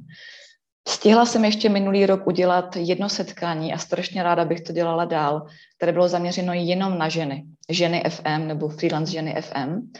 Stihla 0.88 1.26
jsem 1.26 1.44
ještě 1.44 1.68
minulý 1.68 2.06
rok 2.06 2.26
udělat 2.26 2.76
jedno 2.76 3.08
setkání 3.08 3.74
a 3.74 3.78
strašně 3.78 4.22
ráda 4.22 4.44
bych 4.44 4.60
to 4.60 4.72
dělala 4.72 5.04
dál, 5.04 5.46
které 5.76 5.92
bylo 5.92 6.08
zaměřeno 6.08 6.52
jenom 6.52 6.98
na 6.98 7.08
ženy. 7.08 7.44
Ženy 7.68 8.02
FM 8.08 8.46
nebo 8.46 8.68
freelance 8.68 9.12
ženy 9.12 9.34
FM. 9.40 9.92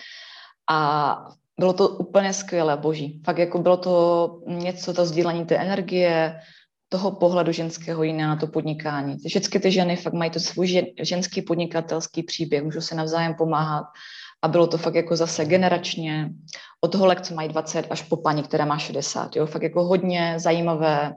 A 0.71 1.29
bylo 1.63 1.73
to 1.73 1.89
úplně 1.89 2.33
skvělé, 2.33 2.77
boží. 2.77 3.23
Fakt 3.25 3.39
jako 3.39 3.59
bylo 3.59 3.77
to 3.77 3.95
něco, 4.47 4.95
to 4.95 5.07
sdílení 5.07 5.47
té 5.47 5.57
energie, 5.57 6.41
toho 6.89 7.11
pohledu 7.11 7.53
ženského 7.53 8.03
jiného 8.03 8.29
na 8.29 8.37
to 8.37 8.47
podnikání. 8.47 9.17
Všechny 9.29 9.61
ty 9.61 9.71
ženy 9.71 9.97
fakt 9.97 10.13
mají 10.13 10.31
to 10.31 10.41
svůj 10.41 10.95
ženský 11.03 11.43
podnikatelský 11.43 12.23
příběh, 12.23 12.63
můžou 12.63 12.81
se 12.81 12.95
navzájem 12.95 13.35
pomáhat 13.35 13.85
a 14.43 14.49
bylo 14.49 14.67
to 14.67 14.79
fakt 14.79 14.95
jako 14.95 15.17
zase 15.17 15.45
generačně, 15.45 16.31
od 16.81 16.95
holek, 16.95 17.21
co 17.21 17.35
mají 17.35 17.49
20, 17.49 17.87
až 17.91 18.03
po 18.03 18.17
paní, 18.17 18.43
která 18.43 18.65
má 18.65 18.79
60, 18.79 19.37
jo, 19.37 19.47
fakt 19.47 19.63
jako 19.63 19.85
hodně 19.85 20.35
zajímavé, 20.39 21.15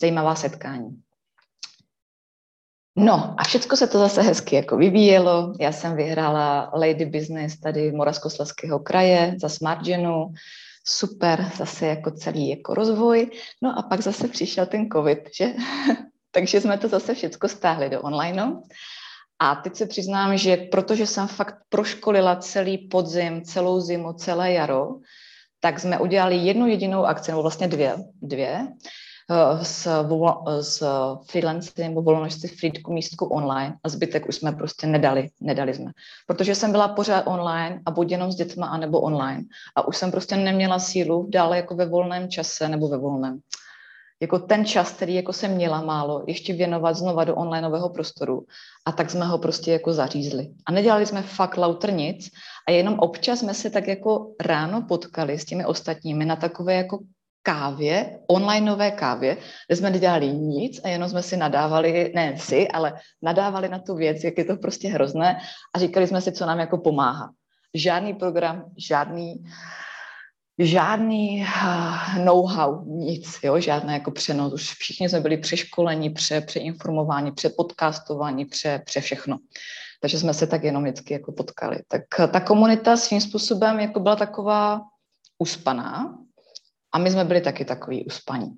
zajímavá 0.00 0.34
setkání. 0.34 0.88
No 2.96 3.34
a 3.38 3.44
všechno 3.44 3.76
se 3.76 3.86
to 3.86 3.98
zase 3.98 4.22
hezky 4.22 4.56
jako 4.56 4.76
vyvíjelo. 4.76 5.54
Já 5.60 5.72
jsem 5.72 5.96
vyhrála 5.96 6.70
Lady 6.74 7.06
Business 7.06 7.60
tady 7.60 7.92
Moravskoslezského 7.92 8.78
kraje 8.78 9.34
za 9.40 9.48
Smartgenu. 9.48 10.32
Super, 10.86 11.50
zase 11.56 11.86
jako 11.86 12.10
celý 12.10 12.48
jako 12.48 12.74
rozvoj. 12.74 13.30
No 13.62 13.78
a 13.78 13.82
pak 13.82 14.00
zase 14.00 14.28
přišel 14.28 14.66
ten 14.66 14.88
covid, 14.90 15.18
že? 15.36 15.46
Takže 16.30 16.60
jsme 16.60 16.78
to 16.78 16.88
zase 16.88 17.14
všechno 17.14 17.48
stáhli 17.48 17.90
do 17.90 18.02
online. 18.02 18.52
A 19.38 19.54
teď 19.54 19.76
se 19.76 19.86
přiznám, 19.86 20.36
že 20.36 20.56
protože 20.56 21.06
jsem 21.06 21.28
fakt 21.28 21.56
proškolila 21.68 22.36
celý 22.36 22.78
podzim, 22.78 23.42
celou 23.42 23.80
zimu, 23.80 24.12
celé 24.12 24.52
jaro, 24.52 24.88
tak 25.60 25.80
jsme 25.80 25.98
udělali 25.98 26.36
jednu 26.36 26.66
jedinou 26.66 27.04
akci, 27.04 27.30
nebo 27.30 27.42
vlastně 27.42 27.68
dvě, 27.68 27.96
dvě 28.22 28.66
Eh, 29.32 29.64
s, 29.64 29.88
s 30.60 30.82
freelancem 31.30 31.88
nebo 31.88 32.02
volnožci 32.02 32.48
Friedku 32.48 32.92
místku 32.92 33.24
online 33.24 33.76
a 33.84 33.88
zbytek 33.88 34.28
už 34.28 34.36
jsme 34.36 34.52
prostě 34.52 34.86
nedali, 34.86 35.28
nedali 35.40 35.74
jsme. 35.74 35.90
Protože 36.26 36.54
jsem 36.54 36.72
byla 36.72 36.88
pořád 36.88 37.22
online 37.26 37.80
a 37.86 37.90
buď 37.90 38.10
jenom 38.10 38.32
s 38.32 38.34
dětma, 38.34 38.66
anebo 38.66 39.00
online. 39.00 39.44
A 39.76 39.88
už 39.88 39.96
jsem 39.96 40.10
prostě 40.10 40.36
neměla 40.36 40.78
sílu 40.78 41.26
dále 41.30 41.56
jako 41.56 41.74
ve 41.74 41.86
volném 41.86 42.28
čase 42.28 42.68
nebo 42.68 42.88
ve 42.88 42.98
volném 42.98 43.40
jako 44.20 44.38
ten 44.38 44.64
čas, 44.64 44.92
který 44.92 45.14
jako 45.14 45.32
jsem 45.32 45.54
měla 45.54 45.82
málo, 45.82 46.24
ještě 46.26 46.52
věnovat 46.52 46.96
znova 46.96 47.24
do 47.24 47.34
onlineového 47.34 47.88
prostoru. 47.88 48.46
A 48.86 48.92
tak 48.92 49.10
jsme 49.10 49.26
ho 49.26 49.38
prostě 49.38 49.72
jako 49.72 49.92
zařízli. 49.92 50.48
A 50.66 50.72
nedělali 50.72 51.06
jsme 51.06 51.22
fakt 51.22 51.56
lauter 51.56 51.92
nic 51.92 52.30
a 52.68 52.70
jenom 52.70 52.98
občas 52.98 53.38
jsme 53.38 53.54
se 53.54 53.70
tak 53.70 53.88
jako 53.88 54.30
ráno 54.40 54.82
potkali 54.82 55.38
s 55.38 55.44
těmi 55.44 55.66
ostatními 55.66 56.24
na 56.24 56.36
takové 56.36 56.74
jako 56.74 56.98
kávě, 57.42 58.18
onlineové 58.26 58.90
kávě, 58.90 59.36
kde 59.66 59.76
jsme 59.76 59.90
nedělali 59.90 60.32
nic 60.32 60.80
a 60.84 60.88
jenom 60.88 61.08
jsme 61.08 61.22
si 61.22 61.36
nadávali, 61.36 62.12
ne 62.14 62.38
si, 62.38 62.68
ale 62.68 62.92
nadávali 63.22 63.68
na 63.68 63.78
tu 63.78 63.94
věc, 63.94 64.24
jak 64.24 64.38
je 64.38 64.44
to 64.44 64.56
prostě 64.56 64.88
hrozné 64.88 65.38
a 65.74 65.78
říkali 65.78 66.06
jsme 66.06 66.20
si, 66.20 66.32
co 66.32 66.46
nám 66.46 66.58
jako 66.58 66.78
pomáhá. 66.78 67.30
Žádný 67.74 68.14
program, 68.14 68.64
žádný 68.78 69.44
žádný 70.58 71.40
uh, 71.40 72.24
know-how, 72.24 72.84
nic, 72.84 73.38
jo, 73.44 73.60
žádné 73.60 73.92
jako 73.92 74.10
přenos. 74.10 74.52
Už 74.52 74.72
všichni 74.72 75.08
jsme 75.08 75.20
byli 75.20 75.36
přeškoleni, 75.36 76.10
pře, 76.10 76.40
přeinformováni, 76.40 77.32
přepodcastováni, 77.32 78.44
pře, 78.44 78.82
pře 78.84 79.00
všechno. 79.00 79.38
Takže 80.00 80.18
jsme 80.18 80.34
se 80.34 80.46
tak 80.46 80.64
jenom 80.64 80.82
vždycky 80.82 81.12
jako 81.12 81.32
potkali. 81.32 81.78
Tak 81.88 82.02
ta 82.30 82.40
komunita 82.40 82.96
svým 82.96 83.20
způsobem 83.20 83.80
jako 83.80 84.00
byla 84.00 84.16
taková 84.16 84.80
uspaná 85.38 86.18
a 86.92 86.98
my 86.98 87.10
jsme 87.10 87.24
byli 87.24 87.40
taky 87.40 87.64
takový 87.64 88.04
uspaní. 88.04 88.50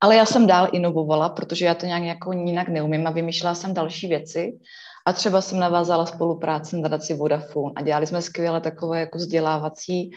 Ale 0.00 0.16
já 0.16 0.26
jsem 0.26 0.46
dál 0.46 0.68
inovovala, 0.72 1.28
protože 1.28 1.66
já 1.66 1.74
to 1.74 1.86
nějak 1.86 2.02
jako 2.02 2.32
jinak 2.32 2.68
neumím 2.68 3.06
a 3.06 3.10
vymýšlela 3.10 3.54
jsem 3.54 3.74
další 3.74 4.08
věci. 4.08 4.58
A 5.06 5.12
třeba 5.12 5.40
jsem 5.40 5.58
navázala 5.58 6.06
spolupráci 6.06 6.76
na 6.76 6.82
nadaci 6.82 7.14
Vodafone 7.14 7.72
a 7.76 7.82
dělali 7.82 8.06
jsme 8.06 8.22
skvěle 8.22 8.60
takové 8.60 9.00
jako 9.00 9.18
vzdělávací 9.18 10.10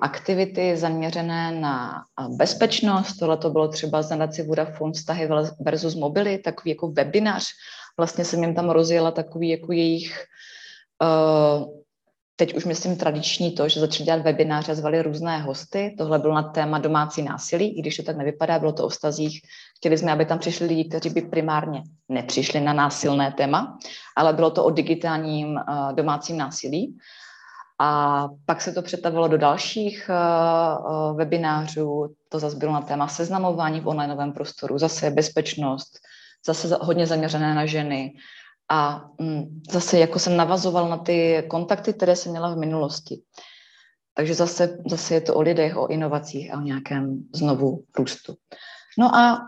aktivity 0.00 0.76
zaměřené 0.76 1.52
na 1.52 2.04
bezpečnost. 2.28 3.16
Tohle 3.16 3.36
to 3.36 3.50
bylo 3.50 3.68
třeba 3.68 4.02
z 4.02 4.10
nadaci 4.10 4.42
Vodafone 4.42 4.92
vztahy 4.92 5.28
versus 5.60 5.94
mobily, 5.94 6.38
takový 6.38 6.70
jako 6.70 6.88
webinář. 6.88 7.44
Vlastně 7.98 8.24
jsem 8.24 8.42
jim 8.42 8.54
tam 8.54 8.70
rozjela 8.70 9.10
takový 9.10 9.48
jako 9.48 9.72
jejich 9.72 10.24
teď 12.40 12.54
už 12.54 12.64
myslím 12.64 12.96
tradiční 12.96 13.52
to, 13.52 13.68
že 13.68 13.80
začali 13.80 14.04
dělat 14.04 14.22
webináře, 14.22 14.74
zvali 14.74 15.02
různé 15.02 15.38
hosty. 15.38 15.94
Tohle 15.98 16.18
bylo 16.18 16.34
na 16.34 16.42
téma 16.42 16.78
domácí 16.78 17.22
násilí, 17.22 17.78
i 17.78 17.80
když 17.80 17.96
to 17.96 18.02
tak 18.02 18.16
nevypadá, 18.16 18.58
bylo 18.58 18.72
to 18.72 18.84
o 18.84 18.90
stazích. 18.90 19.42
Chtěli 19.76 19.98
jsme, 19.98 20.12
aby 20.12 20.24
tam 20.24 20.38
přišli 20.38 20.66
lidi, 20.66 20.84
kteří 20.84 21.10
by 21.10 21.20
primárně 21.20 21.82
nepřišli 22.08 22.60
na 22.60 22.72
násilné 22.72 23.32
téma, 23.32 23.78
ale 24.16 24.32
bylo 24.32 24.50
to 24.50 24.64
o 24.64 24.70
digitálním 24.70 25.48
uh, 25.48 25.92
domácím 25.92 26.38
násilí. 26.38 26.96
A 27.78 28.28
pak 28.46 28.60
se 28.60 28.72
to 28.72 28.82
přetavilo 28.82 29.28
do 29.28 29.38
dalších 29.38 30.10
uh, 30.10 31.16
webinářů, 31.16 32.14
to 32.28 32.38
zase 32.38 32.56
bylo 32.56 32.72
na 32.72 32.80
téma 32.80 33.08
seznamování 33.08 33.80
v 33.80 33.88
onlineovém 33.88 34.32
prostoru, 34.32 34.78
zase 34.78 35.10
bezpečnost, 35.10 35.98
zase 36.46 36.78
hodně 36.80 37.06
zaměřené 37.06 37.54
na 37.54 37.66
ženy. 37.66 38.12
A 38.70 39.10
um, 39.18 39.62
zase 39.70 39.98
jako 39.98 40.18
jsem 40.18 40.36
navazoval 40.36 40.88
na 40.88 40.96
ty 40.98 41.44
kontakty, 41.48 41.92
které 41.92 42.16
jsem 42.16 42.32
měla 42.32 42.54
v 42.54 42.58
minulosti. 42.58 43.22
Takže 44.14 44.34
zase, 44.34 44.78
zase 44.90 45.14
je 45.14 45.20
to 45.20 45.34
o 45.34 45.40
lidech, 45.40 45.76
o 45.76 45.86
inovacích 45.86 46.54
a 46.54 46.58
o 46.58 46.60
nějakém 46.60 47.22
znovu 47.34 47.84
růstu. 47.98 48.34
No 48.98 49.14
a 49.14 49.38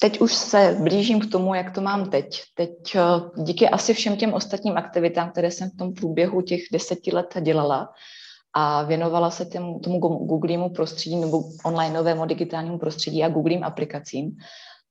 teď 0.00 0.20
už 0.20 0.34
se 0.34 0.76
blížím 0.82 1.20
k 1.20 1.30
tomu, 1.30 1.54
jak 1.54 1.74
to 1.74 1.80
mám 1.80 2.10
teď. 2.10 2.42
Teď 2.54 2.72
eh, 2.94 3.42
díky 3.42 3.68
asi 3.68 3.94
všem 3.94 4.16
těm 4.16 4.34
ostatním 4.34 4.76
aktivitám, 4.76 5.30
které 5.30 5.50
jsem 5.50 5.70
v 5.70 5.76
tom 5.76 5.94
průběhu 5.94 6.42
těch 6.42 6.60
deseti 6.72 7.10
let 7.14 7.34
dělala 7.40 7.88
a 8.52 8.82
věnovala 8.82 9.30
se 9.30 9.44
těm, 9.44 9.80
tomu 9.80 9.98
Googlému 9.98 10.70
prostředí 10.70 11.16
nebo 11.16 11.42
onlineovému 11.64 12.26
digitálnímu 12.26 12.78
prostředí 12.78 13.24
a 13.24 13.28
Googlím 13.28 13.64
aplikacím, 13.64 14.36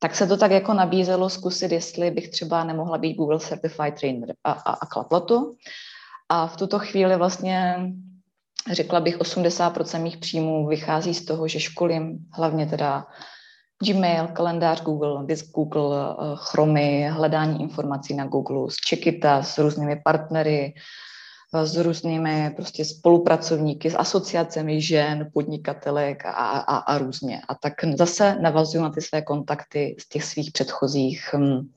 tak 0.06 0.16
se 0.16 0.28
to 0.28 0.38
tak 0.38 0.52
jako 0.52 0.74
nabízelo 0.74 1.30
zkusit, 1.30 1.72
jestli 1.72 2.12
bych 2.12 2.30
třeba 2.30 2.64
nemohla 2.64 2.98
být 2.98 3.14
Google 3.14 3.40
Certified 3.40 4.00
Trainer 4.00 4.36
a, 4.44 4.52
a, 4.52 4.72
a 4.74 4.86
klaplo 4.86 5.20
to. 5.20 5.54
A 6.30 6.48
v 6.48 6.58
tuto 6.58 6.80
chvíli 6.80 7.16
vlastně 7.16 7.78
řekla 8.72 9.00
bych 9.00 9.20
80% 9.20 10.02
mých 10.02 10.18
příjmů 10.18 10.68
vychází 10.68 11.14
z 11.14 11.26
toho, 11.26 11.48
že 11.48 11.60
školím 11.60 12.18
hlavně 12.34 12.66
teda 12.66 13.08
Gmail, 13.88 14.28
kalendář 14.28 14.82
Google, 14.82 15.26
disk 15.26 15.52
Google, 15.52 15.98
eh, 15.98 16.36
Chromy, 16.36 17.10
hledání 17.10 17.62
informací 17.62 18.14
na 18.14 18.26
Google, 18.26 18.72
s 18.72 18.76
Checkita, 18.90 19.44
s 19.44 19.58
různými 19.58 20.02
partnery, 20.04 20.74
s 21.64 21.78
různými 21.78 22.54
prostě 22.56 22.86
spolupracovníky, 22.86 23.90
s 23.90 23.98
asociacemi 23.98 24.82
žen, 24.82 25.30
podnikatelek 25.34 26.26
a, 26.26 26.30
a, 26.32 26.78
a 26.78 26.98
různě. 26.98 27.42
A 27.48 27.56
tak 27.56 27.74
zase 27.96 28.38
navazuju 28.42 28.84
na 28.84 28.90
ty 28.90 29.02
své 29.02 29.22
kontakty 29.22 29.96
z 30.00 30.10
těch 30.10 30.24
svých 30.24 30.52
předchozích 30.52 31.30
um, 31.34 31.70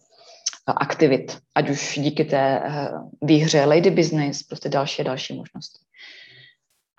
aktivit, 0.66 1.38
ať 1.54 1.70
už 1.70 1.98
díky 2.02 2.24
té 2.24 2.62
uh, 2.62 3.08
výhře 3.22 3.64
Lady 3.64 3.90
Business, 3.90 4.42
prostě 4.42 4.68
další 4.68 5.02
a 5.02 5.04
další 5.04 5.36
možnosti. 5.36 5.78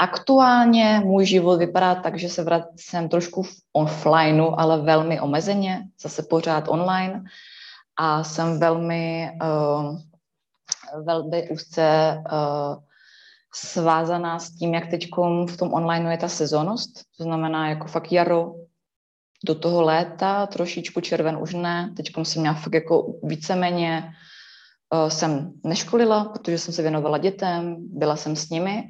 Aktuálně 0.02 1.02
můj 1.06 1.26
život 1.26 1.58
vypadá 1.58 1.96
tak, 1.96 2.20
že 2.20 2.30
se 2.30 2.44
vracím 2.44 3.10
trošku 3.10 3.44
v 3.44 3.56
offlineu, 3.74 4.54
ale 4.58 4.82
velmi 4.82 5.22
omezeně, 5.22 5.84
zase 6.02 6.24
pořád 6.24 6.68
online 6.68 7.24
a 8.00 8.24
jsem 8.24 8.60
velmi, 8.60 9.32
uh, 9.44 10.00
velmi 11.04 11.50
úzce 11.50 12.18
uh, 12.32 12.84
svázaná 13.54 14.40
s 14.40 14.52
tím, 14.52 14.74
jak 14.74 14.88
teď 14.88 15.10
v 15.48 15.58
tom 15.58 15.74
online 15.74 16.12
je 16.12 16.18
ta 16.18 16.28
sezónnost, 16.28 16.90
to 17.18 17.24
znamená 17.24 17.70
jako 17.70 17.88
fakt 17.88 18.12
jaro 18.12 18.54
do 19.46 19.56
toho 19.56 19.82
léta, 19.82 20.48
trošičku 20.48 21.02
červen 21.02 21.38
už 21.38 21.54
ne, 21.54 21.94
teď 21.98 22.12
jsem 22.24 22.42
měla 22.42 22.56
fakt 22.56 22.74
jako 22.74 23.14
víceméně 23.24 24.12
uh, 24.94 25.10
jsem 25.10 25.52
neškolila, 25.64 26.26
protože 26.26 26.58
jsem 26.58 26.74
se 26.74 26.82
věnovala 26.82 27.18
dětem, 27.18 27.76
byla 27.80 28.16
jsem 28.16 28.36
s 28.36 28.50
nimi 28.50 28.84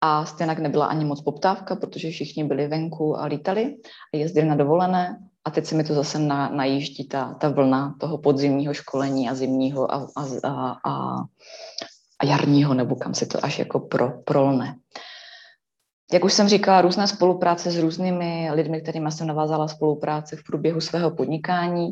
a 0.00 0.24
stejně 0.24 0.54
nebyla 0.54 0.86
ani 0.86 1.04
moc 1.04 1.22
poptávka, 1.22 1.76
protože 1.76 2.10
všichni 2.10 2.44
byli 2.44 2.68
venku 2.68 3.18
a 3.18 3.26
lítali 3.26 3.76
a 4.14 4.16
jezdili 4.16 4.48
na 4.48 4.54
dovolené 4.54 5.29
a 5.50 5.52
teď 5.52 5.66
se 5.66 5.74
mi 5.74 5.84
to 5.84 5.94
zase 5.94 6.18
na, 6.18 6.48
najíždí 6.48 7.08
ta, 7.08 7.34
ta 7.34 7.48
vlna 7.48 7.94
toho 8.00 8.18
podzimního 8.18 8.74
školení 8.74 9.28
a 9.28 9.34
zimního 9.34 9.92
a, 9.92 10.06
a, 10.16 10.24
a, 10.44 10.76
a, 10.86 11.16
a 12.18 12.26
jarního, 12.26 12.74
nebo 12.74 12.96
kam 12.96 13.14
se 13.14 13.26
to 13.26 13.44
až 13.44 13.58
jako 13.58 13.80
pro, 13.80 14.22
prolne. 14.22 14.76
Jak 16.12 16.24
už 16.24 16.32
jsem 16.32 16.48
říkala, 16.48 16.82
různé 16.82 17.06
spolupráce 17.06 17.70
s 17.70 17.78
různými 17.78 18.50
lidmi, 18.52 18.80
kterými 18.80 19.12
jsem 19.12 19.26
navázala 19.26 19.68
spolupráci 19.68 20.36
v 20.36 20.44
průběhu 20.44 20.80
svého 20.80 21.10
podnikání. 21.10 21.90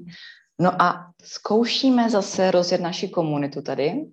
No 0.61 0.83
a 0.83 1.11
zkoušíme 1.23 2.11
zase 2.11 2.51
rozjet 2.51 2.81
naši 2.81 3.09
komunitu 3.09 3.63
tady. 3.63 4.07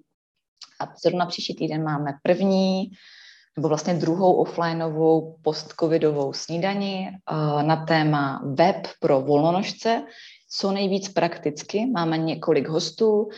A 0.82 0.94
zrovna 1.04 1.26
příští 1.26 1.56
týden 1.56 1.84
máme 1.84 2.12
první 2.24 2.92
nebo 3.58 3.68
vlastně 3.68 3.94
druhou 3.94 4.34
offlineovou 4.34 5.38
post-covidovou 5.42 6.34
snídani 6.34 7.10
eh, 7.10 7.64
na 7.64 7.86
téma 7.86 8.42
web 8.46 8.88
pro 9.00 9.22
volnonožce, 9.22 10.04
co 10.50 10.72
nejvíc 10.72 11.10
prakticky. 11.10 11.86
Máme 11.86 12.18
několik 12.18 12.68
hostů, 12.68 13.30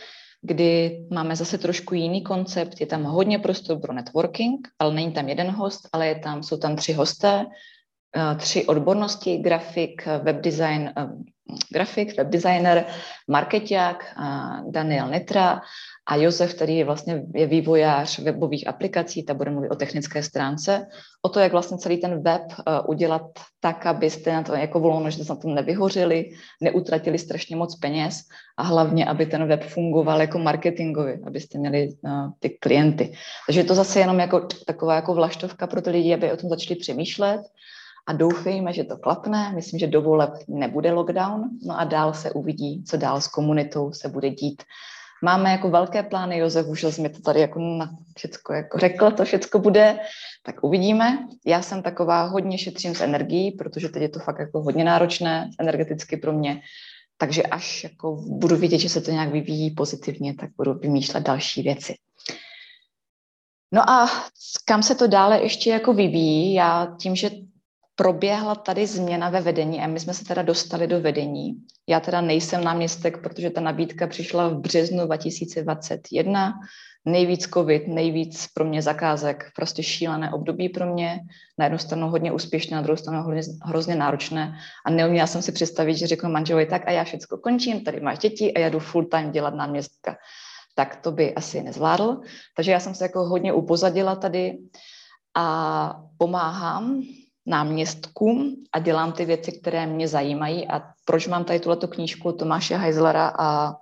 kdy 0.42 1.00
máme 1.10 1.36
zase 1.36 1.58
trošku 1.58 1.94
jiný 1.94 2.22
koncept, 2.22 2.80
je 2.80 2.86
tam 2.86 3.04
hodně 3.04 3.38
prostor 3.38 3.80
pro 3.80 3.92
networking, 3.92 4.68
ale 4.78 4.94
není 4.94 5.12
tam 5.12 5.28
jeden 5.28 5.50
host, 5.50 5.88
ale 5.92 6.06
je 6.06 6.18
tam, 6.18 6.42
jsou 6.42 6.56
tam 6.56 6.76
tři 6.76 6.92
hosté, 6.92 7.46
eh, 8.16 8.36
tři 8.36 8.66
odbornosti, 8.66 9.38
grafik, 9.38 10.06
webdesign, 10.22 10.92
eh, 10.96 11.08
grafik, 11.72 12.16
webdesigner, 12.16 12.84
marketák, 13.28 14.04
Daniel 14.70 15.08
Nitra 15.08 15.60
a 16.08 16.16
Josef, 16.16 16.54
který 16.54 16.76
je 16.76 16.84
vlastně 16.84 17.22
je 17.34 17.46
vývojář 17.46 18.18
webových 18.18 18.68
aplikací, 18.68 19.22
ta 19.22 19.34
bude 19.34 19.50
mluvit 19.50 19.70
o 19.70 19.76
technické 19.76 20.22
stránce, 20.22 20.86
o 21.22 21.28
to, 21.28 21.40
jak 21.40 21.52
vlastně 21.52 21.78
celý 21.78 21.96
ten 21.96 22.22
web 22.22 22.42
uh, 22.48 22.90
udělat 22.90 23.22
tak, 23.60 23.86
abyste 23.86 24.32
na 24.32 24.42
to 24.42 24.54
jako 24.54 24.80
volno, 24.80 25.10
že 25.10 25.24
na 25.28 25.36
tom 25.36 25.54
nevyhořili, 25.54 26.30
neutratili 26.60 27.18
strašně 27.18 27.56
moc 27.56 27.76
peněz 27.76 28.20
a 28.56 28.62
hlavně, 28.62 29.06
aby 29.06 29.26
ten 29.26 29.48
web 29.48 29.64
fungoval 29.64 30.20
jako 30.20 30.38
marketingový, 30.38 31.12
abyste 31.26 31.58
měli 31.58 31.88
uh, 31.88 32.10
ty 32.38 32.50
klienty. 32.50 33.12
Takže 33.46 33.60
je 33.60 33.64
to 33.64 33.74
zase 33.74 34.00
jenom 34.00 34.18
jako 34.18 34.48
taková 34.66 34.94
jako 34.94 35.14
vlaštovka 35.14 35.66
pro 35.66 35.82
ty 35.82 35.90
lidi, 35.90 36.14
aby 36.14 36.32
o 36.32 36.36
tom 36.36 36.50
začali 36.50 36.80
přemýšlet 36.80 37.40
a 38.06 38.12
doufejme, 38.12 38.72
že 38.72 38.84
to 38.84 38.96
klapne. 38.96 39.52
Myslím, 39.54 39.78
že 39.78 39.86
do 39.86 40.02
voleb 40.02 40.30
nebude 40.48 40.92
lockdown, 40.92 41.50
no 41.62 41.80
a 41.80 41.84
dál 41.84 42.14
se 42.14 42.30
uvidí, 42.30 42.84
co 42.84 42.96
dál 42.96 43.20
s 43.20 43.28
komunitou 43.28 43.92
se 43.92 44.08
bude 44.08 44.30
dít. 44.30 44.62
Máme 45.22 45.52
jako 45.52 45.70
velké 45.70 46.02
plány, 46.02 46.38
Josef 46.38 46.66
už 46.66 46.98
mi 46.98 47.08
to 47.08 47.20
tady 47.20 47.40
jako 47.40 47.60
na 47.60 47.90
všecko 48.16 48.52
jako 48.52 48.78
řekl, 48.78 49.10
to 49.10 49.24
všecko 49.24 49.58
bude, 49.58 49.98
tak 50.42 50.64
uvidíme. 50.64 51.18
Já 51.46 51.62
jsem 51.62 51.82
taková 51.82 52.22
hodně 52.22 52.58
šetřím 52.58 52.94
s 52.94 53.00
energií, 53.00 53.50
protože 53.50 53.88
teď 53.88 54.02
je 54.02 54.08
to 54.08 54.20
fakt 54.20 54.38
jako 54.38 54.62
hodně 54.62 54.84
náročné 54.84 55.50
energeticky 55.60 56.16
pro 56.16 56.32
mě, 56.32 56.60
takže 57.16 57.42
až 57.42 57.84
jako 57.84 58.16
budu 58.28 58.56
vidět, 58.56 58.78
že 58.78 58.88
se 58.88 59.00
to 59.00 59.10
nějak 59.10 59.32
vyvíjí 59.32 59.70
pozitivně, 59.70 60.34
tak 60.34 60.50
budu 60.56 60.74
vymýšlet 60.74 61.20
další 61.20 61.62
věci. 61.62 61.94
No 63.72 63.90
a 63.90 64.10
kam 64.64 64.82
se 64.82 64.94
to 64.94 65.06
dále 65.06 65.42
ještě 65.42 65.70
jako 65.70 65.92
vyvíjí? 65.92 66.54
Já 66.54 66.96
tím, 67.00 67.16
že 67.16 67.30
proběhla 67.98 68.54
tady 68.54 68.86
změna 68.86 69.30
ve 69.30 69.40
vedení 69.40 69.80
a 69.80 69.86
my 69.86 70.00
jsme 70.00 70.14
se 70.14 70.24
teda 70.24 70.42
dostali 70.42 70.86
do 70.86 71.00
vedení. 71.00 71.54
Já 71.88 72.00
teda 72.00 72.20
nejsem 72.20 72.64
náměstek, 72.64 73.22
protože 73.22 73.50
ta 73.50 73.60
nabídka 73.60 74.06
přišla 74.06 74.48
v 74.48 74.58
březnu 74.58 75.06
2021. 75.06 76.54
Nejvíc 77.04 77.48
covid, 77.54 77.88
nejvíc 77.88 78.46
pro 78.54 78.64
mě 78.64 78.82
zakázek, 78.82 79.44
prostě 79.56 79.82
šílené 79.82 80.32
období 80.32 80.68
pro 80.68 80.94
mě. 80.94 81.20
Na 81.58 81.64
jednu 81.64 81.78
stranu 81.78 82.10
hodně 82.10 82.32
úspěšné, 82.32 82.76
na 82.76 82.82
druhou 82.82 82.96
stranu 82.96 83.22
hodně, 83.22 83.42
hrozně 83.64 83.94
náročné. 83.94 84.58
A 84.86 84.90
neuměla 84.90 85.26
jsem 85.26 85.42
si 85.42 85.52
představit, 85.52 85.96
že 85.96 86.06
řeknu 86.06 86.30
manželovi, 86.30 86.66
tak 86.66 86.88
a 86.88 86.90
já 86.90 87.04
všechno 87.04 87.38
končím, 87.38 87.84
tady 87.84 88.00
máš 88.00 88.18
děti 88.18 88.54
a 88.54 88.58
já 88.58 88.68
jdu 88.68 88.78
full 88.78 89.04
time 89.04 89.30
dělat 89.30 89.54
náměstka. 89.54 90.16
Tak 90.74 90.96
to 90.96 91.12
by 91.12 91.34
asi 91.34 91.62
nezvládl. 91.62 92.20
Takže 92.56 92.72
já 92.72 92.80
jsem 92.80 92.94
se 92.94 93.04
jako 93.04 93.24
hodně 93.24 93.52
upozadila 93.52 94.16
tady 94.16 94.58
a 95.34 96.00
pomáhám 96.18 97.02
náměstkům 97.48 98.54
a 98.72 98.78
dělám 98.78 99.12
ty 99.12 99.24
věci, 99.24 99.52
které 99.52 99.86
mě 99.86 100.08
zajímají. 100.08 100.68
A 100.68 100.82
proč 101.04 101.26
mám 101.26 101.44
tady 101.44 101.60
tuto 101.60 101.88
knížku 101.88 102.32
Tomáše 102.32 102.76
Heislera 102.76 103.32
a 103.38 103.74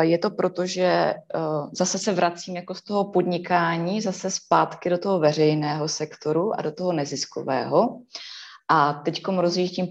je 0.00 0.18
to 0.18 0.30
proto, 0.30 0.66
že 0.66 1.14
zase 1.72 1.98
se 1.98 2.12
vracím 2.12 2.56
jako 2.56 2.74
z 2.74 2.82
toho 2.82 3.04
podnikání, 3.04 4.00
zase 4.00 4.30
zpátky 4.30 4.90
do 4.90 4.98
toho 4.98 5.18
veřejného 5.18 5.88
sektoru 5.88 6.58
a 6.58 6.62
do 6.62 6.72
toho 6.72 6.92
neziskového. 6.92 8.00
A 8.68 8.92
teď 8.92 9.22
rozjíždím 9.28 9.86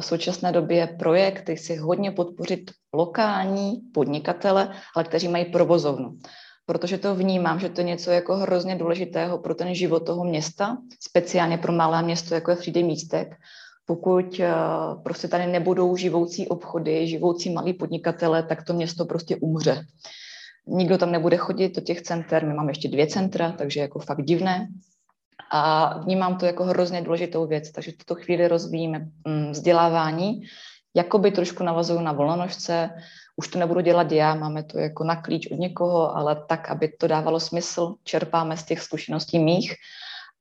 v 0.00 0.04
současné 0.04 0.52
době 0.52 0.96
projekt, 0.98 1.42
který 1.42 1.58
chci 1.58 1.76
hodně 1.76 2.10
podpořit 2.10 2.70
lokální 2.94 3.80
podnikatele, 3.94 4.72
ale 4.96 5.04
kteří 5.04 5.28
mají 5.28 5.44
provozovnu 5.44 6.18
protože 6.66 6.98
to 6.98 7.14
vnímám, 7.14 7.60
že 7.60 7.68
to 7.68 7.80
je 7.80 7.86
něco 7.86 8.10
jako 8.10 8.36
hrozně 8.36 8.76
důležitého 8.76 9.38
pro 9.38 9.54
ten 9.54 9.74
život 9.74 10.06
toho 10.06 10.24
města, 10.24 10.78
speciálně 11.00 11.58
pro 11.58 11.72
malé 11.72 12.02
město, 12.02 12.34
jako 12.34 12.50
je 12.50 12.56
Frýdy 12.56 12.82
Místek. 12.82 13.36
Pokud 13.86 14.38
uh, 14.38 15.02
prostě 15.02 15.28
tady 15.28 15.46
nebudou 15.46 15.96
živoucí 15.96 16.48
obchody, 16.48 17.06
živoucí 17.06 17.50
malí 17.50 17.72
podnikatele, 17.72 18.42
tak 18.42 18.64
to 18.64 18.72
město 18.72 19.04
prostě 19.04 19.36
umře. 19.36 19.84
Nikdo 20.66 20.98
tam 20.98 21.12
nebude 21.12 21.36
chodit 21.36 21.76
do 21.76 21.80
těch 21.80 22.02
center, 22.02 22.46
my 22.46 22.54
máme 22.54 22.70
ještě 22.70 22.88
dvě 22.88 23.06
centra, 23.06 23.52
takže 23.52 23.80
jako 23.80 23.98
fakt 23.98 24.24
divné. 24.24 24.68
A 25.50 25.98
vnímám 25.98 26.36
to 26.38 26.46
jako 26.46 26.64
hrozně 26.64 27.02
důležitou 27.02 27.46
věc, 27.46 27.70
takže 27.70 27.92
v 27.92 27.96
tuto 27.96 28.14
chvíli 28.14 28.48
rozvíjíme 28.48 28.98
mm, 29.26 29.50
vzdělávání, 29.50 30.42
jakoby 30.96 31.30
trošku 31.30 31.64
navazuju 31.64 32.00
na 32.00 32.12
volnonožce, 32.12 32.90
už 33.36 33.48
to 33.48 33.58
nebudu 33.58 33.80
dělat 33.80 34.12
já, 34.12 34.34
máme 34.34 34.62
to 34.62 34.78
jako 34.78 35.04
na 35.04 35.22
klíč 35.22 35.50
od 35.50 35.58
někoho, 35.58 36.16
ale 36.16 36.44
tak, 36.48 36.70
aby 36.70 36.88
to 36.88 37.06
dávalo 37.06 37.40
smysl, 37.40 37.94
čerpáme 38.04 38.56
z 38.56 38.64
těch 38.64 38.80
zkušeností 38.80 39.38
mých 39.38 39.74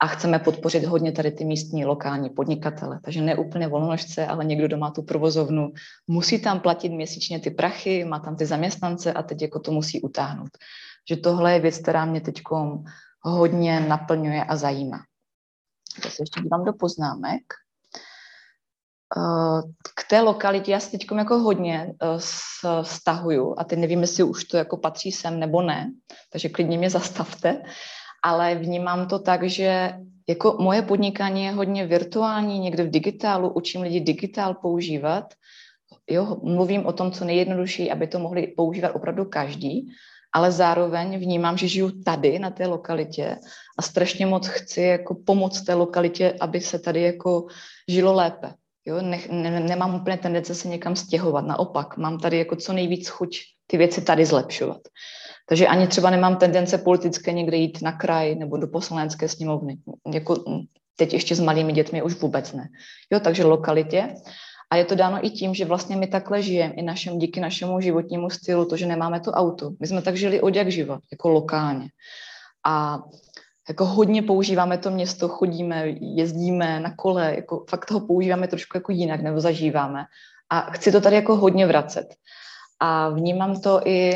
a 0.01 0.07
chceme 0.07 0.39
podpořit 0.39 0.85
hodně 0.85 1.11
tady 1.11 1.31
ty 1.31 1.45
místní 1.45 1.85
lokální 1.85 2.29
podnikatele. 2.29 2.99
Takže 3.03 3.21
ne 3.21 3.35
úplně 3.35 3.67
volnožce, 3.67 4.25
ale 4.25 4.45
někdo, 4.45 4.67
kdo 4.67 4.77
má 4.77 4.91
tu 4.91 5.01
provozovnu, 5.01 5.71
musí 6.07 6.41
tam 6.41 6.59
platit 6.59 6.89
měsíčně 6.89 7.39
ty 7.39 7.51
prachy, 7.51 8.05
má 8.05 8.19
tam 8.19 8.35
ty 8.35 8.45
zaměstnance 8.45 9.13
a 9.13 9.23
teď 9.23 9.41
jako 9.41 9.59
to 9.59 9.71
musí 9.71 10.01
utáhnout. 10.01 10.49
Že 11.09 11.15
tohle 11.15 11.53
je 11.53 11.59
věc, 11.59 11.77
která 11.77 12.05
mě 12.05 12.21
teď 12.21 12.41
hodně 13.21 13.79
naplňuje 13.79 14.43
a 14.43 14.55
zajímá. 14.55 14.99
Já 16.05 16.11
se 16.11 16.23
ještě 16.23 16.41
dívám 16.41 16.65
do 16.65 16.73
poznámek. 16.73 17.41
Eh, 19.17 19.61
k 19.95 20.09
té 20.09 20.21
lokalitě 20.21 20.71
já 20.71 20.79
se 20.79 20.91
teď 20.91 21.07
jako 21.17 21.39
hodně 21.39 21.93
stahuju 22.81 23.51
eh, 23.51 23.55
a 23.57 23.63
teď 23.63 23.79
nevím, 23.79 24.01
jestli 24.01 24.23
už 24.23 24.43
to 24.43 24.57
jako 24.57 24.77
patří 24.77 25.11
sem 25.11 25.39
nebo 25.39 25.61
ne, 25.61 25.91
takže 26.31 26.49
klidně 26.49 26.77
mě 26.77 26.89
zastavte, 26.89 27.61
ale 28.23 28.55
vnímám 28.55 29.07
to 29.07 29.19
tak, 29.19 29.43
že 29.43 29.93
jako 30.29 30.57
moje 30.59 30.81
podnikání 30.81 31.43
je 31.43 31.51
hodně 31.51 31.87
virtuální, 31.87 32.59
někde 32.59 32.83
v 32.83 32.89
digitálu, 32.89 33.49
učím 33.49 33.81
lidi 33.81 33.99
digitál 33.99 34.53
používat, 34.53 35.33
jo, 36.09 36.37
mluvím 36.43 36.85
o 36.85 36.93
tom, 36.93 37.11
co 37.11 37.25
nejjednodušší, 37.25 37.91
aby 37.91 38.07
to 38.07 38.19
mohli 38.19 38.47
používat 38.47 38.95
opravdu 38.95 39.25
každý, 39.25 39.91
ale 40.33 40.51
zároveň 40.51 41.19
vnímám, 41.19 41.57
že 41.57 41.67
žiju 41.67 42.03
tady, 42.03 42.39
na 42.39 42.49
té 42.49 42.67
lokalitě 42.67 43.37
a 43.79 43.81
strašně 43.81 44.25
moc 44.25 44.47
chci 44.47 44.81
jako 44.81 45.15
pomoct 45.15 45.61
té 45.61 45.73
lokalitě, 45.73 46.35
aby 46.39 46.61
se 46.61 46.79
tady 46.79 47.01
jako 47.01 47.47
žilo 47.87 48.13
lépe. 48.13 48.53
Jo, 48.85 49.01
ne, 49.01 49.19
ne, 49.29 49.59
nemám 49.59 49.95
úplně 49.95 50.17
tendence 50.17 50.55
se 50.55 50.67
někam 50.67 50.95
stěhovat, 50.95 51.45
naopak, 51.45 51.97
mám 51.97 52.19
tady 52.19 52.37
jako 52.37 52.55
co 52.55 52.73
nejvíc 52.73 53.07
chuť 53.07 53.37
ty 53.67 53.77
věci 53.77 54.01
tady 54.01 54.25
zlepšovat. 54.25 54.81
Takže 55.49 55.67
ani 55.67 55.87
třeba 55.87 56.09
nemám 56.09 56.35
tendence 56.35 56.77
politické 56.77 57.31
někde 57.31 57.57
jít 57.57 57.81
na 57.81 57.91
kraj 57.91 58.35
nebo 58.35 58.57
do 58.57 58.67
poslanecké 58.67 59.27
sněmovny. 59.29 59.77
Jako 60.13 60.35
teď 60.95 61.13
ještě 61.13 61.35
s 61.35 61.39
malými 61.39 61.73
dětmi 61.73 62.01
už 62.03 62.13
vůbec 62.15 62.53
ne. 62.53 62.67
Jo, 63.11 63.19
takže 63.19 63.43
lokalitě. 63.43 64.13
A 64.71 64.75
je 64.75 64.85
to 64.85 64.95
dáno 64.95 65.25
i 65.25 65.29
tím, 65.29 65.53
že 65.53 65.65
vlastně 65.65 65.95
my 65.95 66.07
takhle 66.07 66.41
žijeme, 66.41 66.73
i 66.73 66.81
našem, 66.81 67.17
díky 67.17 67.39
našemu 67.39 67.81
životnímu 67.81 68.29
stylu, 68.29 68.65
to, 68.65 68.77
že 68.77 68.85
nemáme 68.85 69.19
to 69.19 69.31
auto. 69.31 69.71
My 69.79 69.87
jsme 69.87 70.01
tak 70.01 70.17
žili 70.17 70.41
od 70.41 70.55
jak 70.55 70.71
život, 70.71 70.99
jako 71.11 71.29
lokálně. 71.29 71.89
A 72.65 72.99
jako 73.69 73.85
hodně 73.85 74.21
používáme 74.21 74.77
to 74.77 74.89
město, 74.89 75.27
chodíme, 75.27 75.87
jezdíme 75.99 76.79
na 76.79 76.95
kole, 76.95 77.35
jako 77.35 77.65
fakt 77.69 77.91
ho 77.91 77.99
používáme 77.99 78.47
trošku 78.47 78.77
jako 78.77 78.91
jinak, 78.91 79.21
nebo 79.21 79.39
zažíváme. 79.39 80.05
A 80.49 80.61
chci 80.61 80.91
to 80.91 81.01
tady 81.01 81.15
jako 81.15 81.35
hodně 81.35 81.67
vracet. 81.67 82.15
A 82.79 83.09
vnímám 83.09 83.61
to 83.61 83.87
i, 83.87 84.13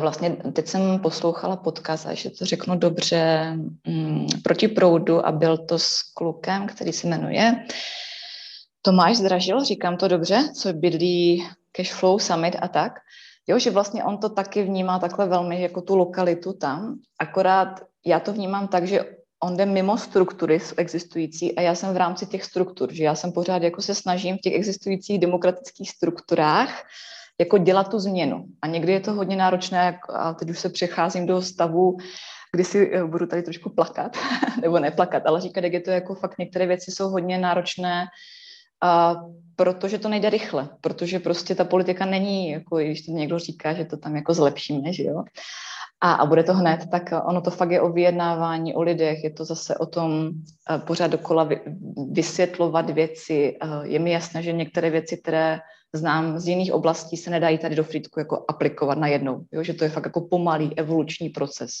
vlastně 0.00 0.36
teď 0.52 0.66
jsem 0.66 0.98
poslouchala 0.98 1.56
podcast, 1.56 2.06
a 2.06 2.10
ještě 2.10 2.30
to 2.30 2.44
řeknu 2.44 2.76
dobře, 2.76 3.52
mm, 3.86 4.26
proti 4.42 4.68
proudu 4.68 5.26
a 5.26 5.32
byl 5.32 5.58
to 5.58 5.78
s 5.78 6.02
klukem, 6.02 6.66
který 6.66 6.92
se 6.92 7.06
jmenuje 7.06 7.64
Tomáš 8.82 9.16
Zdražil, 9.16 9.64
říkám 9.64 9.96
to 9.96 10.08
dobře, 10.08 10.48
co 10.54 10.72
bydlí 10.72 11.48
Cashflow 11.72 12.18
Summit 12.18 12.56
a 12.62 12.68
tak. 12.68 12.92
Jo, 13.46 13.58
že 13.58 13.70
vlastně 13.70 14.04
on 14.04 14.18
to 14.18 14.28
taky 14.28 14.62
vnímá 14.62 14.98
takhle 14.98 15.28
velmi 15.28 15.62
jako 15.62 15.80
tu 15.80 15.96
lokalitu 15.96 16.52
tam, 16.52 16.98
akorát 17.18 17.80
já 18.06 18.20
to 18.20 18.32
vnímám 18.32 18.68
tak, 18.68 18.86
že 18.86 19.04
on 19.42 19.56
jde 19.56 19.66
mimo 19.66 19.98
struktury 19.98 20.58
existující 20.76 21.56
a 21.56 21.60
já 21.60 21.74
jsem 21.74 21.94
v 21.94 21.96
rámci 21.96 22.26
těch 22.26 22.44
struktur, 22.44 22.92
že 22.92 23.04
já 23.04 23.14
jsem 23.14 23.32
pořád 23.32 23.62
jako 23.62 23.82
se 23.82 23.94
snažím 23.94 24.36
v 24.36 24.40
těch 24.40 24.54
existujících 24.54 25.18
demokratických 25.18 25.90
strukturách 25.90 26.82
jako 27.40 27.58
dělat 27.58 27.90
tu 27.90 27.98
změnu. 27.98 28.44
A 28.62 28.66
někdy 28.66 28.92
je 28.92 29.00
to 29.00 29.12
hodně 29.12 29.36
náročné, 29.36 29.98
a 30.14 30.34
teď 30.34 30.50
už 30.50 30.58
se 30.58 30.68
přecházím 30.68 31.26
do 31.26 31.42
stavu, 31.42 31.96
kdy 32.52 32.64
si 32.64 32.90
eh, 32.94 33.04
budu 33.04 33.26
tady 33.26 33.42
trošku 33.42 33.70
plakat, 33.70 34.16
nebo 34.62 34.78
neplakat, 34.78 35.26
ale 35.26 35.40
říkat, 35.40 35.64
jak 35.64 35.72
je 35.72 35.80
to 35.80 35.90
jako 35.90 36.14
fakt 36.14 36.38
některé 36.38 36.66
věci 36.66 36.90
jsou 36.90 37.08
hodně 37.08 37.38
náročné, 37.38 38.06
a 38.82 39.16
protože 39.56 39.98
to 39.98 40.08
nejde 40.08 40.30
rychle, 40.30 40.68
protože 40.80 41.18
prostě 41.18 41.54
ta 41.54 41.64
politika 41.64 42.06
není, 42.06 42.50
jako 42.50 42.76
když 42.76 43.06
to 43.06 43.12
někdo 43.12 43.38
říká, 43.38 43.74
že 43.74 43.84
to 43.84 43.96
tam 43.96 44.16
jako 44.16 44.34
zlepšíme, 44.34 44.92
že 44.92 45.02
jo, 45.02 45.22
a, 46.00 46.12
a 46.12 46.26
bude 46.26 46.42
to 46.42 46.54
hned, 46.54 46.86
tak 46.90 47.10
ono 47.24 47.40
to 47.40 47.50
fakt 47.50 47.70
je 47.70 47.80
o 47.80 47.92
vyjednávání, 47.92 48.74
o 48.74 48.82
lidech, 48.82 49.24
je 49.24 49.30
to 49.30 49.44
zase 49.44 49.76
o 49.76 49.86
tom 49.86 50.10
uh, 50.10 50.78
pořád 50.78 51.06
dokola 51.06 51.44
vy, 51.44 51.60
vysvětlovat 52.12 52.90
věci. 52.90 53.58
Uh, 53.64 53.82
je 53.82 53.98
mi 53.98 54.10
jasné, 54.10 54.42
že 54.42 54.52
některé 54.52 54.90
věci, 54.90 55.16
které 55.16 55.60
znám 55.92 56.38
z 56.38 56.48
jiných 56.48 56.72
oblastí, 56.72 57.16
se 57.16 57.30
nedají 57.30 57.58
tady 57.58 57.76
do 57.76 57.84
Frýdku 57.84 58.20
jako 58.20 58.44
aplikovat 58.48 58.98
najednou, 58.98 59.44
jo? 59.52 59.62
že 59.62 59.74
to 59.74 59.84
je 59.84 59.90
fakt 59.90 60.04
jako 60.04 60.20
pomalý 60.20 60.78
evoluční 60.78 61.28
proces. 61.28 61.72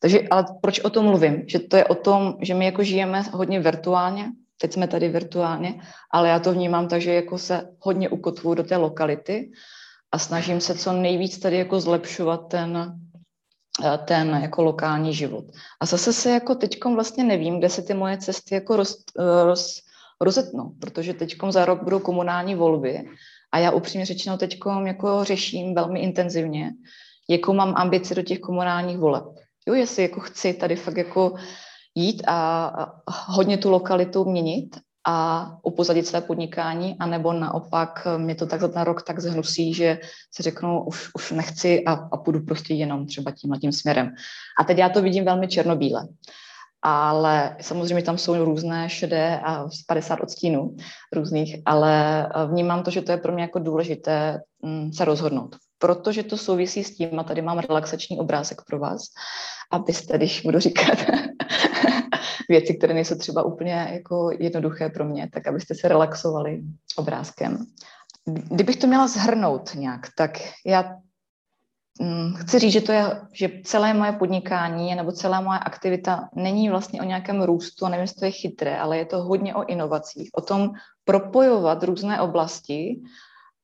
Takže, 0.00 0.20
ale 0.30 0.44
proč 0.60 0.80
o 0.80 0.90
tom 0.90 1.04
mluvím? 1.04 1.42
Že 1.46 1.58
to 1.58 1.76
je 1.76 1.84
o 1.84 1.94
tom, 1.94 2.36
že 2.42 2.54
my 2.54 2.64
jako 2.64 2.82
žijeme 2.82 3.22
hodně 3.32 3.60
virtuálně, 3.60 4.26
teď 4.60 4.72
jsme 4.72 4.88
tady 4.88 5.08
virtuálně, 5.08 5.80
ale 6.12 6.28
já 6.28 6.38
to 6.38 6.52
vnímám 6.52 6.88
tak, 6.88 7.00
že 7.00 7.14
jako 7.14 7.38
se 7.38 7.68
hodně 7.78 8.08
ukotvuju 8.08 8.54
do 8.54 8.62
té 8.62 8.76
lokality 8.76 9.50
a 10.12 10.18
snažím 10.18 10.60
se 10.60 10.74
co 10.74 10.92
nejvíc 10.92 11.38
tady 11.38 11.58
jako 11.58 11.80
zlepšovat 11.80 12.48
ten 12.48 12.94
Eh, 13.13 13.13
ten 14.04 14.28
jako 14.42 14.62
lokální 14.62 15.14
život. 15.14 15.44
A 15.80 15.86
zase 15.86 16.12
se 16.12 16.30
jako 16.30 16.54
teďkom 16.54 16.94
vlastně 16.94 17.24
nevím, 17.24 17.58
kde 17.58 17.68
se 17.68 17.82
ty 17.82 17.94
moje 17.94 18.18
cesty 18.18 18.54
jako 18.54 18.76
roz, 18.76 19.04
eh, 19.18 19.44
roz, 19.44 19.80
rozetnou, 20.20 20.70
protože 20.80 21.14
teďkom 21.14 21.52
za 21.52 21.64
rok 21.64 21.82
budou 21.82 21.98
komunální 21.98 22.54
volby 22.54 23.08
a 23.52 23.58
já 23.58 23.70
upřímně 23.70 24.06
řečeno 24.06 24.38
teďkom 24.38 24.86
jako 24.86 25.24
řeším 25.24 25.74
velmi 25.74 26.00
intenzivně, 26.00 26.70
jakou 27.28 27.52
mám 27.52 27.74
ambici 27.76 28.14
do 28.14 28.22
těch 28.22 28.38
komunálních 28.38 28.98
voleb. 28.98 29.24
Jo, 29.68 29.74
jestli 29.74 30.02
jako 30.02 30.20
chci 30.20 30.54
tady 30.54 30.76
fakt 30.76 30.96
jako 30.96 31.34
jít 31.94 32.22
a 32.26 32.72
hodně 33.06 33.58
tu 33.58 33.70
lokalitu 33.70 34.24
měnit 34.24 34.76
a 35.06 35.48
upozadit 35.62 36.06
své 36.06 36.20
podnikání, 36.20 36.96
anebo 37.00 37.32
naopak 37.32 38.06
mě 38.16 38.34
to 38.34 38.46
tak 38.46 38.60
za 38.60 38.68
ten 38.68 38.82
rok 38.82 39.02
tak 39.02 39.20
zhnusí, 39.20 39.74
že 39.74 39.98
si 40.34 40.42
řeknu, 40.42 40.84
už, 40.84 41.10
už 41.14 41.30
nechci 41.30 41.84
a, 41.84 41.92
a 41.92 42.16
půjdu 42.16 42.40
prostě 42.40 42.74
jenom 42.74 43.06
třeba 43.06 43.30
tímhle 43.30 43.58
tím 43.58 43.72
směrem. 43.72 44.14
A 44.60 44.64
teď 44.64 44.78
já 44.78 44.88
to 44.88 45.02
vidím 45.02 45.24
velmi 45.24 45.48
černobíle. 45.48 46.08
Ale 46.82 47.56
samozřejmě 47.60 48.02
tam 48.04 48.18
jsou 48.18 48.44
různé 48.44 48.90
šedé 48.90 49.40
a 49.44 49.68
50 49.86 50.20
odstínů 50.20 50.76
různých, 51.12 51.56
ale 51.66 52.26
vnímám 52.50 52.82
to, 52.82 52.90
že 52.90 53.02
to 53.02 53.12
je 53.12 53.18
pro 53.18 53.32
mě 53.32 53.42
jako 53.42 53.58
důležité 53.58 54.40
mm, 54.62 54.92
se 54.92 55.04
rozhodnout. 55.04 55.56
Protože 55.78 56.22
to 56.22 56.36
souvisí 56.36 56.84
s 56.84 56.96
tím, 56.96 57.18
a 57.18 57.24
tady 57.24 57.42
mám 57.42 57.58
relaxační 57.58 58.18
obrázek 58.18 58.62
pro 58.66 58.78
vás, 58.78 59.02
abyste, 59.72 60.16
když 60.16 60.40
budu 60.40 60.58
říkat 60.58 60.98
věci, 62.48 62.74
které 62.74 62.94
nejsou 62.94 63.14
třeba 63.14 63.42
úplně 63.42 63.88
jako 63.92 64.30
jednoduché 64.38 64.88
pro 64.88 65.04
mě, 65.04 65.30
tak 65.32 65.46
abyste 65.46 65.74
se 65.74 65.88
relaxovali 65.88 66.62
obrázkem. 66.96 67.66
Kdybych 68.24 68.76
to 68.76 68.86
měla 68.86 69.08
zhrnout 69.08 69.74
nějak, 69.74 70.08
tak 70.16 70.38
já 70.66 70.96
mm, 72.00 72.34
chci 72.34 72.58
říct, 72.58 72.72
že 72.72 72.80
to 72.80 72.92
je, 72.92 73.20
že 73.32 73.50
celé 73.64 73.94
moje 73.94 74.12
podnikání 74.12 74.94
nebo 74.94 75.12
celá 75.12 75.40
moje 75.40 75.58
aktivita 75.58 76.28
není 76.34 76.68
vlastně 76.68 77.00
o 77.00 77.04
nějakém 77.04 77.42
růstu, 77.42 77.88
nevím, 77.88 78.02
jestli 78.02 78.18
to 78.18 78.24
je 78.24 78.30
chytré, 78.30 78.78
ale 78.78 78.98
je 78.98 79.04
to 79.04 79.22
hodně 79.22 79.54
o 79.54 79.66
inovacích, 79.66 80.30
o 80.34 80.40
tom 80.40 80.70
propojovat 81.04 81.82
různé 81.82 82.20
oblasti 82.20 83.02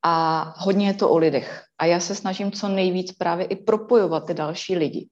a 0.03 0.43
hodně 0.57 0.87
je 0.87 0.93
to 0.93 1.09
o 1.09 1.17
lidech. 1.17 1.63
A 1.77 1.85
já 1.85 1.99
se 1.99 2.15
snažím 2.15 2.51
co 2.51 2.67
nejvíc 2.67 3.11
právě 3.11 3.45
i 3.45 3.55
propojovat 3.55 4.25
ty 4.25 4.33
další 4.33 4.75
lidi. 4.75 5.09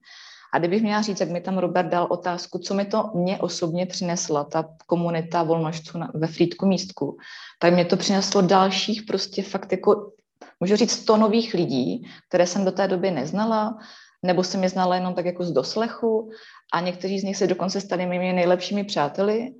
A 0.54 0.60
kdybych 0.60 0.82
měla 0.82 1.02
říct, 1.02 1.20
jak 1.20 1.30
mi 1.30 1.42
tam 1.42 1.58
Robert 1.58 1.90
dal 1.90 2.08
otázku, 2.10 2.60
co 2.60 2.74
mi 2.74 2.86
to 2.86 3.12
mě 3.14 3.38
osobně 3.38 3.86
přinesla, 3.86 4.44
ta 4.44 4.70
komunita 4.86 5.44
volnožců 5.44 6.00
ve 6.14 6.28
Frýdku 6.28 6.66
místku, 6.66 7.18
tak 7.60 7.74
mě 7.74 7.86
to 7.86 7.98
přineslo 7.98 8.42
dalších 8.42 9.04
prostě 9.08 9.44
fakt 9.44 9.72
jako, 9.72 10.12
můžu 10.60 10.76
říct, 10.76 10.92
sto 10.92 11.18
nových 11.18 11.54
lidí, 11.54 12.08
které 12.28 12.48
jsem 12.48 12.66
do 12.66 12.72
té 12.72 12.88
doby 12.88 13.12
neznala, 13.12 13.78
nebo 14.24 14.44
jsem 14.44 14.64
je 14.64 14.70
znala 14.70 14.96
jenom 14.96 15.14
tak 15.14 15.26
jako 15.26 15.44
z 15.44 15.52
doslechu 15.52 16.32
a 16.74 16.80
někteří 16.80 17.20
z 17.20 17.24
nich 17.24 17.38
se 17.38 17.48
dokonce 17.48 17.82
stali 17.82 18.06
mými 18.06 18.34
nejlepšími 18.34 18.84
přáteli. 18.84 19.54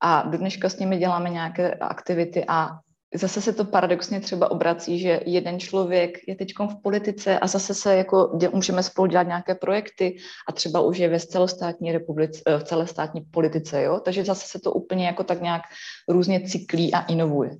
A 0.00 0.22
do 0.22 0.38
dneška 0.38 0.68
s 0.68 0.78
nimi 0.78 0.98
děláme 0.98 1.30
nějaké 1.30 1.74
aktivity 1.74 2.44
a 2.48 2.78
zase 3.14 3.40
se 3.40 3.52
to 3.52 3.64
paradoxně 3.64 4.20
třeba 4.20 4.50
obrací, 4.50 4.98
že 4.98 5.20
jeden 5.26 5.60
člověk 5.60 6.28
je 6.28 6.36
teď 6.36 6.52
v 6.58 6.82
politice 6.82 7.38
a 7.38 7.46
zase 7.46 7.74
se 7.74 7.96
jako 7.96 8.38
můžeme 8.52 8.82
spolu 8.82 9.06
dělat 9.06 9.26
nějaké 9.26 9.54
projekty 9.54 10.16
a 10.48 10.52
třeba 10.52 10.80
už 10.80 10.98
je 10.98 11.08
ve 11.08 11.20
celostátní 11.20 11.92
republice, 11.92 12.42
eh, 12.46 12.58
v 12.58 12.64
celostátní 12.64 13.20
politice, 13.20 13.82
jo? 13.82 14.00
takže 14.00 14.24
zase 14.24 14.48
se 14.48 14.58
to 14.58 14.72
úplně 14.72 15.06
jako 15.06 15.24
tak 15.24 15.42
nějak 15.42 15.62
různě 16.08 16.40
cyklí 16.40 16.94
a 16.94 17.00
inovuje. 17.00 17.50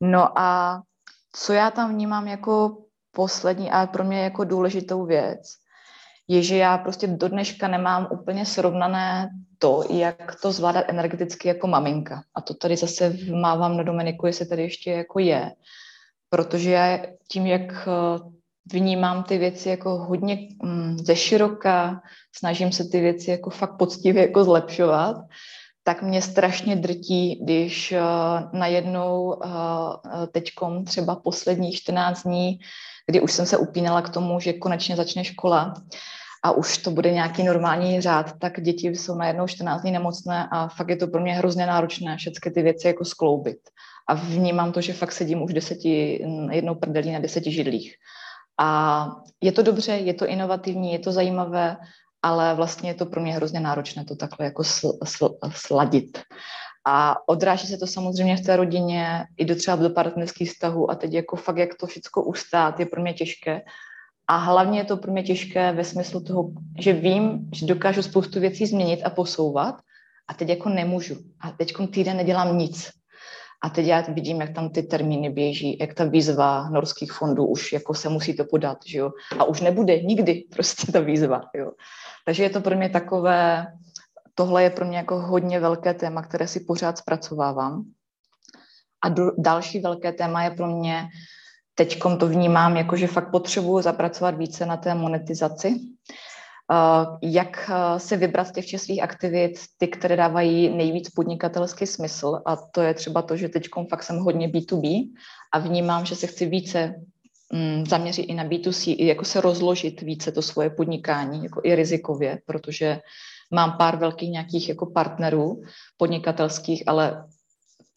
No 0.00 0.38
a 0.38 0.80
co 1.32 1.52
já 1.52 1.70
tam 1.70 1.94
vnímám 1.94 2.28
jako 2.28 2.78
poslední 3.12 3.70
a 3.70 3.86
pro 3.86 4.04
mě 4.04 4.22
jako 4.22 4.44
důležitou 4.44 5.06
věc, 5.06 5.40
je, 6.28 6.42
že 6.42 6.56
já 6.56 6.78
prostě 6.78 7.06
do 7.06 7.28
dneška 7.28 7.68
nemám 7.68 8.08
úplně 8.10 8.46
srovnané 8.46 9.28
to, 9.58 9.84
jak 9.90 10.36
to 10.42 10.52
zvládat 10.52 10.84
energeticky 10.88 11.48
jako 11.48 11.66
maminka. 11.66 12.22
A 12.34 12.40
to 12.40 12.54
tady 12.54 12.76
zase 12.76 13.16
mávám 13.40 13.76
na 13.76 13.82
Dominiku, 13.82 14.26
jestli 14.26 14.46
tady 14.46 14.62
ještě 14.62 14.90
jako 14.90 15.18
je. 15.18 15.52
Protože 16.30 16.70
já 16.70 16.98
tím, 17.28 17.46
jak 17.46 17.88
eh, 17.88 18.20
vnímám 18.72 19.22
ty 19.22 19.38
věci 19.38 19.68
jako 19.68 19.90
hodně 19.90 20.48
mm, 20.62 20.98
ze 20.98 21.16
široka, 21.16 22.02
snažím 22.36 22.72
se 22.72 22.84
ty 22.84 23.00
věci 23.00 23.30
jako 23.30 23.50
fakt 23.50 23.76
poctivě 23.76 24.22
jako 24.22 24.44
zlepšovat, 24.44 25.16
tak 25.84 26.02
mě 26.02 26.22
strašně 26.22 26.76
drtí, 26.76 27.40
když 27.44 27.92
uh, 27.92 28.60
najednou 28.60 29.24
uh, 29.24 29.46
teďkom 30.32 30.84
třeba 30.84 31.16
posledních 31.16 31.76
14 31.76 32.22
dní, 32.22 32.58
kdy 33.06 33.20
už 33.20 33.32
jsem 33.32 33.46
se 33.46 33.56
upínala 33.56 34.02
k 34.02 34.08
tomu, 34.08 34.40
že 34.40 34.52
konečně 34.52 34.96
začne 34.96 35.24
škola, 35.24 35.74
a 36.42 36.52
už 36.52 36.78
to 36.78 36.90
bude 36.90 37.12
nějaký 37.12 37.42
normální 37.42 38.00
řád, 38.00 38.38
tak 38.38 38.60
děti 38.60 38.88
jsou 38.88 39.14
najednou 39.14 39.46
14 39.46 39.82
dní 39.82 39.90
nemocné 39.90 40.48
a 40.52 40.68
fakt 40.68 40.88
je 40.88 40.96
to 40.96 41.06
pro 41.06 41.20
mě 41.20 41.34
hrozně 41.34 41.66
náročné 41.66 42.16
všechny 42.16 42.50
ty 42.52 42.62
věci 42.62 42.86
jako 42.86 43.04
skloubit. 43.04 43.58
A 44.08 44.14
vnímám 44.14 44.72
to, 44.72 44.80
že 44.80 44.92
fakt 44.92 45.12
sedím 45.12 45.42
už 45.42 45.52
deseti, 45.52 46.24
jednou 46.50 46.74
prdelí 46.74 47.12
na 47.12 47.18
deseti 47.18 47.52
židlích. 47.52 47.94
A 48.60 49.08
je 49.40 49.52
to 49.52 49.62
dobře, 49.62 49.92
je 49.92 50.14
to 50.14 50.26
inovativní, 50.26 50.92
je 50.92 50.98
to 50.98 51.12
zajímavé, 51.12 51.76
ale 52.22 52.54
vlastně 52.54 52.90
je 52.90 52.94
to 52.94 53.06
pro 53.06 53.20
mě 53.20 53.34
hrozně 53.34 53.60
náročné 53.60 54.04
to 54.04 54.16
takhle 54.16 54.46
jako 54.46 54.64
sl, 54.64 54.98
sl, 55.04 55.38
sladit. 55.50 56.18
A 56.86 57.16
odráží 57.28 57.66
se 57.66 57.78
to 57.78 57.86
samozřejmě 57.86 58.36
v 58.36 58.46
té 58.46 58.56
rodině, 58.56 59.24
i 59.36 59.44
do 59.44 59.56
třeba 59.56 59.76
do 59.76 59.90
partnerských 59.90 60.50
vztahů 60.50 60.90
a 60.90 60.94
teď 60.94 61.12
jako 61.12 61.36
fakt, 61.36 61.56
jak 61.56 61.74
to 61.74 61.86
všechno 61.86 62.22
ustát, 62.22 62.80
je 62.80 62.86
pro 62.86 63.02
mě 63.02 63.14
těžké. 63.14 63.60
A 64.28 64.36
hlavně 64.36 64.80
je 64.80 64.84
to 64.84 64.96
pro 64.96 65.12
mě 65.12 65.22
těžké 65.22 65.72
ve 65.72 65.84
smyslu 65.84 66.20
toho, 66.20 66.50
že 66.78 66.92
vím, 66.92 67.50
že 67.54 67.66
dokážu 67.66 68.02
spoustu 68.02 68.40
věcí 68.40 68.66
změnit 68.66 69.02
a 69.02 69.10
posouvat 69.10 69.74
a 70.28 70.34
teď 70.34 70.48
jako 70.48 70.68
nemůžu. 70.68 71.16
A 71.40 71.50
teď 71.50 71.72
týden 71.90 72.16
nedělám 72.16 72.58
nic. 72.58 72.90
A 73.62 73.68
teď 73.68 73.86
já 73.86 74.00
vidím, 74.00 74.40
jak 74.40 74.54
tam 74.54 74.70
ty 74.70 74.82
termíny 74.82 75.30
běží, 75.30 75.78
jak 75.80 75.94
ta 75.94 76.04
výzva 76.04 76.68
norských 76.70 77.12
fondů 77.12 77.46
už 77.46 77.72
jako 77.72 77.94
se 77.94 78.08
musí 78.08 78.36
to 78.36 78.44
podat, 78.44 78.78
že 78.86 78.98
jo. 78.98 79.10
A 79.38 79.44
už 79.44 79.60
nebude 79.60 80.02
nikdy 80.02 80.44
prostě 80.52 80.92
ta 80.92 81.00
výzva, 81.00 81.40
jo. 81.54 81.72
Takže 82.26 82.42
je 82.42 82.50
to 82.50 82.60
pro 82.60 82.76
mě 82.76 82.88
takové, 82.88 83.66
tohle 84.34 84.62
je 84.62 84.70
pro 84.70 84.84
mě 84.84 84.96
jako 84.96 85.20
hodně 85.20 85.60
velké 85.60 85.94
téma, 85.94 86.22
které 86.22 86.46
si 86.46 86.60
pořád 86.60 86.98
zpracovávám. 86.98 87.84
A 89.02 89.08
do, 89.08 89.32
další 89.38 89.80
velké 89.80 90.12
téma 90.12 90.42
je 90.42 90.50
pro 90.50 90.66
mě 90.66 91.08
teď 91.78 91.98
to 92.18 92.28
vnímám 92.28 92.76
jako, 92.76 92.96
že 92.96 93.06
fakt 93.06 93.30
potřebuji 93.30 93.82
zapracovat 93.82 94.34
více 94.34 94.66
na 94.66 94.76
té 94.76 94.94
monetizaci. 94.94 95.68
Uh, 96.70 97.18
jak 97.22 97.70
uh, 97.70 97.98
se 97.98 98.16
vybrat 98.16 98.48
z 98.48 98.52
těch 98.52 98.66
českých 98.66 99.02
aktivit, 99.02 99.52
ty, 99.78 99.88
které 99.88 100.16
dávají 100.16 100.76
nejvíc 100.76 101.10
podnikatelský 101.10 101.86
smysl 101.86 102.42
a 102.46 102.56
to 102.56 102.80
je 102.82 102.94
třeba 102.94 103.22
to, 103.22 103.36
že 103.36 103.48
teď 103.48 103.68
fakt 103.90 104.02
jsem 104.02 104.18
hodně 104.18 104.48
B2B 104.48 105.10
a 105.52 105.58
vnímám, 105.58 106.04
že 106.04 106.16
se 106.16 106.26
chci 106.26 106.46
více 106.46 106.94
mm, 107.52 107.86
zaměřit 107.86 108.22
i 108.22 108.34
na 108.34 108.44
B2C, 108.44 108.94
i 108.98 109.06
jako 109.06 109.24
se 109.24 109.40
rozložit 109.40 110.00
více 110.02 110.32
to 110.32 110.42
svoje 110.42 110.70
podnikání, 110.70 111.42
jako 111.42 111.60
i 111.64 111.74
rizikově, 111.74 112.38
protože 112.46 113.00
mám 113.50 113.78
pár 113.78 113.96
velkých 113.96 114.30
nějakých 114.30 114.68
jako 114.68 114.86
partnerů 114.86 115.62
podnikatelských, 115.96 116.82
ale 116.86 117.24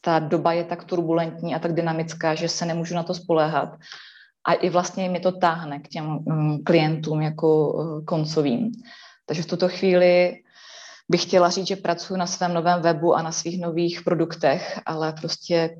ta 0.01 0.19
doba 0.19 0.53
je 0.53 0.63
tak 0.63 0.83
turbulentní 0.83 1.55
a 1.55 1.59
tak 1.59 1.73
dynamická, 1.73 2.35
že 2.35 2.49
se 2.49 2.65
nemůžu 2.65 2.95
na 2.95 3.03
to 3.03 3.13
spoléhat. 3.13 3.69
A 4.47 4.53
i 4.53 4.69
vlastně 4.69 5.09
mi 5.09 5.19
to 5.19 5.31
táhne 5.31 5.79
k 5.79 5.87
těm 5.87 6.05
um, 6.05 6.63
klientům 6.63 7.21
jako 7.21 7.73
uh, 7.73 8.05
koncovým. 8.05 8.71
Takže 9.25 9.43
v 9.43 9.45
tuto 9.45 9.69
chvíli 9.69 10.35
bych 11.09 11.23
chtěla 11.23 11.49
říct, 11.49 11.67
že 11.67 11.75
pracuji 11.75 12.17
na 12.17 12.27
svém 12.27 12.53
novém 12.53 12.81
webu 12.81 13.15
a 13.15 13.21
na 13.21 13.31
svých 13.31 13.61
nových 13.61 14.01
produktech, 14.01 14.79
ale 14.85 15.13
prostě 15.13 15.77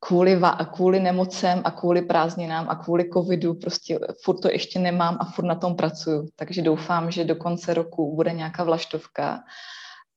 kvůli, 0.00 0.36
va- 0.36 0.64
kvůli 0.64 1.00
nemocem 1.00 1.62
a 1.64 1.70
kvůli 1.70 2.02
prázdninám 2.02 2.66
a 2.68 2.74
kvůli 2.74 3.10
covidu 3.10 3.54
prostě 3.54 3.98
furt 4.22 4.40
to 4.40 4.48
ještě 4.50 4.78
nemám 4.78 5.16
a 5.20 5.24
furt 5.24 5.44
na 5.44 5.54
tom 5.54 5.76
pracuju. 5.76 6.28
Takže 6.36 6.62
doufám, 6.62 7.10
že 7.10 7.24
do 7.24 7.36
konce 7.36 7.74
roku 7.74 8.16
bude 8.16 8.32
nějaká 8.32 8.64
vlaštovka 8.64 9.40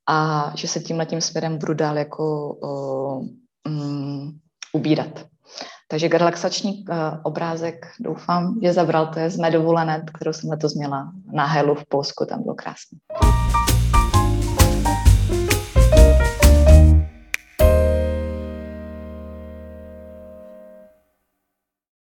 a 0.08 0.51
že 0.55 0.68
se 0.68 0.80
tímhle 0.80 1.05
tím 1.05 1.22
směrem 1.22 1.58
budu 1.58 1.74
dál 1.74 1.97
jako 1.97 2.58
o, 2.64 3.22
um, 3.68 4.39
ubírat. 4.74 5.26
Takže 5.88 6.08
relaxační 6.08 6.86
uh, 6.89 6.95
obrázek, 7.24 7.86
doufám, 7.99 8.60
že 8.64 8.74
zabral, 8.74 9.08
to 9.08 9.20
je 9.20 9.30
z 9.30 9.38
mé 9.38 9.51
dovolené, 9.51 10.05
kterou 10.14 10.34
jsem 10.34 10.49
letos 10.49 10.74
měla 10.74 11.12
na 11.34 11.45
Helu 11.45 11.76
v 11.76 11.86
Polsku, 11.86 12.26
tam 12.26 12.43
bylo 12.43 12.55
krásné. 12.55 12.99